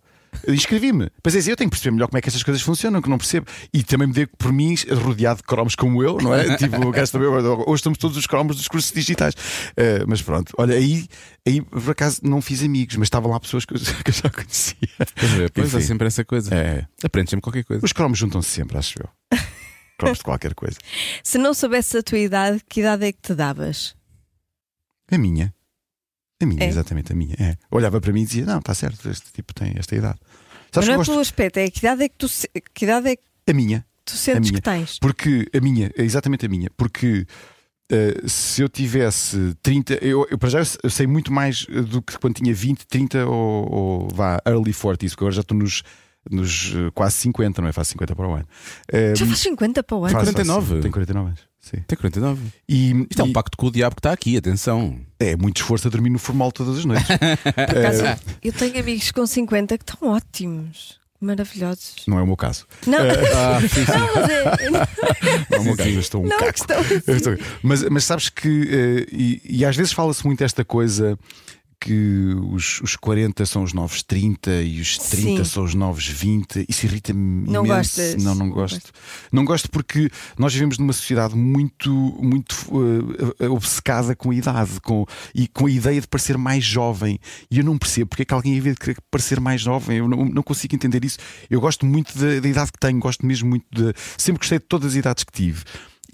[0.45, 1.11] Eu Inscrevi-me.
[1.23, 3.19] Pensei assim, eu tenho que perceber melhor como é que estas coisas funcionam, que não
[3.19, 3.47] percebo.
[3.73, 6.57] E também me dei por mim rodeado de cromos como eu, não é?
[6.59, 6.77] tipo,
[7.07, 9.35] saber, hoje estamos todos os cromos dos cursos digitais.
[9.77, 11.07] Eh, mas pronto, olha, aí,
[11.47, 14.31] aí por acaso não fiz amigos, mas estavam lá pessoas que eu, que eu já
[14.31, 14.77] conhecia.
[15.15, 15.87] Pois é, pois há Enfim.
[15.87, 16.55] sempre essa coisa.
[16.55, 16.87] É.
[17.03, 17.85] Aprendes sempre qualquer coisa.
[17.85, 19.39] Os cromos juntam-se sempre, acho eu.
[19.99, 20.79] Cromos de qualquer coisa.
[21.25, 23.97] Se não soubesse a tua idade, que idade é que te davas?
[25.11, 25.53] A minha.
[26.41, 26.69] A minha, É?
[26.69, 27.35] exatamente, a minha.
[27.39, 27.57] É.
[27.71, 30.19] Olhava para mim e dizia: Não, está certo, este tipo tem esta idade.
[30.21, 31.11] Mas Sabes que não é gosto?
[31.11, 32.27] pelo aspecto, é que idade é que tu,
[32.75, 33.85] que idade é que A minha.
[34.05, 34.61] tu A sentes minha.
[34.61, 34.99] que tens.
[35.01, 36.71] Porque a minha, é exatamente a minha.
[36.77, 37.27] Porque
[37.91, 42.01] eh, se eu tivesse 30, eu, eu para já eu sei muito mais eh, do
[42.03, 45.83] que quando tinha 20, 30 ou, ou vá, early 40s, porque agora já estou nos,
[46.31, 47.73] nos eh, quase 50, não é?
[47.73, 48.47] Faço 50 para o ano.
[49.17, 50.13] Já faz 50 para o ano.
[50.13, 50.67] faço- 49?
[50.69, 51.48] faço- Tenho 49 anos.
[51.71, 51.83] Sim.
[51.87, 52.41] Tem 49.
[52.69, 54.99] E, Isto é um e pacto com o diabo que está aqui, atenção.
[55.19, 57.07] é muito esforço a dormir no formal todas as noites.
[57.09, 61.97] Por acaso, Eh, eu tenho amigos com 50 que estão ótimos, maravilhosos.
[62.07, 62.67] não é o meu caso.
[62.87, 62.99] Não,
[63.35, 63.93] Ah, sim, sim.
[63.93, 64.45] não, mas é.
[65.51, 65.89] Não é o meu caso.
[65.91, 66.59] Eu estou um Não, caco.
[67.13, 71.19] estou- Mas, mas sabes que, eh, e, e às vezes fala-se muito esta coisa
[71.81, 75.51] que os, os 40 são os novos 30 e os 30 Sim.
[75.51, 76.67] são os novos 20.
[76.69, 77.97] Isso irrita-me Não imenso.
[78.01, 78.25] gostas?
[78.25, 78.91] Não, não gosto.
[79.33, 82.57] Não gosto porque nós vivemos numa sociedade muito, muito
[83.39, 87.19] eh, obcecada com a idade com, e com a ideia de parecer mais jovem.
[87.51, 89.99] E eu não percebo porque é que alguém ia querer parecer mais jovem.
[89.99, 91.19] Eu não, não consigo entender isso.
[91.49, 93.95] Eu gosto muito da, da idade que tenho, gosto mesmo muito de.
[94.17, 95.63] Sempre gostei de todas as idades que tive.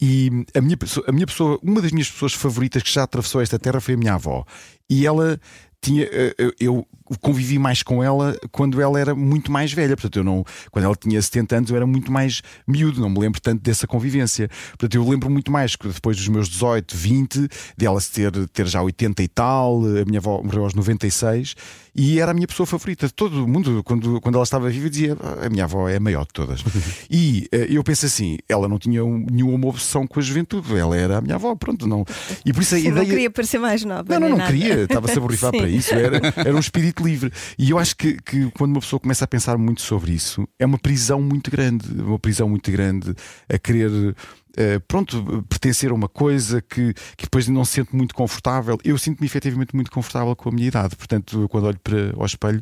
[0.00, 3.40] E a minha, pessoa, a minha pessoa, uma das minhas pessoas favoritas que já atravessou
[3.40, 4.44] esta terra foi a minha avó.
[4.90, 5.38] E ela
[5.80, 6.04] tinha.
[6.04, 6.86] eh, eu-
[7.20, 9.94] convivi mais com ela quando ela era muito mais velha.
[9.94, 10.42] Portanto, eu não.
[10.70, 13.86] Quando ela tinha 70 anos, eu era muito mais miúdo, não me lembro tanto dessa
[13.86, 14.48] convivência.
[14.70, 18.80] Portanto, eu lembro muito mais que depois dos meus 18, 20, dela ter, ter já
[18.82, 21.54] 80 e tal, a minha avó morreu aos 96
[21.94, 23.08] e era a minha pessoa favorita.
[23.08, 26.22] Todo mundo, quando, quando ela estava viva, dizia "Ah, a minha avó é a maior
[26.22, 26.62] de todas.
[27.10, 30.96] e eh, eu penso assim, ela não tinha um- nenhuma obsessão com a juventude, ela
[30.96, 31.86] era a minha avó, pronto.
[31.86, 32.04] Não.
[32.44, 32.94] E por isso a ideia.
[32.94, 34.04] não queria parecer mais nova.
[34.08, 34.52] Não, não, não nada.
[34.52, 37.32] queria, estava-se a borrifar para isso, era, era um espírito livre.
[37.58, 40.66] E eu acho que, que quando uma pessoa começa a pensar muito sobre isso, é
[40.66, 43.14] uma prisão muito grande, uma prisão muito grande
[43.48, 44.14] a querer.
[44.56, 48.78] Eh, pronto, pertencer a uma coisa que, que depois não se sente muito confortável.
[48.84, 52.60] Eu sinto-me efetivamente muito confortável com a minha idade, portanto, quando olho para, ao espelho,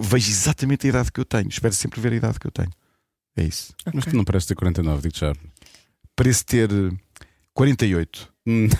[0.00, 1.48] vejo exatamente a idade que eu tenho.
[1.48, 2.70] Espero sempre ver a idade que eu tenho.
[3.36, 3.72] É isso.
[3.92, 5.32] Mas tu não pareces ter 49, digo já.
[6.16, 6.90] Parece ter eh,
[7.52, 8.32] 48.
[8.46, 8.66] Hum,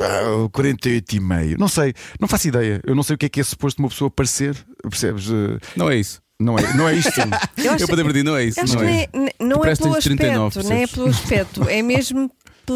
[0.00, 1.58] Ah, 48 e meio.
[1.58, 2.80] Não sei, não faço ideia.
[2.86, 4.56] Eu não sei o que é que é suposto uma pessoa parecer.
[4.82, 5.28] Percebes?
[5.28, 6.21] Eh, não é isso.
[6.42, 7.10] Não é, não é isto.
[7.56, 8.60] Eu Eu para ti não é isso.
[8.60, 9.08] acho não que é.
[9.12, 12.30] nem- não é pelo tens 39, aspecto, nem é pelo aspecto, é mesmo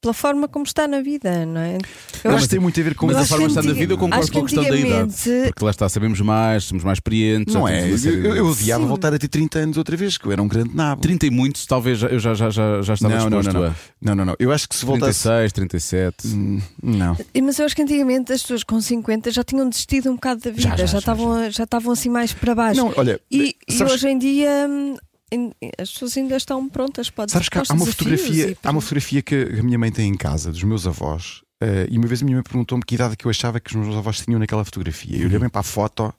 [0.00, 1.78] pela forma como está na vida, não é?
[2.22, 3.92] Eu acho que tem muito a ver com Mas a forma de estar na vida
[3.92, 5.14] eu concordo com a que questão da idade.
[5.46, 7.54] Porque lá está, sabemos mais, somos mais experientes.
[7.54, 7.88] Não é?
[7.88, 11.00] Eu, odiava voltar a ter 30 anos outra vez, que eu era um grande nabo.
[11.02, 13.62] 30 e muitos, talvez já- eu já, já, já, já estava Não, não, disposto não,
[13.62, 13.70] não.
[13.70, 13.74] a.
[14.00, 14.36] Não, não, não.
[14.38, 15.22] Eu acho que se voltasse.
[15.22, 16.28] 36, 37.
[16.28, 17.16] Hum, Não.
[17.42, 20.50] Mas eu acho que antigamente as pessoas com 50 já tinham desistido um bocado da
[20.50, 22.80] vida, Já, já, já, já, estavam, já, estavam assim mais para baixo.
[22.80, 24.96] Não, olha, e, e sabes- hoje em dia hum,
[25.78, 28.80] as pessoas ainda estão prontas para Sabes que há, para uma fotografia, e há uma
[28.80, 31.42] fotografia que a minha mãe tem em casa dos meus avós.
[31.60, 33.70] eh, e uma vez a minha mãe perguntou-me que idade é que eu achava que
[33.70, 35.18] os meus avós tinham naquela fotografia.
[35.18, 36.12] Eu olhei bem para a foto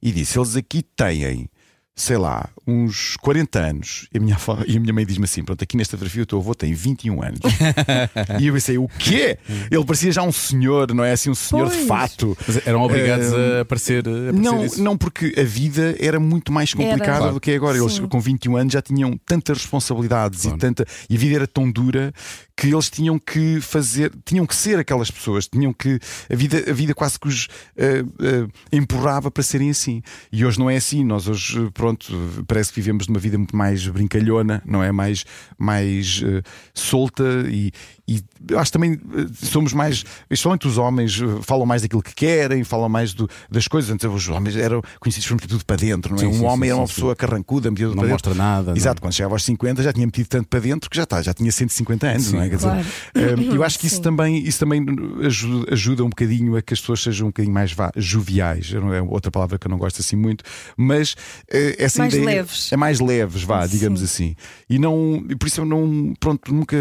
[0.00, 1.48] e disse: eles aqui têm,
[1.94, 4.08] sei lá, uns 40 anos.
[4.12, 6.26] E a minha, avó- e a minha mãe diz-me assim: pronto, aqui nesta fotografia o
[6.26, 7.40] teu avô tem 21 anos.
[8.40, 9.38] e eu pensei: o quê?
[9.70, 11.30] Ele parecia já um senhor, não é assim?
[11.30, 11.86] Um senhor de Pois.
[11.86, 12.36] fato.
[12.46, 14.06] Mas eram obrigados Eh, a aparecer.
[14.06, 14.82] A aparecer Não, isso.
[14.82, 17.76] não, porque a vida era muito mais complicada do que é agora.
[17.78, 18.06] Eles Sim.
[18.08, 20.56] com 21 anos já tinham tantas responsabilidades Claro.
[20.56, 22.12] e tanta e a vida era tão dura
[22.56, 25.98] que eles tinham que fazer, tinham que ser aquelas pessoas, tinham que
[26.30, 30.02] a vida, a vida quase que os eh, eh, empurrava para serem assim.
[30.30, 31.02] E hoje não é assim.
[31.04, 32.14] Nós hoje, pronto,
[32.46, 34.92] parece que vivemos numa vida muito mais brincalhona, não é?
[34.92, 35.24] Mais
[35.58, 36.40] mais eh,
[36.72, 37.72] solta e,
[38.16, 42.02] e eu acho que também eh, somos mais, especialmente os homens, eh, falam mais daquilo
[42.02, 43.90] que querem, falam mais do- das coisas.
[43.90, 46.20] Antes os homens eram conhecidos por meter tudo para dentro, não é?
[46.20, 48.34] Sim, um sim, homem sim, era uma sim, pessoa carrancuda, metia tudo Não para mostra
[48.34, 48.66] nada.
[48.66, 48.80] dentro.
[48.80, 51.32] Exato, quando chegava aos 50 já tinha metido tanto para dentro que já está, já
[51.32, 52.48] tinha 150 anos, Sim, não é?
[52.48, 52.86] Quer dizer, claro.
[53.14, 54.84] eh, eu acho que isso também, isso também
[55.24, 58.72] ajuda, ajuda um bocadinho a que as pessoas sejam um bocadinho mais vá, joviais.
[58.72, 60.44] Não é outra palavra que eu não gosto assim muito,
[60.76, 61.14] mas
[61.50, 62.72] eh, essa Mais ideia leves.
[62.72, 64.04] é mais leves, vá, digamos Sim.
[64.06, 64.36] assim.
[64.68, 66.76] E não, por isso eu não, pronto, nunca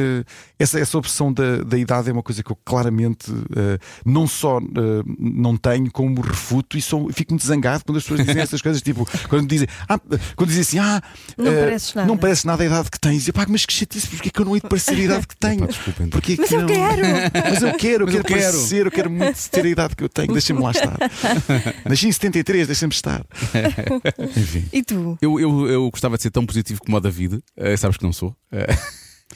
[0.57, 4.59] essa, essa opção da, da idade é uma coisa que eu claramente eh, não só
[4.59, 8.61] eh, não tenho, como refuto e sou, fico muito zangado quando as pessoas dizem essas
[8.61, 9.99] coisas, tipo, quando dizem, ah,
[10.37, 11.01] quando dizem assim, ah,
[11.37, 12.07] Não pareces nada.
[12.07, 13.27] não parece nada a idade que tens.
[13.27, 15.27] E pá, mas que chatice, porque é que eu não hei de parecer a idade
[15.27, 15.55] que tenho?
[15.63, 16.07] Epá, desculpem.
[16.07, 16.67] Porque é que Mas eu não?
[16.67, 17.01] quero!
[17.51, 18.53] Mas eu quero, eu Mas eu quero quero.
[18.53, 20.97] parecer, eu quero muito ter a idade que eu tenho, deixem-me lá estar.
[21.83, 23.25] Nasci em 73, deixem-me estar.
[24.37, 25.17] Enfim, E tu?
[25.21, 28.13] Eu, eu, eu gostava de ser tão positivo como o David, eh, sabes que não
[28.13, 28.35] sou.
[28.51, 28.67] Eh,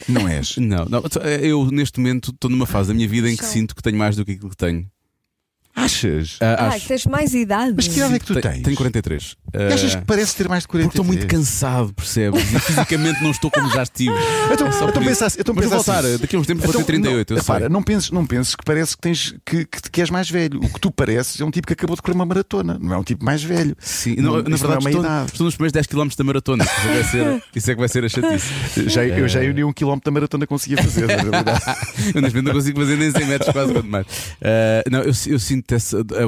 [0.07, 0.57] não és.
[0.57, 1.03] não, não,
[1.41, 4.15] eu neste momento estou numa fase da minha vida em que sinto que tenho mais
[4.15, 4.87] do que aquilo que tenho.
[5.75, 6.37] Achas?
[6.41, 6.81] Ah, Ah, acho.
[6.81, 7.73] que tens mais idade.
[7.75, 8.61] Mas que idade é que tu tens?
[8.61, 9.35] Tenho 43.
[9.53, 12.41] E achas Ah, que parece ter mais de 40 Porque estou muito cansado, percebes?
[12.53, 14.13] E fisicamente não estou como já estive.
[14.55, 15.09] Então, só então por isso.
[15.09, 16.17] pensa assim- então Mas vou voltar, assim.
[16.17, 17.31] daqui a uns tempos vou ter Então, 38.
[17.31, 17.53] não, eu sei.
[17.53, 20.59] repara, não penses, não penses que parece que, tens, que, que, que és mais velho.
[20.63, 22.97] O que tu pareces é um tipo que acabou de correr uma maratona, não é
[22.97, 23.75] um tipo mais velho.
[23.79, 25.31] Sim, Não, não, na isso não é verdade uma estou, idade.
[25.31, 26.63] estou nos primeiros 10 km da maratona.
[26.63, 28.89] Isso é que vai ser, isso é, que vai ser a chatice.
[28.89, 31.61] Já, eu já uni um quilómetro da maratona conseguia fazer, na realidade.
[32.13, 34.05] Eu neste momento não consigo fazer nem 100 metros, quase quanto mais.
[34.41, 35.64] Ah, não, eu, eu sinto.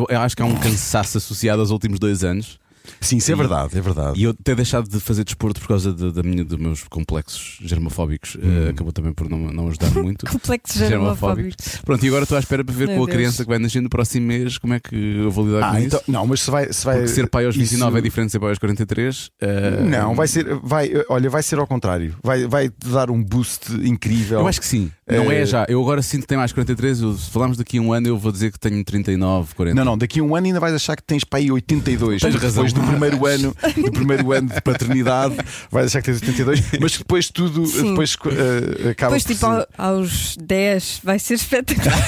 [0.10, 2.60] Eu, acho que há um cansaço associado aos últimos dois anos
[3.02, 4.18] Sim, isso é verdade, é verdade.
[4.18, 7.58] e eu ter deixado de fazer desporto por causa de, da minha, dos meus complexos
[7.62, 10.26] germofóbicos ah, acabou também por não, não ajudar muito.
[10.26, 11.82] Complexos germofóbicos.
[11.84, 13.16] Pronto, e agora estou à espera para ver Meu com a Deus.
[13.18, 15.80] criança que vai nascer no próximo mês como é que eu vou lidar Ah, com
[15.80, 16.10] então, isso.
[16.12, 16.72] não, mas se vai.
[16.72, 19.32] Se vai Porque ser pai aos 29 isso- é diferente de ser pai aos 43.
[19.42, 19.46] ah,
[19.84, 22.16] Não, vai ser, vai, olha, vai ser ao contrário.
[22.24, 24.40] Vai, vai dar um boost incrível.
[24.40, 24.90] Eu acho que sim.
[25.10, 25.66] Não é Eh, já.
[25.70, 27.02] Eu agora sinto que tenho mais 43.
[27.02, 29.76] Eu, se falarmos daqui a um ano, eu vou dizer que tenho 39, 40.
[29.76, 32.22] Não, não, daqui a um ano ainda vais achar que tens para aí 82.
[32.22, 32.66] Tens razão.
[32.66, 33.56] Depois do primeiro ano,
[33.86, 35.36] do primeiro ano de paternidade,
[35.72, 37.92] vais achar que tens 82, mas que depois tudo Sim.
[37.92, 41.98] depois, eh, acaba Depois, por tipo, ser- ao- aos 10 vai ser espetacular.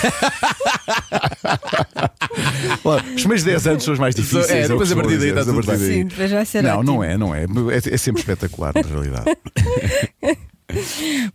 [2.84, 4.50] Os primeiros 10 anos são os mais difíceis.
[4.50, 5.78] É, é o depois que a partir daí dizer, está tudo bem.
[5.78, 6.94] Sim, depois vai ser Não, ótimo.
[6.94, 7.44] não é, não é.
[7.44, 9.26] É, é sempre espetacular, na realidade.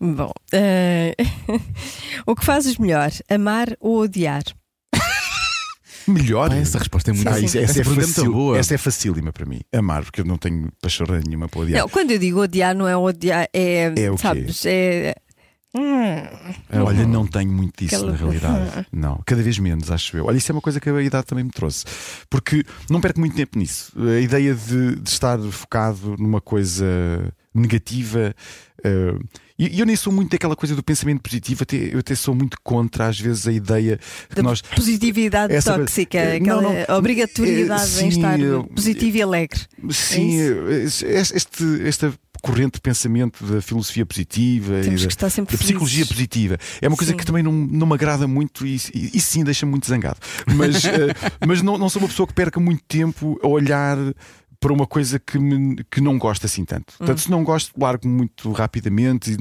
[0.00, 1.14] Bom, eh,
[2.26, 4.42] o que fazes melhor, amar ou odiar?
[6.06, 6.52] Melhor.
[6.52, 8.58] Essa resposta é muito Ah, isso- essa, essa é é facil, boa.
[8.58, 9.60] essa é facílima para mim.
[9.72, 11.80] Amar, porque eu não tenho pachorra nenhuma para odiar.
[11.80, 13.84] Não, quando eu digo odiar, não é odiar, é.
[13.96, 14.20] É o quê?
[14.22, 14.66] sabes?
[14.66, 15.14] É.
[15.76, 18.86] Hum, Olha, não tenho muito disso Aquela- na realidade.
[18.92, 20.26] Não, cada vez menos, acho eu.
[20.26, 21.84] Olha, isso é uma coisa que a idade também me trouxe.
[22.30, 23.90] Porque não perco muito tempo nisso.
[23.98, 26.86] A ideia de, de estar focado numa coisa
[27.54, 28.34] negativa.
[28.84, 29.14] eh,
[29.58, 32.56] e eu nem sou muito daquela coisa do pensamento positivo, até, eu até sou muito
[32.62, 34.60] contra, às vezes, a ideia de que da nós.
[34.62, 36.96] positividade Essa- tóxica, Eh, aquela não, não.
[36.98, 39.60] obrigatoriedade Eh, em sim, estar eu- positivo e alegre.
[39.90, 40.28] Sim,
[40.84, 41.04] isso?
[41.06, 46.04] eh, este, esta corrente de pensamento da filosofia positiva Temos e estar sempre da psicologia
[46.04, 47.16] positiva é uma coisa Sim.
[47.16, 50.18] que também não, não me agrada muito e, e, e sim deixa-me muito zangado.
[50.54, 51.14] Mas, eh,
[51.46, 53.96] mas não, não sou uma pessoa que perca muito tempo a olhar
[54.64, 56.94] para uma coisa que, me, que não gosto assim tanto.
[56.94, 56.96] Hum.
[56.96, 59.36] Portanto, se não gosto, largo muito rapidamente e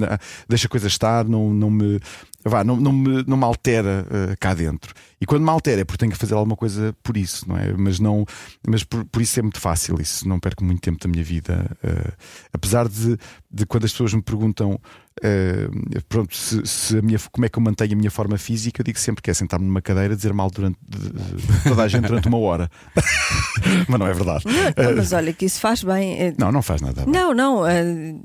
[0.49, 1.97] deixo a coisa estar, não, não me.
[2.45, 4.93] Vá, não, não, me, não me altera eh, cá dentro.
[5.21, 7.71] E quando me altera é porque tenho que fazer alguma coisa por isso, não é?
[7.73, 8.25] Mas, não,
[8.67, 9.95] mas por, por isso é muito fácil.
[10.01, 11.65] Isso não perco muito tempo da minha vida.
[11.83, 12.11] eh,
[12.51, 13.17] apesar de,
[13.49, 14.77] de quando as pessoas me perguntam
[15.23, 15.69] eh,
[16.09, 18.83] pronto, se, se a minha, como é que eu mantenho a minha forma física, eu
[18.83, 22.07] digo sempre que é sentar-me numa cadeira, dizer mal durante de- de- toda a gente
[22.07, 22.69] durante uma hora.
[23.87, 24.43] mas não é verdade.
[24.45, 26.33] Não, não, mas olha que isso faz bem.
[26.37, 27.03] Não, não faz nada.
[27.05, 27.13] bem.
[27.13, 27.61] Não, não,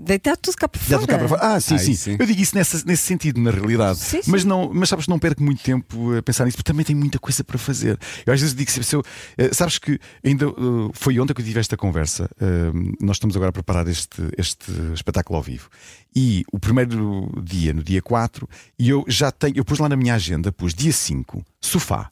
[0.01, 1.03] deitar tudo cá para fora.
[1.03, 1.41] estou cá para fora.
[1.55, 1.95] Ah, sim, Ah, sim.
[1.95, 2.17] sim.
[2.19, 3.99] Eu digo isso nessa- nesse sentido, na realidade.
[4.09, 4.31] Sim, sim.
[4.31, 6.99] Mas, não, mas sabes que não perco muito tempo a pensar nisso, porque também tenho
[6.99, 7.99] muita coisa para fazer.
[8.25, 9.03] Eu às vezes digo se eu,
[9.37, 12.29] eh, sabes que ainda eh, foi ontem que eu tive esta conversa.
[12.41, 15.69] eh, nós estamos agora a preparar este, este espetáculo ao vivo.
[16.15, 18.49] E o primeiro dia, no dia 4,
[18.79, 22.11] e eu já tenho, eu pus lá na minha agenda, pus dia 5, sofá.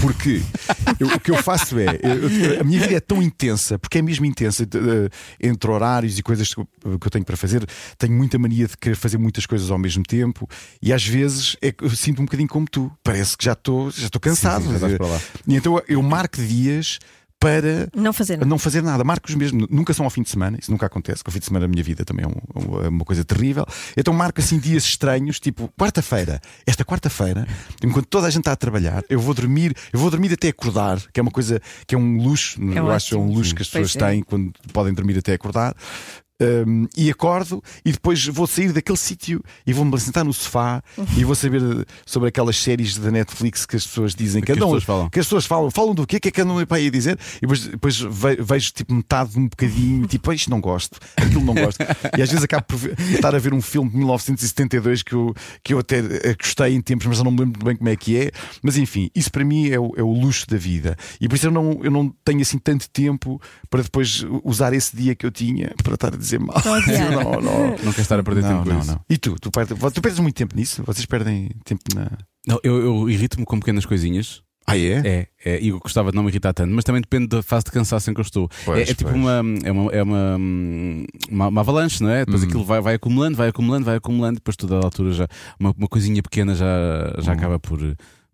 [0.00, 0.42] Porque
[0.98, 4.02] eu- o que eu faço é eu- a minha vida é tão intensa, porque é
[4.02, 4.66] mesmo intensa
[5.40, 7.64] entre horários e coisas que eu tenho para fazer.
[7.96, 10.48] Tenho muita mania de querer fazer muitas coisas ao mesmo tempo
[10.82, 12.90] e às vezes é eu sinto um bocadinho como tu.
[13.02, 14.64] Parece que já estou já estou cansado.
[14.64, 15.20] sim, já para lá.
[15.46, 16.98] E então eu marco dias
[17.40, 18.46] para Não fazer nada.
[18.46, 19.04] não fazer nada.
[19.04, 21.44] Marcos mesmo, nunca são ao fim de semana, isso nunca acontece, porque o fim de
[21.46, 23.64] semana da minha vida também é, um- é uma coisa terrível.
[23.96, 26.40] Então marco assim dias estranhos, tipo quarta-feira.
[26.66, 27.46] Esta quarta-feira,
[27.82, 31.00] enquanto toda a gente está a trabalhar, eu vou dormir, eu vou dormir até acordar,
[31.12, 33.36] que é uma coisa que é um luxo, eu acho que é um ótimo.
[33.38, 34.10] luxo que as Pois pessoas é.
[34.12, 35.74] têm quando podem dormir até acordar.
[36.40, 40.80] Um, e acordo e depois vou sair daquele sítio e vou-me sentar no sofá
[41.16, 41.60] e vou saber
[42.06, 45.10] sobre aquelas séries da Netflix que as pessoas dizem que, Que as andam- pessoas falam.
[45.10, 46.20] que as pessoas falam, falam do quê?
[46.20, 47.18] Que é que andam para aí a dizer?
[47.38, 51.00] E depois, depois ve- vejo tipo metade de um bocadinho, tipo, "Ah, isto não gosto,
[51.16, 51.80] aquilo não gosto.
[52.16, 55.34] E às vezes acabo por ver- estar a ver um filme de 1972 que eu,
[55.64, 57.96] que eu até eh, gostei em tempos, mas eu não me lembro bem como é
[57.96, 58.30] que é.
[58.62, 60.96] Mas enfim, isso para mim é o, é o luxo da vida.
[61.20, 64.96] E por isso eu não, eu não tenho assim tanto tempo para depois usar esse
[64.96, 66.60] dia que eu tinha para estar a dizer mal.
[66.60, 67.10] Para odiar.
[67.12, 67.68] Não, não.
[67.82, 68.90] Não quer estar a perder Não, tempo com não, isso.
[68.90, 69.00] não.
[69.08, 69.36] E tu?
[69.40, 70.82] Tu perdes, tu perdes muito tempo nisso?
[70.84, 72.10] Vocês perdem tempo na.
[72.46, 74.42] Não, eu, eu irrito-me com pequenas coisinhas.
[74.70, 75.00] Ah, é?
[75.02, 77.64] É, é, e eu gostava de não me irritar tanto, mas também depende da fase
[77.64, 78.50] de cansaço em que eu estou.
[78.66, 80.36] Pois, é, é tipo uma, é uma, é uma,
[81.30, 82.20] uma, uma avalanche, não é?
[82.26, 82.48] Depois Uhum.
[82.48, 85.26] aquilo vai, vai acumulando, vai acumulando, vai acumulando, depois toda a altura já
[85.58, 86.66] uma, uma coisinha pequena já,
[87.18, 87.38] já Uhum.
[87.38, 87.78] acaba por,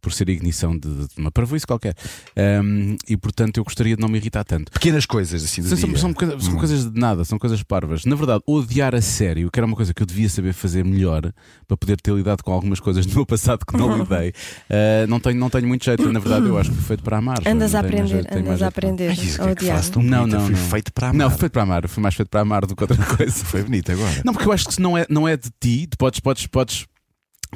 [0.04, 1.94] por ser a ignição de, de uma parvoíce qualquer.
[2.36, 4.70] Ahm, e portanto eu gostaria de não me irritar tanto.
[4.70, 5.98] Pequenas coisas assim do São, são, dia.
[5.98, 6.58] são coisa- são Hum.
[6.58, 8.04] coisas de nada, são coisas parvas.
[8.04, 11.32] Na verdade, odiar a sério, que era uma coisa que eu devia saber fazer melhor
[11.66, 14.32] para poder ter lidado com algumas coisas do meu passado que não lidei,
[14.70, 16.10] ah, não, tenho, não tenho muito jeito.
[16.12, 17.38] Na verdade, eu acho que foi feito para amar.
[17.46, 18.68] Andas Não a aprender, jeito, andas a não.
[18.68, 20.26] aprender Ai, isso que a é que Não, bonita.
[20.38, 20.70] não, Fui não.
[20.70, 21.18] feito para amar.
[21.18, 23.44] Não, foi feito para amar, foi mais feito para amar do que outra coisa.
[23.44, 24.22] Foi bonito agora.
[24.24, 26.46] Não, porque eu acho que se não é, não é de ti, tu podes, podes,
[26.46, 26.84] podes,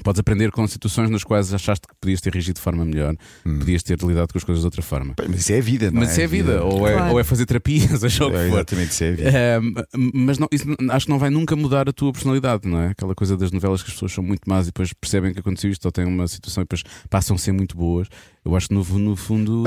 [0.03, 3.83] podes aprender com situações nas quais achaste que podias ter reagido de forma melhor, podias
[3.83, 5.15] ter lidado com as coisas de outra forma.
[5.29, 6.13] Mas isso é a vida, não Mas é?
[6.13, 7.13] isso é a vida, ou é, Claro.
[7.13, 8.55] ou é fazer terapia, seja o que É, for.
[8.57, 9.13] exatamente, isso é a
[9.61, 9.79] vida.
[10.15, 12.89] Mas não, isso acho que não vai nunca mudar a tua personalidade, não é?
[12.89, 15.71] Aquela coisa das novelas que as pessoas são muito más e depois percebem que aconteceu
[15.71, 18.09] isto ou têm uma situação e depois passam a ser muito boas.
[18.45, 19.65] Eu acho que no, no fundo.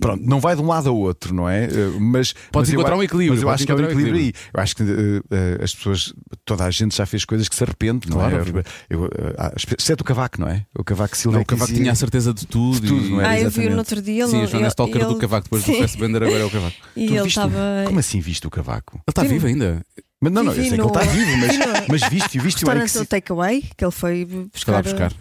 [0.00, 1.64] Pronto, não vai de um lado ao outro, não é?
[1.64, 1.68] Eh,
[1.98, 3.96] Mas Podes mas eu encontrar a- um equilíbrio, Mas eu acho que há um encontrar
[3.96, 4.32] um equilíbrio aí.
[4.54, 6.14] Eu acho que eh, eh, as pessoas,
[6.44, 8.62] toda a gente já fez coisas que se arrepende, não Claro, é?
[8.88, 10.64] Eu, ah, exceto o cavaco, não é?
[10.78, 11.36] O cavaco Silva.
[11.38, 12.80] Não, o Cavaco tinha a certeza de tudo.
[12.80, 13.26] de tudo, e- não é?
[13.26, 14.26] Ah, eu vi no outro dia.
[14.26, 15.72] Sim, ele- a Joana ele- Stalker do ele- Cavaco depois Sim.
[15.72, 16.76] do Fassbender, agora é o Cavaco.
[16.96, 17.58] E Tu ele estava.
[17.86, 18.94] Como assim viste o cavaco?
[18.96, 19.84] Ele está vivo ainda.
[20.20, 22.98] Mas não, não, eu sei que ele está vivo, mas, mas viste, viste o Restaurante
[22.98, 24.72] do takeaway, que ele foi Foi buscar.
[24.72, 25.12] lá buscar.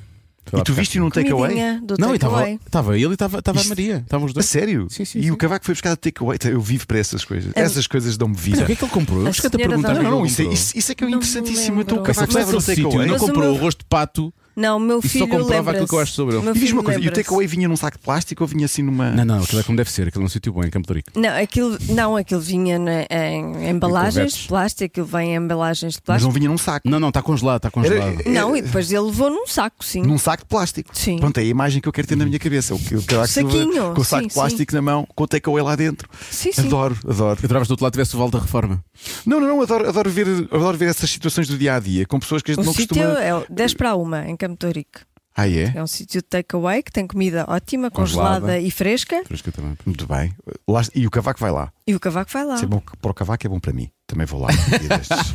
[0.60, 0.82] E tu buscar.
[0.82, 1.56] viste num takeaway?
[1.98, 3.98] Não, estava ele e estava estava a Maria.
[3.98, 4.46] Estavam os A dois.
[4.46, 4.88] sério?
[4.90, 5.32] Sim, sim, e sim.
[5.32, 6.38] o cavaco foi buscar takeaway.
[6.46, 7.52] Eu vivo para essas coisas.
[7.56, 8.64] É- Essas coisas dão-me Mas vida.
[8.64, 9.26] o que é que ele comprou?
[9.26, 11.82] A Acho que até perguntar Não, não, isso é, isso, isso é que é interessantíssimo.
[11.82, 13.08] Então o cavaco estava no takeaway.
[13.08, 14.34] não Mas comprou o rosto de pato.
[14.56, 15.40] Não, o meu Isso só filho.
[15.40, 16.44] comprova aquilo que eu acho sobre ele.
[16.44, 18.48] Meu E diz-me uma filho coisa, e o takeaway vinha num saco de plástico ou
[18.48, 19.12] vinha assim numa.
[19.12, 20.08] Não, não, aquilo é como deve ser.
[20.08, 21.12] Aquilo é um sítio bom em Campo de Rico.
[21.20, 26.00] Não, aquilo, não, aquilo vinha na- em embalagens de plástico, aquilo vem em embalagens de
[26.00, 26.28] Mas plástico.
[26.28, 26.90] não vinha num saco.
[26.90, 28.20] Não, não, está congelado, está congelado.
[28.22, 30.02] Era- Não, e depois ele levou num saco, sim.
[30.02, 30.90] Num saco de plástico.
[30.94, 31.18] Sim.
[31.20, 32.76] Pronto, é a imagem que eu quero ter na minha cabeça.
[32.76, 35.24] O, que- o cavaco Silva Saquinho, com o saco sim, de plástico na mão, com
[35.24, 36.10] o takeaway lá dentro.
[36.30, 36.62] Sim, sim.
[36.68, 37.40] Adoro, adoro.
[37.42, 38.84] Eu adoravas do outro lado tivesse o Vale da Reforma.
[39.26, 42.20] Não, não, não, adoro, adoro, ver, adoro ver essas situações do dia a dia com
[42.20, 43.20] pessoas que a gente O não sítio costuma.
[43.20, 44.36] é o 10 para uma, em
[44.74, 45.02] Rico.
[45.34, 45.72] Ah, é?
[45.76, 48.42] É um sítio de takeaway que tem comida ótima, Congelada.
[48.42, 49.24] congelada, e fresca.
[49.30, 49.78] Eu também.
[49.86, 50.36] Muito bem.
[50.68, 51.72] Lá- e o cavaco vai lá.
[51.88, 52.58] E o cavaco vai lá.
[52.58, 53.90] Se é bom para o cavaco, é bom para mim.
[54.06, 54.50] Também vou lá.
[54.50, 55.34] um dia destes.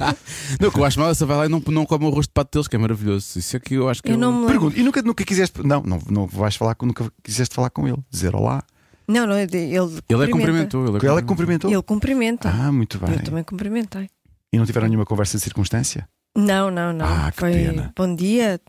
[0.61, 2.11] Não, o que eu acho mal é se vai lá e não, não come o
[2.11, 3.39] rosto de pato deles, que é maravilhoso.
[3.39, 4.53] Isso é que eu acho que Eu não me lembro.
[4.53, 5.63] Pergunto, e nunca, nunca quiseste.
[5.67, 6.85] Não, não, não vais falar com.
[6.85, 7.99] Nunca quiseste falar com ele.
[8.11, 8.63] Dizer olá.
[9.09, 10.87] Não, não, ele, ele Ele é cumprimentou.
[10.89, 11.71] Ele é Ela cumprimentou.
[11.73, 12.51] Ele cumprimenta.
[12.51, 13.15] Ah, muito bem.
[13.15, 14.11] Eu também cumprimentei.
[14.53, 16.07] E não tiveram nenhuma conversa de circunstância?
[16.37, 17.07] Não, não, não.
[17.07, 17.95] Ah, que Foi pena.
[17.97, 18.61] bom dia.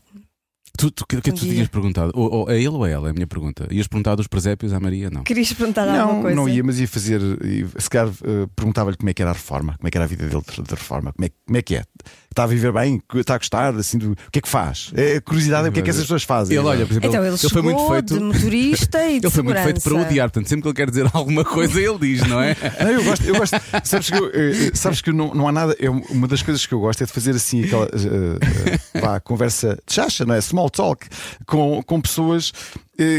[0.78, 2.12] Tu, tu, o que é que tu tinhas perguntado?
[2.14, 3.08] Ou, ou a ele ou a ela?
[3.08, 3.66] É a minha pergunta.
[3.70, 5.10] Ias perguntar dos presépios à Maria?
[5.10, 5.24] Não.
[5.24, 6.36] Querias perguntar não, alguma coisa?
[6.36, 7.20] não ia, mas ia fazer.
[7.44, 10.04] ia- se calhar eh, perguntava-lhe como é que era a reforma, como é que era
[10.04, 11.82] a vida dele de, de reforma, como é, como é que é?
[12.30, 13.02] Está a viver bem?
[13.16, 13.74] Está a gostar?
[13.74, 14.92] Assim, do, o que é que faz?
[14.94, 16.56] É, a curiosidade é o que é que essas pessoas fazem.
[16.56, 18.14] Ele, olha, por exemplo, Então ele, ele chegou foi muito feito.
[18.14, 20.08] de motorista e de Ele foi muito feito para segurança.
[20.10, 22.56] odiar, portanto, sempre que ele quer dizer alguma coisa, ele diz, não é?
[22.80, 23.56] Não, eu gosto, eu gosto.
[23.82, 25.74] Sabes que, eu, eh, sabes que não, não há nada.
[25.80, 29.18] eu- uma das coisas que eu gosto é de fazer assim aquela eh, eh, vá,
[29.18, 30.40] conversa de chacha, não é?
[30.40, 31.06] Small talk
[31.46, 32.52] com, com pessoas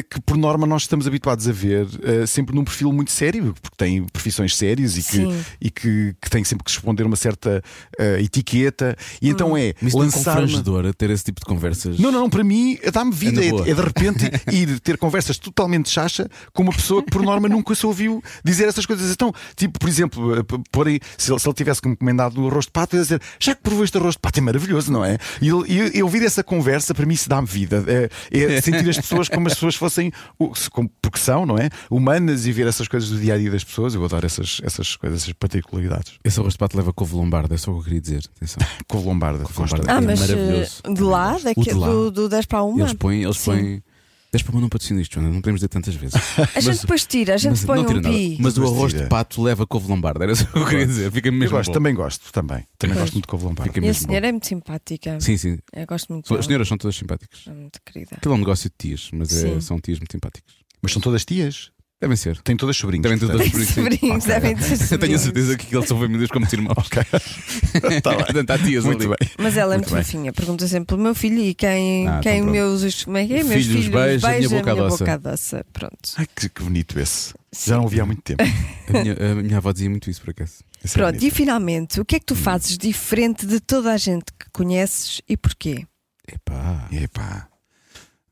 [0.09, 3.75] que, por norma, nós estamos habituados a ver eh, sempre num perfil muito sério, porque
[3.77, 5.27] têm profissões sérias e que,
[5.61, 7.63] e que, que têm sempre que responder uma certa
[7.97, 8.95] eh, etiqueta.
[9.21, 10.35] E então é Mas isso não é lançar.
[10.35, 11.97] constrangedor ter esse tipo de conversas.
[11.99, 13.41] Não, não, para mim dá-me vida.
[13.43, 17.21] É É, é de repente ir ter conversas totalmente chacha com uma pessoa que, por
[17.23, 19.11] norma, nunca se ouviu dizer essas coisas.
[19.11, 22.65] Então, tipo, por exemplo, eh, p- porem, se ele, se ele tivesse encomendado o arroz
[22.65, 25.17] de pato, ia dizer já que provou este arroz de pato, é maravilhoso, não é?
[25.41, 27.83] E, e, e ouvir essa conversa, para mim, isso dá-me vida.
[27.87, 28.09] É,
[28.55, 31.69] é sentir as pessoas como as pessoas fossem, o- se- como- porque são, não é?
[31.89, 33.93] Humanas e ver essas coisas do dia a dia das pessoas.
[33.95, 36.13] Eu adoro essas, essas coisas, essas particularidades.
[36.23, 38.23] Esse arroz de pato leva couve lombarda, é só o que eu queria dizer.
[38.37, 38.65] Atenção.
[38.87, 39.43] Com lombarda.
[39.45, 39.85] Com lombarda.
[39.91, 40.81] Ah, É mas maravilhoso.
[40.83, 41.87] eh, de lá, O daqui, de lá.
[41.87, 42.79] Do, do 10 para uma.
[42.81, 43.51] Eles põem, eles Sim.
[43.51, 43.83] põem.
[44.31, 46.13] Deixa para não patrocinar isto, Joana, não podemos dizer tantas vezes.
[46.55, 48.37] A gente depois tira, a gente põe um pi.
[48.39, 49.03] Mas o arroz tira.
[49.05, 51.11] de pato leva couve lombarda, era isso que eu queria dizer.
[51.11, 51.73] Fica Eu mesmo gosto, bom.
[51.73, 52.63] também gosto, também.
[52.77, 53.73] Também gosto muito de couve lombarda.
[53.73, 54.27] Fica E a senhora bom.
[54.27, 55.19] é muito simpática.
[55.19, 55.57] Sim, sim.
[55.73, 57.41] Eu gosto muito As senhoras são todas simpáticas.
[57.47, 58.17] É muito querida.
[58.17, 60.53] Aquilo é um negócio de tias, mas é- são tias muito simpáticas.
[60.81, 61.71] Mas são todas tias.
[62.01, 62.37] Devem ser.
[62.41, 63.03] Têm todas sobrinhos.
[63.03, 63.67] Devem ter todas sobrinhos.
[63.73, 63.83] sim.
[63.83, 65.21] Sobrinhos, devem ter Eu tenho a sobrinhos.
[65.21, 66.87] certeza que eles são famílias como irmãos.
[68.01, 68.19] Tá bem.
[68.25, 69.15] Portanto, há tias Muito ali.
[69.19, 69.29] bem.
[69.37, 70.03] Mas ela é Muito muito bem.
[70.05, 70.33] fofinha.
[70.33, 72.51] Pergunta sempre pelo meu filho e quem, Ah, quem então pronto.
[72.51, 73.03] meus.
[73.03, 73.43] Como é que é?
[73.43, 74.97] Meus Filhos filhos beija, a minha boca adoça.
[74.97, 75.65] boca adoça.
[75.73, 76.09] Pronto.
[76.17, 77.33] Ai, que, que bonito esse.
[77.65, 78.43] Já não ouvi há muito tempo.
[78.43, 80.53] A minha, a minha avó dizia muito isso, por acaso.
[80.83, 81.25] Esse é Pronto, bonito.
[81.27, 85.21] e finalmente, o que é que tu fazes diferente de toda a gente que conheces
[85.27, 85.85] e porquê?
[86.25, 87.47] Epá, Epá,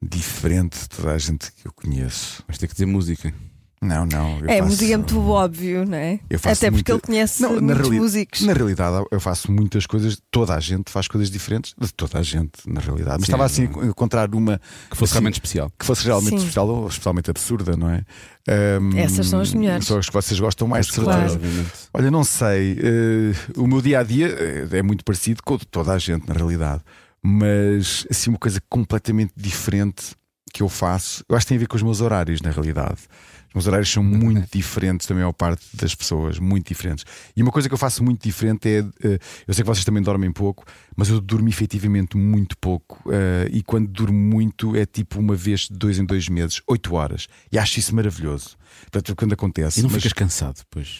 [0.02, 2.44] diferente de toda a gente que eu conheço.
[2.48, 3.34] vais ter que dizer música.
[3.79, 4.39] Não, não.
[4.39, 6.19] eu é, faço- música é muito óbvio, não é?
[6.27, 8.41] Eu faço Até porque muita- ele conhece Não, na muitos reali- músicos.
[8.41, 10.17] Na realidade, eu faço muitas coisas.
[10.31, 13.17] Toda a gente faz coisas diferentes de toda a gente, na realidade.
[13.19, 13.81] Mas Sim, estava assim não.
[13.81, 14.59] a encontrar uma
[14.89, 15.71] Que fosse assim, realmente especial.
[15.77, 16.35] que fosse realmente Sim.
[16.37, 18.03] especial ou especialmente absurda, não é?
[18.49, 19.85] Ahm, Essas são as melhores.
[19.85, 21.37] São as que vocês gostam mais, de certeza.
[21.37, 21.65] Claro.
[21.93, 22.79] Olha, não sei.
[22.81, 24.27] eh, o meu dia a dia
[24.71, 26.81] é muito parecido com o de toda a gente, na realidade.
[27.21, 30.15] Mas assim, uma coisa completamente diferente
[30.57, 33.01] que eu faço, eu acho que tem a ver com os meus horários, na realidade.
[33.49, 37.05] Os meus horários são muito diferentes da maior parte das pessoas, muito diferentes.
[37.35, 38.79] E uma coisa que eu faço muito diferente é.
[39.07, 40.65] eh, Eu sei que vocês também dormem pouco,
[40.95, 43.01] mas eu durmo efetivamente muito pouco.
[43.11, 46.93] eh, E quando durmo muito é tipo uma vez de dois em dois meses, oito
[46.95, 47.27] horas.
[47.51, 48.57] E acho isso maravilhoso.
[48.91, 49.79] Portanto, quando acontece.
[49.79, 50.99] E não mas- ficas cansado depois.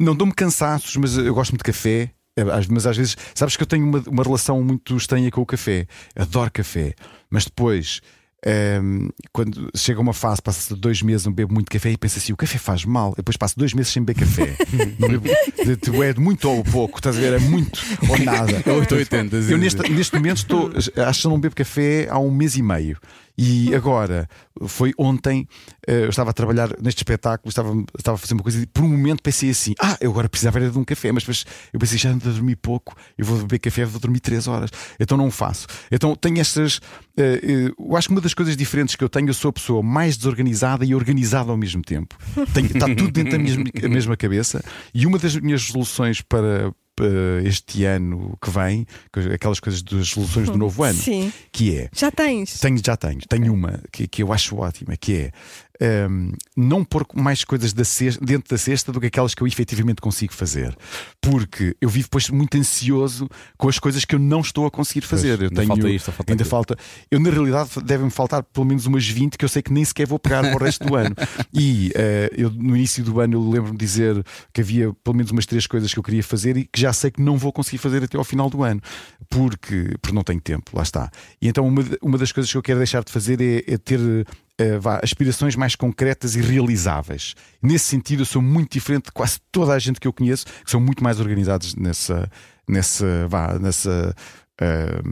[0.00, 2.10] não dou-me cansaços, mas eu gosto muito de café.
[2.70, 5.86] Mas às vezes, sabes que eu tenho uma, uma relação muito estranha com o café.
[6.16, 6.94] Adoro café.
[7.30, 8.00] Mas depois,
[8.44, 12.32] ehm, quando chega uma fase, passa dois meses, não bebo muito café e penso assim:
[12.32, 13.14] o café faz mal.
[13.16, 14.56] Depois passo dois meses sem beber café.
[14.98, 15.28] não bebo,
[15.80, 17.34] tipo, é de muito ou pouco, estás a ver?
[17.34, 18.62] É muito ou nada.
[18.64, 20.72] É 880, Eu neste, neste momento estou,
[21.06, 22.98] acho que não bebo café há um mês e meio.
[23.36, 24.28] E agora,
[24.66, 25.46] foi ontem,
[25.86, 28.84] eh, eu estava a trabalhar neste espetáculo, estava, estava a fazer uma coisa e por
[28.84, 31.80] um momento pensei assim: ah, eu agora precisava era de um café, mas depois eu
[31.80, 34.70] pensei, já ando a dormir pouco, eu vou beber café, vou dormir 3 horas.
[35.00, 35.66] Então não faço.
[35.90, 36.80] Então tenho estas.
[37.16, 39.52] eh, eh, eu acho que uma das coisas diferentes que eu tenho, eu sou a
[39.52, 42.16] pessoa mais desorganizada e organizada ao mesmo tempo.
[42.52, 44.62] Tenho, está tudo dentro da mesma, mesma cabeça.
[44.94, 46.72] E uma das minhas resoluções para.
[47.02, 51.32] Para este ano que vem, que- aquelas coisas das resoluções do novo ano, Sim.
[51.50, 52.58] que é Já tens.
[52.60, 53.20] tenho, já tenho.
[53.28, 55.30] Tenho uma que, que eu acho ótima, que é
[56.08, 59.46] hum, não pôr mais coisas da cesta- dentro da cesta do que aquelas que eu
[59.46, 60.76] efetivamente consigo fazer.
[61.20, 63.28] Porque eu vivo depois muito ansioso
[63.58, 65.38] com as coisas que eu não estou a conseguir fazer.
[65.40, 66.50] eu ainda tenho, falta isto, falta ainda aquilo.
[66.50, 66.76] falta.
[67.10, 70.06] Eu, na realidade, devem-me faltar pelo menos umas 20 que eu sei que nem sequer
[70.06, 71.14] vou pegar para o resto do ano.
[71.54, 75.30] E eh, eu, no início do ano, eu lembro-me de dizer que havia pelo menos
[75.32, 77.78] umas três coisas que eu queria fazer e que já sei que não vou conseguir
[77.78, 78.80] fazer até ao final do ano,
[79.28, 81.10] porque, porque não tenho tempo, lá está.
[81.40, 84.00] E então, uma, uma das coisas que eu quero deixar de fazer é, é ter.
[84.62, 87.34] Eh, vá, aspirações mais concretas e realizáveis.
[87.62, 90.70] Nesse sentido, eu sou muito diferente de quase toda a gente que eu conheço, que
[90.70, 92.30] são muito mais organizados nessa,
[92.68, 94.14] nessa, vá, nessa
[94.60, 95.02] ah,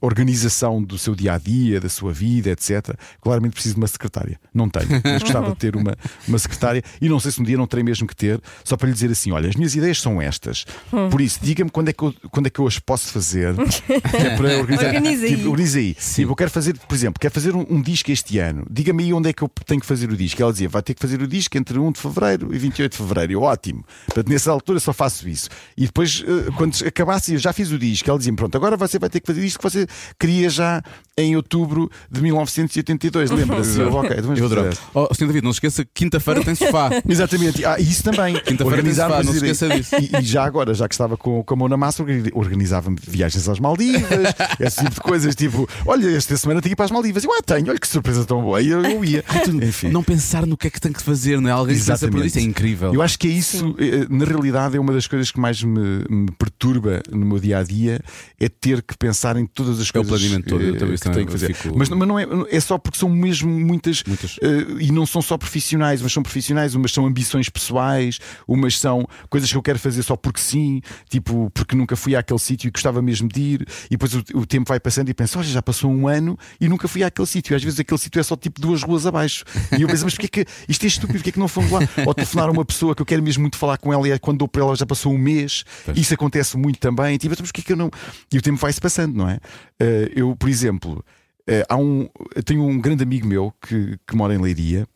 [0.00, 2.94] organização do seu dia a dia, da sua vida, etc.
[3.20, 4.38] Claramente preciso de uma secretária.
[4.52, 5.96] Não tenho, mas gostava de ter uma,
[6.28, 8.88] uma secretária e não sei se um dia não terei mesmo que ter, só para
[8.88, 10.64] lhe dizer assim: olha, as minhas ideias são estas.
[11.10, 13.54] Por isso, diga-me quando, é que eu- quando é que eu as posso fazer.
[13.88, 14.86] é para organizar.
[14.86, 15.36] Organiza aí.
[15.36, 15.94] Tipo, organiza aí.
[15.94, 18.66] Tipo, eu quero fazer, por exemplo, quero fazer um, um disco este ano.
[18.70, 20.40] Diga-me aí onde é que eu tenho que fazer o disco.
[20.42, 22.98] Ela dizia: vai ter que fazer o disco entre 1 de fevereiro e 28 de
[22.98, 23.32] fevereiro.
[23.32, 23.84] Eu, ótimo.
[24.06, 25.48] Portanto, nessa altura só faço isso.
[25.76, 28.08] E depois, eh, quando acabasse, eu já fiz o disco.
[28.08, 29.86] Ela dizia: pronto, agora você vai ter que fazer isto que você
[30.18, 30.82] queria já
[31.16, 33.30] em outubro de 1982.
[33.32, 33.80] Lembra-se?
[33.80, 34.70] Eu, ok, então Eu adoro.
[34.92, 35.26] Oh, Sr.
[35.26, 36.90] David, não se esqueça que quinta-feira tem sofá.
[37.08, 37.64] Exatamente.
[37.64, 38.34] Ah, e isso também.
[38.42, 39.94] Quinta-feira tem sofá, não se as esqueça disso.
[39.96, 42.96] E, e já agora, já que estava com, com a mão na massa, organi- organizava-me
[43.00, 45.34] viagens às Maldivas, esse tipo de coisas.
[45.34, 47.24] Tipo, olha, esta semana tenho que ir para as Maldivas.
[47.24, 48.60] Eu, ah, tenho, olha que surpresa tão boa.
[48.60, 49.24] E eu, eu ia.
[49.62, 49.88] Enfim.
[49.90, 51.52] Não pensar no que é que tem que fazer, não é?
[51.52, 52.26] Alguém que pensa por Exatamente.
[52.28, 52.94] isso é incrível.
[52.94, 56.04] Eu acho que é isso, eh, na realidade, é uma das coisas que mais me,
[56.10, 58.00] me perturba no meu dia a dia
[58.40, 60.96] é ter que pensar em todas as É o coisas planeamento todo, eu eh, também
[60.96, 61.54] que tenho que fazer.
[61.54, 64.36] fico- Mas, mas não é, é só porque são mesmo muitas, Muitas.
[64.42, 69.06] eh, e não são só profissionais, mas são profissionais, umas são ambições pessoais, umas são
[69.28, 72.70] coisas que eu quero fazer só porque sim, tipo, porque nunca fui àquele sítio e
[72.70, 75.62] gostava mesmo de ir, e depois o, o tempo vai passando e penso, olha, já
[75.62, 77.54] passou um ano e nunca fui àquele sítio.
[77.54, 79.44] E às vezes aquele sítio é só tipo duas ruas abaixo.
[79.78, 81.18] E eu penso, mas porquê que isto é estúpido?
[81.18, 81.80] Porquê que não fomos lá?
[82.06, 84.18] Ou telefonar a uma pessoa que eu quero mesmo muito falar com ela e é
[84.18, 85.64] quando dou para ela já passou um mês.
[85.94, 87.16] Isso acontece muito também.
[87.18, 87.90] Tipo, mas porquê que eu não.
[88.32, 89.38] E o tempo vai-se passando, não é?
[89.78, 91.04] Eh, eu, por exemplo,
[91.46, 92.08] eh, há um,
[92.44, 94.88] tenho um grande amigo meu que, que mora em Leiria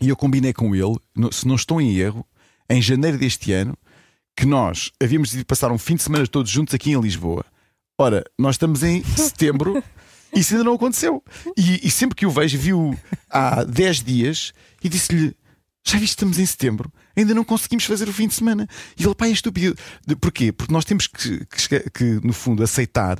[0.00, 0.96] e eu combinei com ele,
[1.32, 2.24] se não estou em erro,
[2.70, 3.76] em janeiro deste ano,
[4.36, 7.44] que nós havíamos de passar um fim de semana todos juntos aqui em Lisboa.
[7.98, 9.82] Ora, nós estamos em setembro
[10.32, 11.22] e isso ainda não aconteceu.
[11.56, 12.96] E, e sempre que o vejo, viu
[13.28, 14.52] há 10 dias
[14.82, 15.36] e disse-lhe:
[15.84, 18.66] Já viste, estamos em setembro, ainda não conseguimos fazer o fim de semana.
[18.98, 19.76] E ele, pai, é estúpido.
[20.20, 20.52] Porquê?
[20.52, 23.16] Porque nós temos que, que que, no fundo, aceitar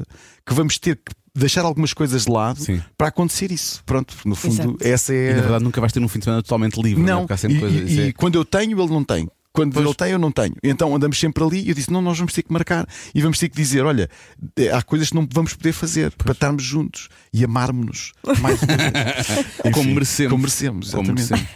[0.46, 2.80] que vamos ter que deixar algumas coisas de lado Sim.
[2.96, 3.82] para acontecer isso.
[3.84, 4.76] Pronto, no fundo, Exato.
[4.80, 5.30] essa é.
[5.32, 7.02] E na verdade nunca vais ter um fim de semana totalmente livre.
[7.02, 7.12] Não, é?
[7.12, 7.90] Não, Porque há sempre e, coisas.
[7.90, 9.28] e- é- e quando eu tenho, ele não tem.
[9.52, 9.86] Quando Pois.
[9.86, 10.54] ele tem, eu não tenho.
[10.64, 13.38] Então andamos sempre ali e eu disse: não, nós vamos ter que marcar e vamos
[13.38, 14.10] ter que dizer: olha,
[14.56, 18.76] eh, há coisas que não vamos poder fazer para estarmos juntos e amarmos-nos mais uma
[18.76, 19.28] vez.
[19.30, 20.30] Enfim, Como merecemos.
[20.30, 21.30] Como merecemos, Como exatamente.
[21.30, 21.48] merecemos.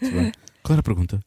[0.00, 0.32] Muito bem.
[0.62, 1.20] Qual era a pergunta?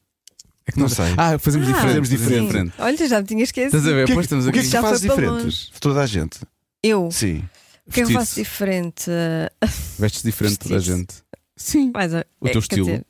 [0.67, 1.05] É que Não sei.
[1.17, 1.87] Ah, fazemos diferente.
[1.87, 2.51] fazemos diferente.
[2.51, 2.71] sim.
[2.77, 3.75] Olha, já me tinha esquecido.
[3.77, 4.03] Estás a ver?
[4.03, 4.67] O que é estamos o que, é aqui.
[4.69, 6.39] que Já tu fazes diferente toda a gente?
[6.83, 7.09] Eu.
[7.11, 7.43] Sim.
[7.85, 9.09] O que é que eu faço diferente?
[9.09, 9.65] Ah,
[9.97, 11.15] Vestes diferente de toda a gente.
[11.55, 11.91] Sim.
[11.93, 12.85] mais a- O é, teu estilo.
[12.85, 13.05] dizer,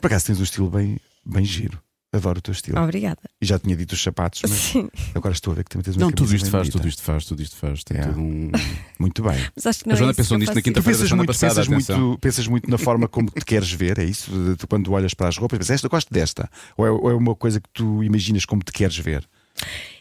[0.00, 1.80] Por acaso tens um estilo bem, bem giro.
[2.16, 2.78] Adoro o teu estilo.
[2.80, 3.18] obrigada.
[3.40, 5.96] E já tinha dito os sapatos, mas Sim, agora estou a ver que também tens
[5.96, 7.84] uma Não, tudo isto faz, tudo isto faz, tudo isto faz.
[7.84, 8.02] Tem É.
[8.02, 8.50] tudo um...
[8.98, 9.38] Muito bem.
[9.54, 11.02] mas acho que não A Joana é pensou nisto na faço quinta- Tu Feira da
[11.02, 12.00] pensas semana muito, passada, pensas, atenção.
[12.00, 14.30] muito, pensas muito na forma como te queres ver, é isso?
[14.58, 16.48] Tu, quando olhas para as roupas, pensas, esta eu gosto desta.
[16.76, 19.28] Ou é, ou é uma coisa que tu imaginas como te queres ver?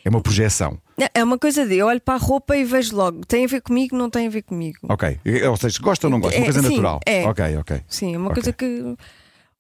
[0.03, 0.77] É uma projeção.
[1.13, 3.61] É uma coisa de eu olho para a roupa e vejo logo, tem a ver
[3.61, 4.79] comigo, não tem a ver comigo.
[4.83, 5.17] Ok.
[5.49, 6.37] Ou seja, gosta ou não gosta?
[6.37, 6.99] Uma É, coisa sim, natural.
[7.05, 7.25] é.
[7.25, 7.81] Ok, ok.
[7.87, 8.35] Sim, é uma Ok.
[8.43, 8.95] coisa que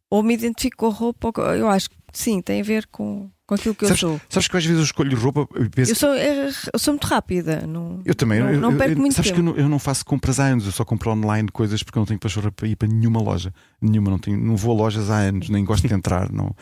[0.09, 3.29] ou me identifico com a roupa, ou eu acho que sim, tem a ver com,
[3.45, 4.21] com aquilo que Sabes, eu sou.
[4.29, 5.91] sabes que às vezes eu escolho roupa e penso.
[5.91, 7.65] Eu sou, é, eu sou muito rápida.
[7.67, 9.43] Não, Eu também, Não, eu, não perco eu- muito sabes tempo.
[9.43, 11.97] que eu não, eu não faço compras há anos, eu só compro online coisas porque
[11.97, 13.53] eu não tenho pachorra para ir para nenhuma loja.
[13.81, 16.31] Nenhuma, não, tenho, não vou a lojas há anos, nem gosto de entrar.
[16.31, 16.55] Não.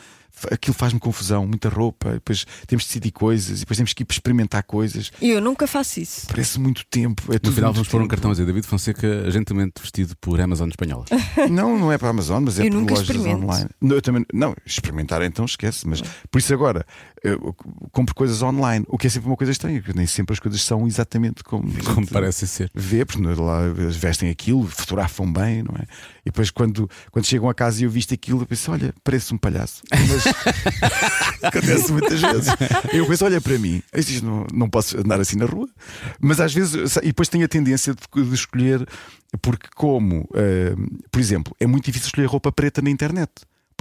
[0.51, 4.07] Aquilo faz-me confusão, muita roupa, depois temos de decidir coisas e depois temos que ir
[4.09, 5.11] experimentar coisas.
[5.21, 6.27] E eu nunca faço isso.
[6.27, 7.21] Parece muito tempo.
[7.29, 10.39] É No tudo final vamos pôr um cartão a dizer David Fonseca, gentilmente vestido por
[10.41, 11.05] Amazon espanhola.
[11.49, 13.69] Não, não é para a Amazon, mas é Eu por nunca lojas online.
[13.81, 16.01] Não, eu também, não, experimentar então esquece, mas
[16.31, 16.85] por isso agora
[17.23, 17.55] eu
[17.91, 20.61] compro coisas online, o que é sempre uma coisa estranha, porque nem sempre as coisas
[20.61, 22.69] são exatamente como, Como parece ser.
[22.73, 25.83] vê, porque lá eles vestem aquilo, fotografam bem, não é?
[26.21, 29.33] E depois quando, quando chegam a casa e eu visto aquilo, eu penso, olha, parece
[29.33, 29.83] um palhaço.
[29.91, 30.22] Mas
[31.41, 32.47] acontece muitas vezes.
[32.93, 33.81] Eu penso, olha para mim,
[34.21, 35.69] não, não posso andar assim na rua,
[36.19, 38.87] mas às vezes, e depois tenho a tendência de, de escolher,
[39.41, 40.75] porque como, eh,
[41.11, 43.31] por exemplo, é muito difícil escolher roupa preta na internet.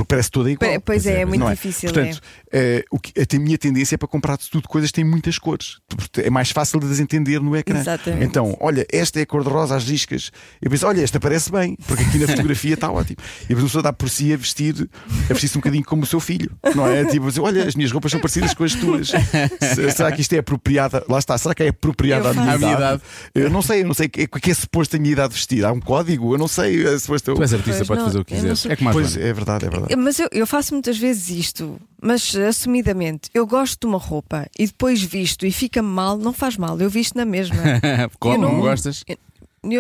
[0.03, 0.81] Porque parece toda igual.
[0.81, 2.21] Pois é, é muito não difícil, Portanto,
[2.53, 5.79] eh, o que, a minha tendência é para comprar tudo coisas que têm muitas cores.
[6.19, 7.79] É mais fácil de desentender no ecrã.
[7.81, 8.25] Exatamente.
[8.25, 10.31] Então, olha, esta é a cor de rosa, as riscas.
[10.61, 13.17] Eu penso, olha, esta parece bem, porque aqui na fotografia está ótimo.
[13.45, 14.89] E depois a pessoa dá por si a vestir,
[15.31, 17.05] a vestir-se um bocadinho como o seu filho, não é?
[17.05, 19.09] Tipo, olha, as minhas roupas são parecidas com as tuas.
[19.75, 21.05] Se- Será que isto é apropriada?
[21.09, 23.03] Lá está, será que é apropriada à minha, minha idade?
[23.35, 25.65] Eu não sei, eu não sei o que, que é suposto a minha idade vestir.
[25.65, 26.35] Há um código?
[26.35, 26.85] Eu não sei.
[26.87, 27.35] É suposto.
[27.35, 28.67] Tu és artista, podes não, fazer o que quiseres.
[28.67, 29.29] É como a Pois Joana.
[29.29, 29.92] é verdade, é verdade.
[29.97, 34.67] Mas eu, eu faço muitas vezes isto, mas assumidamente, eu gosto de uma roupa e
[34.67, 37.57] depois visto e fica-me mal, não faz mal, eu visto na mesma.
[38.19, 38.35] Como?
[38.35, 39.05] Eu Não não- gostas?
[39.07, 39.17] Eu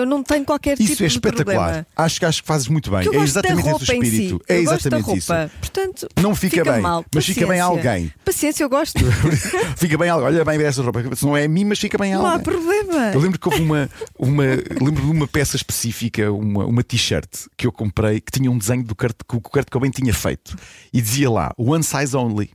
[0.07, 1.57] não tenho qualquer Isso tipo é de espetacular.
[1.65, 1.87] problema.
[1.97, 3.05] Acho que acho que fazes muito bem.
[3.05, 4.37] Eu É gosto da exatamente esse o espírito.
[4.47, 4.53] si.
[4.53, 5.33] É eu gosto da exatamente isso.
[5.61, 7.05] Portanto, Não fica bem, mal.
[7.13, 7.65] mas fica bem Paciência.
[7.91, 8.13] alguém.
[8.25, 8.99] Paciência, eu gosto.
[9.77, 11.03] fica bem, olha bem essa roupa.
[11.17, 12.45] Se não é a mim, mas fica bem a não há alguém.
[12.45, 13.11] problema.
[13.13, 14.45] Eu lembro que houve uma, uma
[14.81, 18.85] lembro de uma peça específica, uma, uma t-shirt que eu comprei que tinha um desenho
[18.85, 20.57] do Kurt, que o Kurt Cobain tinha feito
[20.93, 22.51] e dizia lá One Size Only.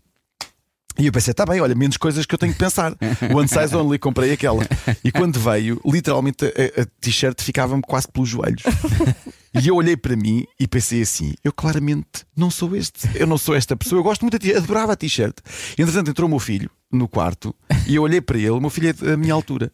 [1.00, 2.96] E eu pensei, tá bem, olha, menos coisas que eu tenho que pensar.
[3.34, 4.66] One size only, comprei aquela.
[5.04, 8.64] E quando veio, literalmente a, a t-shirt ficava-me quase pelos joelhos.
[9.54, 13.10] E eu olhei para mim e pensei assim: eu claramente não sou este.
[13.16, 14.00] Eu não sou esta pessoa.
[14.00, 15.38] Eu gosto muito da t-shirt, adorava a t-shirt.
[15.78, 17.56] Entretanto, entrou o meu filho no quarto
[17.88, 18.52] e eu olhei para ele.
[18.52, 19.72] O meu filho é da minha altura.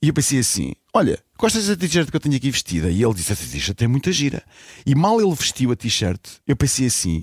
[0.00, 2.90] E eu pensei assim: olha, gostas da t-shirt que eu tenho aqui vestida?
[2.90, 4.42] E ele disse: essa t-shirt é muita gira.
[4.86, 7.22] E mal ele vestiu a t-shirt, eu pensei assim: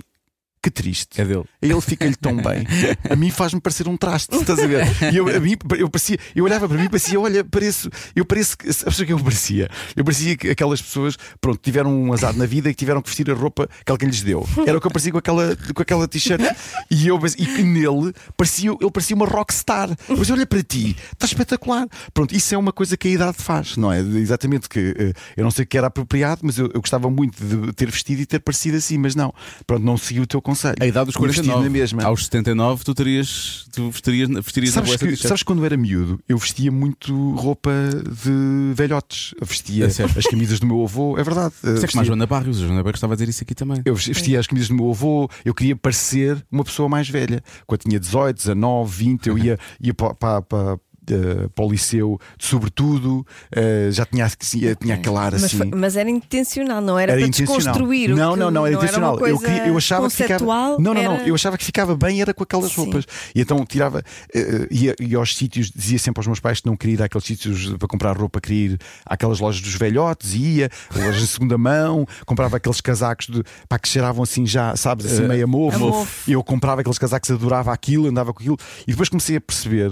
[0.62, 1.20] que triste.
[1.20, 1.44] É dele.
[1.62, 2.66] A ele fica-lhe tão bem.
[3.10, 4.86] A mim faz-me parecer um traste, estás a ver?
[5.12, 8.26] E eu, a mim, eu, parecia, eu olhava para mim e parecia, olha, pareço, eu
[8.26, 8.72] pareço que.
[8.72, 9.70] Sabes o que eu parecia?
[9.96, 13.10] Eu parecia que aquelas pessoas, pronto, tiveram um azar na vida e que tiveram que
[13.10, 14.48] vestir a roupa que alguém lhes deu.
[14.66, 16.42] Era o que eu parecia com aquela, com aquela t-shirt.
[16.90, 19.90] E, eu, e que nele parecia, ele parecia uma rockstar.
[20.08, 21.88] Mas olha para ti, está espetacular.
[22.14, 24.00] Pronto, isso é uma coisa que a idade faz, não é?
[24.00, 27.44] Exatamente que eh, eu não sei o que era apropriado, mas eu, eu gostava muito
[27.44, 29.34] de ter vestido e ter parecido assim, mas não.
[29.66, 30.76] Pronto, não segui o teu conselho.
[30.80, 31.64] A idade dos E vestido 49.
[31.64, 32.04] na mesma.
[32.04, 33.66] Aos 79, tu terias.
[33.72, 37.72] Tu vestirias, vestirias Sabes, a que, sabes quando eu era miúdo, eu vestia muito roupa
[38.06, 39.34] de velhotes.
[39.40, 41.54] Eu vestia É as camisas do meu avô, é verdade.
[41.56, 42.58] Isso é a vestia, Joana Barrios.
[42.58, 43.82] A Joana Barrios estava a dizer isso aqui também.
[43.86, 47.44] eu vestia as camisas do meu avô, eu queria parecer uma pessoa mais velha.
[47.66, 50.80] Quando tinha 18, 19, 20, eu ia, ia para, para, para,
[51.12, 55.58] eh, para o liceu, sobretudo, eh, já tinha, eh, tinha aquela ar Mas, assim.
[55.58, 57.58] foi- mas era intencional, não era, Era para intencional.
[57.58, 58.12] desconstruir.
[58.12, 59.18] o Não, que não, não, era intencional.
[59.18, 60.46] uma eu, queria- eu achava que ficava.
[60.46, 61.02] Não, não, não.
[61.02, 62.82] era- Eu achava que ficava bem, era com aquelas Sim.
[62.82, 63.06] roupas.
[63.36, 64.04] E então tirava.
[64.34, 67.26] eh, ia, ia aos sítios, dizia sempre aos meus pais que não queria ir àqueles
[67.26, 72.06] sítios para comprar roupa, queria ir àquelas lojas dos velhotes, ia, lojas de segunda mão,
[72.26, 76.08] comprava aqueles casacos de, pá, que cheiravam assim já, sabes, assim meio a mofo.
[76.28, 78.58] E eu comprava aqueles casacos, adorava aquilo, andava com aquilo.
[78.88, 79.92] E depois comecei a perceber.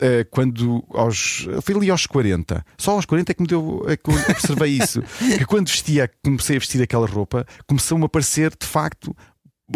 [0.00, 1.46] Eh, quando aos.
[1.48, 3.84] eu Fui ali aos 40, só aos 40 é que me deu.
[3.86, 5.02] É que eu observei isso.
[5.38, 9.14] que quando vestia, comecei a vestir aquela roupa, começou-me a parecer de facto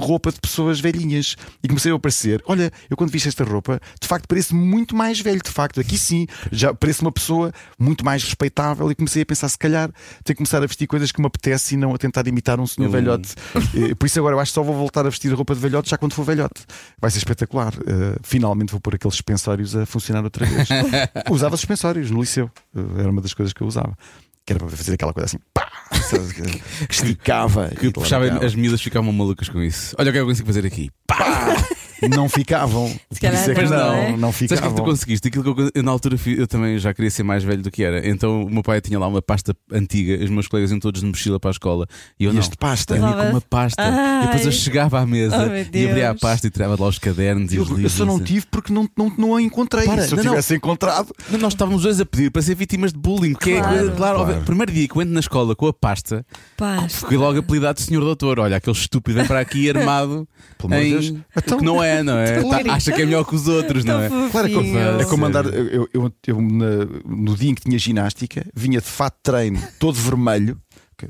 [0.01, 4.09] roupa de pessoas velhinhas e comecei a parecer, olha, eu quando viste esta roupa, de
[4.09, 8.25] facto parece muito mais velho, de facto, aqui sim, já parece uma pessoa muito mais
[8.25, 9.89] respeitável e comecei a pensar, se calhar,
[10.25, 12.67] tenho que começar a vestir coisas que me apetece e não a tentar imitar um
[12.67, 12.93] senhor Hum.
[12.93, 13.35] velhote.
[13.75, 15.91] Eh, Por isso agora eu acho que só vou voltar a vestir roupa de velhote
[15.91, 16.65] já quando for velhote.
[17.01, 17.75] Vai ser espetacular.
[17.87, 20.69] Eh, finalmente vou pôr aqueles suspensórios a funcionar outra vez.
[21.31, 23.97] usava suspensórios no liceu, Eh, era uma das coisas que eu usava.
[24.45, 25.71] Que era para fazer aquela coisa assim, pá,
[26.89, 29.95] que esticava Que puxava, as miúdas ficavam malucas com isso.
[29.99, 30.91] Olha o que eu consigo fazer aqui.
[31.07, 31.17] Pá!
[32.09, 32.89] não ficavam.
[33.09, 34.17] Por isso é que não, não, não é?
[34.17, 34.85] não Sabes o que é que tu ficavam.
[34.85, 35.29] conseguiste?
[35.29, 37.83] Aquilo que eu, eu, na altura eu também já queria ser mais velho do que
[37.83, 38.07] era.
[38.09, 41.07] Então o meu pai tinha lá uma pasta antiga, os meus colegas iam todos de
[41.07, 41.87] mochila para a escola
[42.19, 42.41] e eu E não.
[42.41, 42.97] este pasta?
[42.97, 44.53] Eu ia com uma pasta e depois eu Ai.
[44.53, 47.57] chegava à mesa Oh, e abria a pasta e tirava de lá os cadernos e
[47.57, 47.93] Eu, os eu livros.
[47.93, 49.85] só não tive porque não, não, não a encontrei.
[49.87, 50.31] Para, Se eu não, não.
[50.33, 51.13] tivesse encontrado.
[51.31, 53.35] Não, Nós estávamos dois a pedir para ser vítimas de bullying.
[53.35, 53.89] Que Claro.
[53.89, 54.41] é, claro, Claro.
[54.41, 56.25] o primeiro dia que eu entro na escola com a pasta,
[56.57, 57.07] Pasta.
[57.07, 58.39] fui logo apelidado de senhor doutor.
[58.39, 60.27] Olha, aquele estúpido vem para aqui armado
[60.59, 61.15] Pelo de em Deus.
[61.37, 62.43] Então- que não é, não é?
[62.43, 64.09] Tá- acha que é melhor que os outros, não é?
[64.31, 65.47] Claro, é como, é como andar.
[65.47, 69.95] Eu, eu, eu, na- no dia em que tinha ginástica, vinha de fato treino, todo
[69.99, 70.57] vermelho.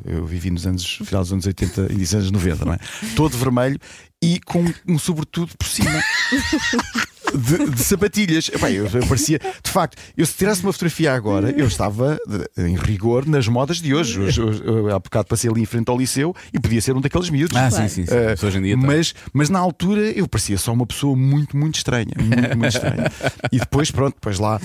[0.07, 2.79] Eu vivi nos anos, final dos anos 80 e dos anos 90, não é?
[3.15, 3.79] Todo vermelho
[4.23, 5.91] e com um sobretudo por cima.
[7.35, 8.49] De, de sapatilhas.
[8.53, 12.63] Epá, eu, eu parecia, de facto, eu se tirasse uma fotografia agora, eu estava de-
[12.65, 14.21] em rigor nas modas de hoje.
[14.21, 17.01] hoje, hoje eu, há bocado passei ali em frente ao liceu e podia ser um
[17.01, 17.57] daqueles miúdos.
[17.57, 18.07] Ah, sim, sim.
[18.07, 18.13] sim.
[18.15, 18.87] Uh, Mas hoje em dia tá.
[18.87, 22.13] mas, mas na altura eu parecia só uma pessoa muito, muito estranha.
[22.19, 23.11] Muito, muito estranha.
[23.51, 24.61] E depois, pronto, depois lá,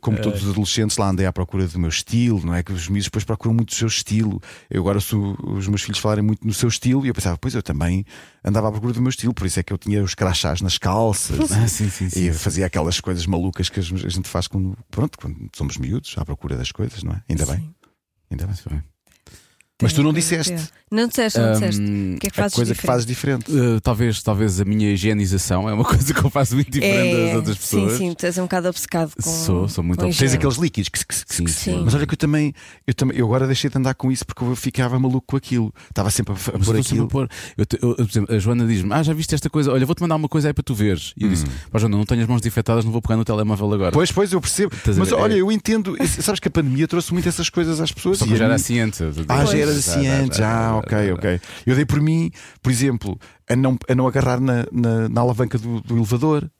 [0.00, 2.62] como todos os adolescentes, lá andei à procura do meu estilo, não é?
[2.62, 4.40] Que os miúdos depois procuram muito o seu estilo.
[4.70, 7.54] Eu agora sou os meus filhos falarem muito no seu estilo e eu pensava, pois
[7.54, 8.04] eu também
[8.48, 10.78] andava à procura do meu estilo, por isso é que eu tinha os crachás nas
[10.78, 11.52] calças.
[11.52, 15.18] Ah, sim, sim, sim, E fazia aquelas coisas malucas que a gente faz quando, pronto,
[15.18, 17.22] quando somos miúdos, à procura das coisas, não é?
[17.28, 17.74] Ainda bem.
[18.30, 18.82] Ainda bem.
[19.80, 20.56] Mas tu não disseste
[20.90, 21.80] Não disseste, não disseste.
[21.80, 22.92] Hum, O que é que fazes coisa que diferente?
[22.94, 23.52] fazes diferente.
[23.52, 27.36] Uh, talvez, talvez a minha higienização é uma coisa que eu faço muito diferente das
[27.36, 27.92] outras pessoas.
[27.92, 29.30] Sim, sim, tu és um bocado obcecado com.
[29.30, 30.18] Sou, sou muito obcecado.
[30.28, 31.82] Tens aqueles líquidos que, que- que- Sim.
[31.84, 32.52] Mas olha que eu também,
[32.86, 35.72] eu também eu agora deixei de andar com isso porque eu ficava maluco com aquilo.
[35.88, 37.06] Estava sempre a, a pôr a aquilo.
[37.08, 37.28] pôr.
[37.56, 39.70] Eu te- eu- por exemplo, a Joana diz-me: Ah, já viste esta coisa?
[39.72, 41.12] Olha, vou-te mandar uma coisa aí para tu veres.
[41.16, 43.72] E eu disse: Pá, Joana, não tenho as mãos desinfetadas, não vou pegar no telemóvel
[43.74, 43.90] agora.
[43.90, 43.92] Hum.
[43.92, 44.74] Pois, pois, eu percebo.
[44.96, 45.96] Mas olha, É- eu entendo.
[46.20, 48.18] Sabes que a pandemia trouxe muito essas coisas às pessoas.
[48.18, 49.00] Só que já era assim antes.
[49.28, 51.40] Ah, já era assim antes, já, ok, ok.
[51.66, 52.30] Eu dei por mim,
[52.62, 53.18] por exemplo,
[53.48, 56.50] a não, a não agarrar na, na, na alavanca do, do elevador.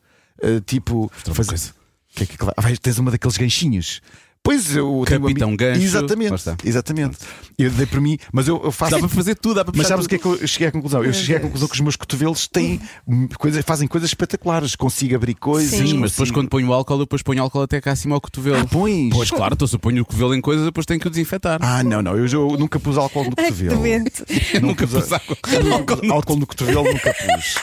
[0.43, 1.73] Uh, tipo, Outra fazer-
[2.15, 4.01] que é que- ah, vais- tens uma daqueles ganchinhos.
[4.49, 5.83] Pois eu tenho um Capitão amigo- Gancho.
[5.83, 7.19] Exatamente, exatamente.
[7.59, 8.93] Eu dei por mim, mas eu, eu faço.
[8.93, 10.73] Dá para fazer tudo, dá para Mas sabes o que é que eu cheguei à
[10.73, 11.05] conclusão?
[11.05, 12.81] Eu cheguei à conclusão que os meus cotovelos têm
[13.37, 14.75] coisas, fazem coisas espetaculares.
[14.75, 15.79] Consigo abrir coisas.
[15.79, 18.57] Sim, mas depois quando ponho álcool, eu depois ponho álcool até cá acima ao cotovelo.
[18.63, 19.11] Ah, pões?
[19.13, 21.59] Pois claro, então se eu ponho o cotovelo em coisas, depois tenho que o desinfetar.
[21.61, 22.17] Ah, não, não.
[22.17, 23.75] Eu, eu nunca pus álcool no cotovelo.
[24.63, 26.13] nunca pus álcool.
[26.13, 27.55] álcool, no cotovelo nunca pus.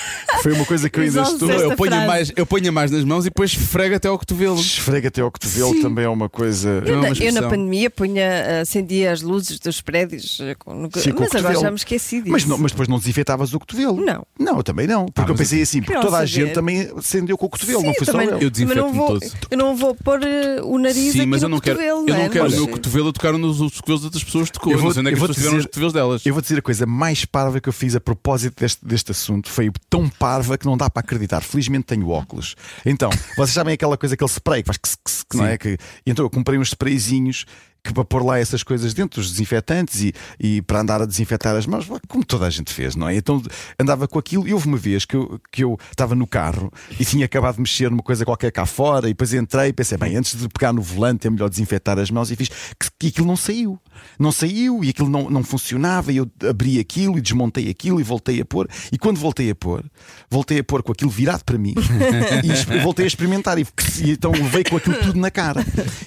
[0.44, 1.50] Foi uma coisa que eu ainda estou.
[1.50, 4.60] Eu, ponho mais, eu ponho mais nas mãos e depois esfrego até ao cotovelo.
[4.60, 6.75] Esfrega até ao cotovelo também é uma coisa.
[6.82, 11.12] Não, Eu, na- eu na pandemia punha, acendia as luzes dos prédios, eh, com- Sim,
[11.12, 12.32] com mas agora já me esqueci disso.
[12.32, 14.00] Mas, não, mas depois não desinfetavas o cotovelo?
[14.04, 14.26] Não.
[14.40, 15.06] Não, eu também não.
[15.06, 17.88] Porque Ah, eu pensei assim, porque toda a gente também acendeu com o cotovelo, Sim,
[17.88, 18.40] não foi só eu.
[18.40, 19.32] Eu desinfeto-me não vou, todo.
[19.52, 22.00] Eu não vou pôr eh, o nariz Sim, aqui mas eu no não quero, cotovelo,
[22.08, 22.30] eu não é?
[22.30, 24.72] quero o meu cotovelo a tocar nos os cotovelos das outras pessoas de cor.
[24.74, 26.26] Eu vou- não sei onde é que as pessoas tiveram dizer- os cotovelos delas.
[26.26, 29.50] Eu vou dizer a coisa mais parva que eu fiz a propósito deste, deste assunto.
[29.50, 31.42] Foi tão parva que não dá para acreditar.
[31.42, 32.56] Felizmente tenho óculos.
[32.86, 35.58] Então, vocês sabem aquela coisa, aquele spray que faz que, que, que não é?
[35.58, 37.46] Que, então eu comprei uns sprayzinhos
[37.86, 41.56] que para pôr lá essas coisas dentro, os desinfetantes e, e para andar a desinfetar
[41.56, 43.16] as mãos, como toda a gente fez, não é?
[43.16, 43.42] Então
[43.80, 47.06] andava com aquilo e houve uma vez que eu, que eu estava no carro e
[47.06, 50.16] tinha acabado de mexer numa coisa qualquer cá fora e depois entrei e pensei, bem,
[50.16, 53.28] antes de pegar no volante é melhor desinfetar as mãos e fiz que, que aquilo
[53.28, 53.80] não saiu.
[54.20, 58.04] Não saiu e aquilo não, não funcionava e eu abri aquilo e desmontei aquilo e
[58.04, 58.68] voltei a pôr.
[58.92, 59.84] E quando voltei a pôr,
[60.30, 61.76] voltei a pôr com aquilo virado para mim
[62.44, 63.66] e voltei a experimentar e,
[64.04, 65.64] e então levei com aquilo tudo na cara.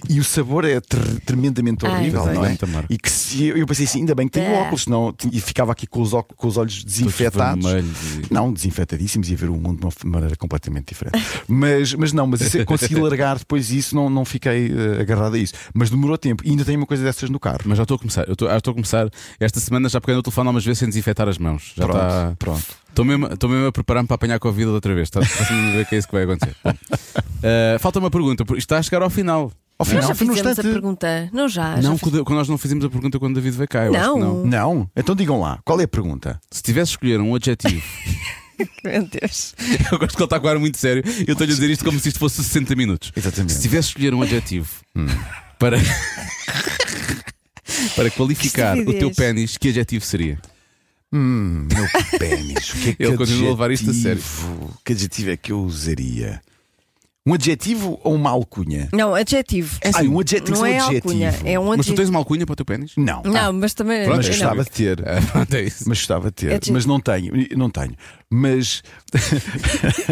[0.08, 0.80] E o sabor é
[1.24, 2.56] tremendamente Horrível, não é?
[2.62, 2.86] Amargo.
[2.90, 4.60] E que se, eu pensei assim, ainda bem que tenho É.
[4.62, 7.64] óculos, senão e ficava aqui com os, óculos, com os olhos desinfetados.
[7.64, 7.96] vermelhos
[8.30, 11.18] e- Não, desinfetadíssimos e a ver o mundo de uma maneira completamente diferente.
[11.46, 15.38] Mas, mas não, mas isso, consegui largar depois isso, não, não fiquei eh, agarrado a
[15.38, 15.54] isso.
[15.74, 17.60] Mas demorou tempo e ainda tenho uma coisa dessas no carro.
[17.64, 18.26] Mas já estou a começar.
[18.26, 19.08] Eu estou, já estou a começar.
[19.40, 21.72] Esta semana já peguei no telefone algumas vezes sem desinfetar as mãos.
[21.76, 22.34] Já Pronto, está.
[22.38, 22.64] pronto.
[22.88, 25.08] Estou mesmo, estou mesmo a preparar-me para apanhar Covid outra vez.
[25.08, 26.54] Está a ver que é isso que vai acontecer.
[26.64, 26.72] Bom,
[27.42, 28.42] eh, falta uma pergunta.
[28.42, 29.52] Isto está a chegar ao final.
[29.78, 30.72] Ao Nós final já foi no fizemos a instante.
[30.72, 31.30] pergunta.
[31.32, 31.80] Não, já.
[31.80, 33.84] já não, fiz- quando nós não fizemos a pergunta quando o David veio cá.
[33.86, 34.28] Eu acho que Não.
[34.44, 34.46] não.
[34.46, 34.90] Não?
[34.96, 36.40] Então digam lá, qual é a pergunta?
[36.50, 37.82] Se tivesse escolher um adjetivo,
[38.84, 39.54] Meu Deus.
[39.92, 41.04] eu gosto que ele está com ar muito sério.
[41.26, 43.12] Eu estou-lhe a dizer isto como se isto fosse 60 minutos.
[43.14, 43.52] Exatamente.
[43.52, 44.68] Se tivesse escolher um adjetivo
[45.60, 45.78] para.
[47.94, 50.40] para qualificar o teu pênis, que adjetivo seria?
[51.12, 52.70] Hum, meu pênis.
[52.70, 54.22] O que é que Ele continua a levar isto a sério.
[54.84, 56.40] Que adjetivo é que eu usaria?
[57.28, 58.88] Um adjetivo ou uma alcunha?
[58.92, 59.78] Não, adjetivo.
[59.84, 60.56] Ah, um adjetivo.
[60.56, 60.96] não um é adjetivo.
[61.08, 61.96] alcunha, é um Mas tu adjetivo.
[61.96, 62.92] tens uma alcunha para o teu pênis?
[62.96, 63.22] Não.
[63.22, 64.04] Não, mas também.
[64.04, 64.32] Pronto, mas não.
[64.32, 65.08] gostava de ter.
[65.08, 65.84] Ah, pronto, é isso.
[65.86, 66.46] Mas gostava de ter.
[66.48, 66.74] Adjetivo.
[66.74, 67.32] Mas não tenho.
[67.56, 67.94] Não tenho.
[68.30, 68.82] Mas.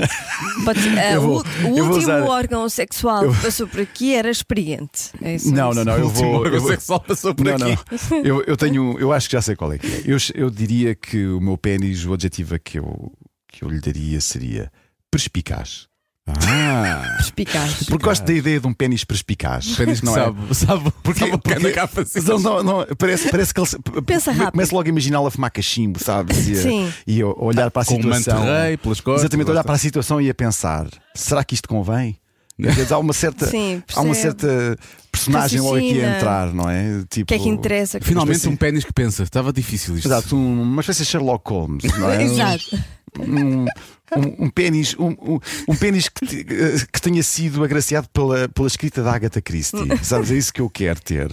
[0.99, 4.15] Ah, Eu vou- o o eu vou último usar- órgão sexual que passou por aqui
[4.15, 5.11] era experiente.
[5.23, 5.85] É isso Não, mesmo.
[5.85, 5.99] não, não.
[5.99, 6.41] Eu O último vou.
[6.41, 7.79] órgão Eu vou sexual passou por não, aqui.
[8.11, 8.19] não.
[8.25, 8.99] Eu, eu tenho.
[8.99, 10.03] Eu acho que já sei qual é que é.
[10.05, 13.13] Eu, eu diria que o meu pênis, o adjetivo que eu,
[13.49, 14.71] que eu lhe daria seria
[15.11, 15.87] perspicaz.
[16.29, 17.15] Ah!
[17.17, 17.85] Perspicaz.
[17.89, 19.77] Porque gosto da ideia de um pênis perspicaz.
[19.77, 20.25] Pênis que não é?
[20.25, 21.89] sabe, sabe, Porque, sabe porque porque cá
[22.27, 23.69] não, não, não, parece, parece que ele
[24.05, 24.53] Pensa rápido.
[24.53, 26.49] começa logo a imaginá-lo a fumar cachimbo, sabes?
[26.49, 26.93] E Sim.
[27.07, 28.39] e a olhar para a Com um situação.
[28.41, 32.19] manto-rei pelas costas, Exatamente, olhar para a situação e a pensar: será que isto convém?
[32.59, 34.79] Às vezes há uma certa, Sim, há uma certa
[35.17, 37.03] personagem logo aqui a entrar, não é?
[37.11, 37.99] Tipo, O que é que interessa?
[38.01, 39.23] Finalmente um pênis que pensa.
[39.23, 40.07] Estava difícil isto.
[40.07, 42.23] Exato, um- uma espécie de Sherlock Holmes, não é?
[42.25, 42.79] Exato.
[43.19, 45.39] um, um, um pênis, um,
[45.69, 49.79] um, pênis que, te- eh, que tenha sido agraciado pela, pela escrita da Agatha Christie.
[50.05, 50.31] Sabes?
[50.31, 51.29] É isso que eu quero ter.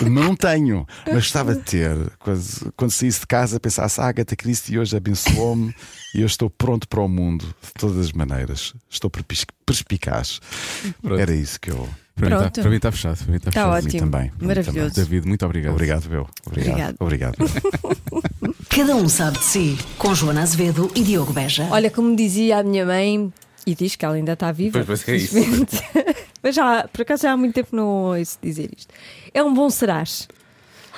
[0.00, 1.96] Mas não tenho, mas gostava de ter.
[2.20, 5.74] Quando, quando saísse de casa, pensasse: a Agatha Christie hoje abençoou-me
[6.14, 8.72] e eu estou pronto para o mundo, de todas as maneiras.
[8.88, 9.10] Estou
[9.66, 10.40] perspicaz.
[11.02, 11.20] Pronto.
[11.20, 11.88] Era isso que eu.
[12.16, 12.60] Para mim, está, Pronto.
[12.60, 13.16] para mim está fechado.
[13.18, 13.82] Para mim está Está fechado.
[13.82, 14.10] mim ótimo.
[14.10, 14.94] também, Maravilhoso.
[14.94, 15.72] David, muito obrigado.
[15.72, 16.26] Obrigado, eu.
[16.46, 16.96] Obrigado.
[17.00, 17.34] Obrigado.
[17.40, 18.54] Obrigado.
[18.70, 19.78] Cada um sabe de si.
[19.98, 21.66] Com Joana Azevedo e Diogo Beja.
[21.70, 23.32] Olha, como dizia a minha mãe,
[23.66, 24.82] e diz que ela ainda está viva.
[24.84, 25.34] Pois, pois é isso.
[26.42, 27.86] Mas já, por acaso já há muito tempo não
[28.16, 28.92] ouço dizer isto.
[29.32, 30.28] É um bom serás.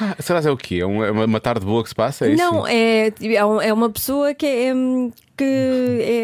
[0.01, 0.77] Ah, será que é o quê?
[0.77, 2.27] É uma, uma tarde boa que se passa?
[2.27, 2.43] É isso?
[2.43, 5.45] Não, é, é um- é uma pessoa que é, hum, que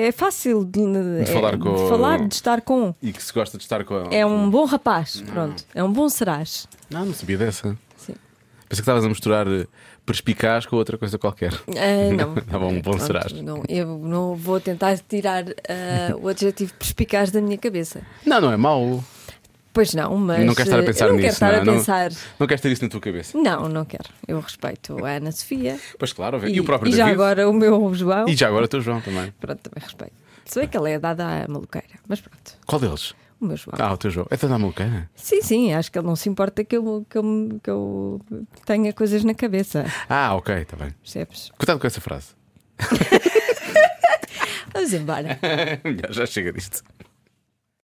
[0.06, 0.80] é fácil de,
[1.22, 2.94] é- falar com- de falar, de estar com.
[3.02, 4.08] E que se gosta de estar com ela.
[4.14, 5.64] É um bom rapaz, pronto.
[5.74, 6.68] É um bom serás.
[6.90, 7.68] Não, não sabia dessa.
[7.96, 8.14] Sim.
[8.68, 9.66] Pensei que estavas a misturar eh,
[10.04, 11.52] perspicaz com outra coisa qualquer.
[11.68, 12.34] Ah, não.
[12.44, 13.32] Tá bom, bom serás.
[13.32, 18.02] Não, eu não vou tentar tirar ah, o adjetivo perspicaz da minha cabeça.
[18.26, 19.02] Não, não é mau.
[19.72, 20.44] Pois não, mas.
[20.44, 21.22] não queres estar a eh, pensar não nisso.
[21.22, 22.12] quero estar não, a Não- pensar.
[22.38, 23.38] Não, queres ter isso na tua cabeça.
[23.38, 24.10] Não, não quero.
[24.28, 25.78] Eu respeito a Ana Sofia.
[25.98, 27.14] Pois claro, e, o próprio e já David.
[27.22, 28.28] agora o meu João.
[28.28, 29.32] E já agora o teu João também.
[29.40, 30.12] Pronto, também respeito.
[30.44, 31.86] Se bem que ela é dada à maluqueira.
[32.06, 33.14] Mas pronto, Qual deles?
[33.40, 33.74] o meu João.
[33.80, 34.26] Ah, o teu João.
[34.30, 35.08] É da maluqueira?
[35.14, 38.20] Sim, sim, acho que ele não se importa que eu, que eu, que eu
[38.66, 39.86] tenha coisas na cabeça.
[40.08, 40.90] Ah, ok, está bem.
[41.02, 41.50] Percebes?
[41.56, 42.26] Cuidado com essa frase.
[44.74, 45.38] Vamos embora.
[46.10, 46.82] já chega disto.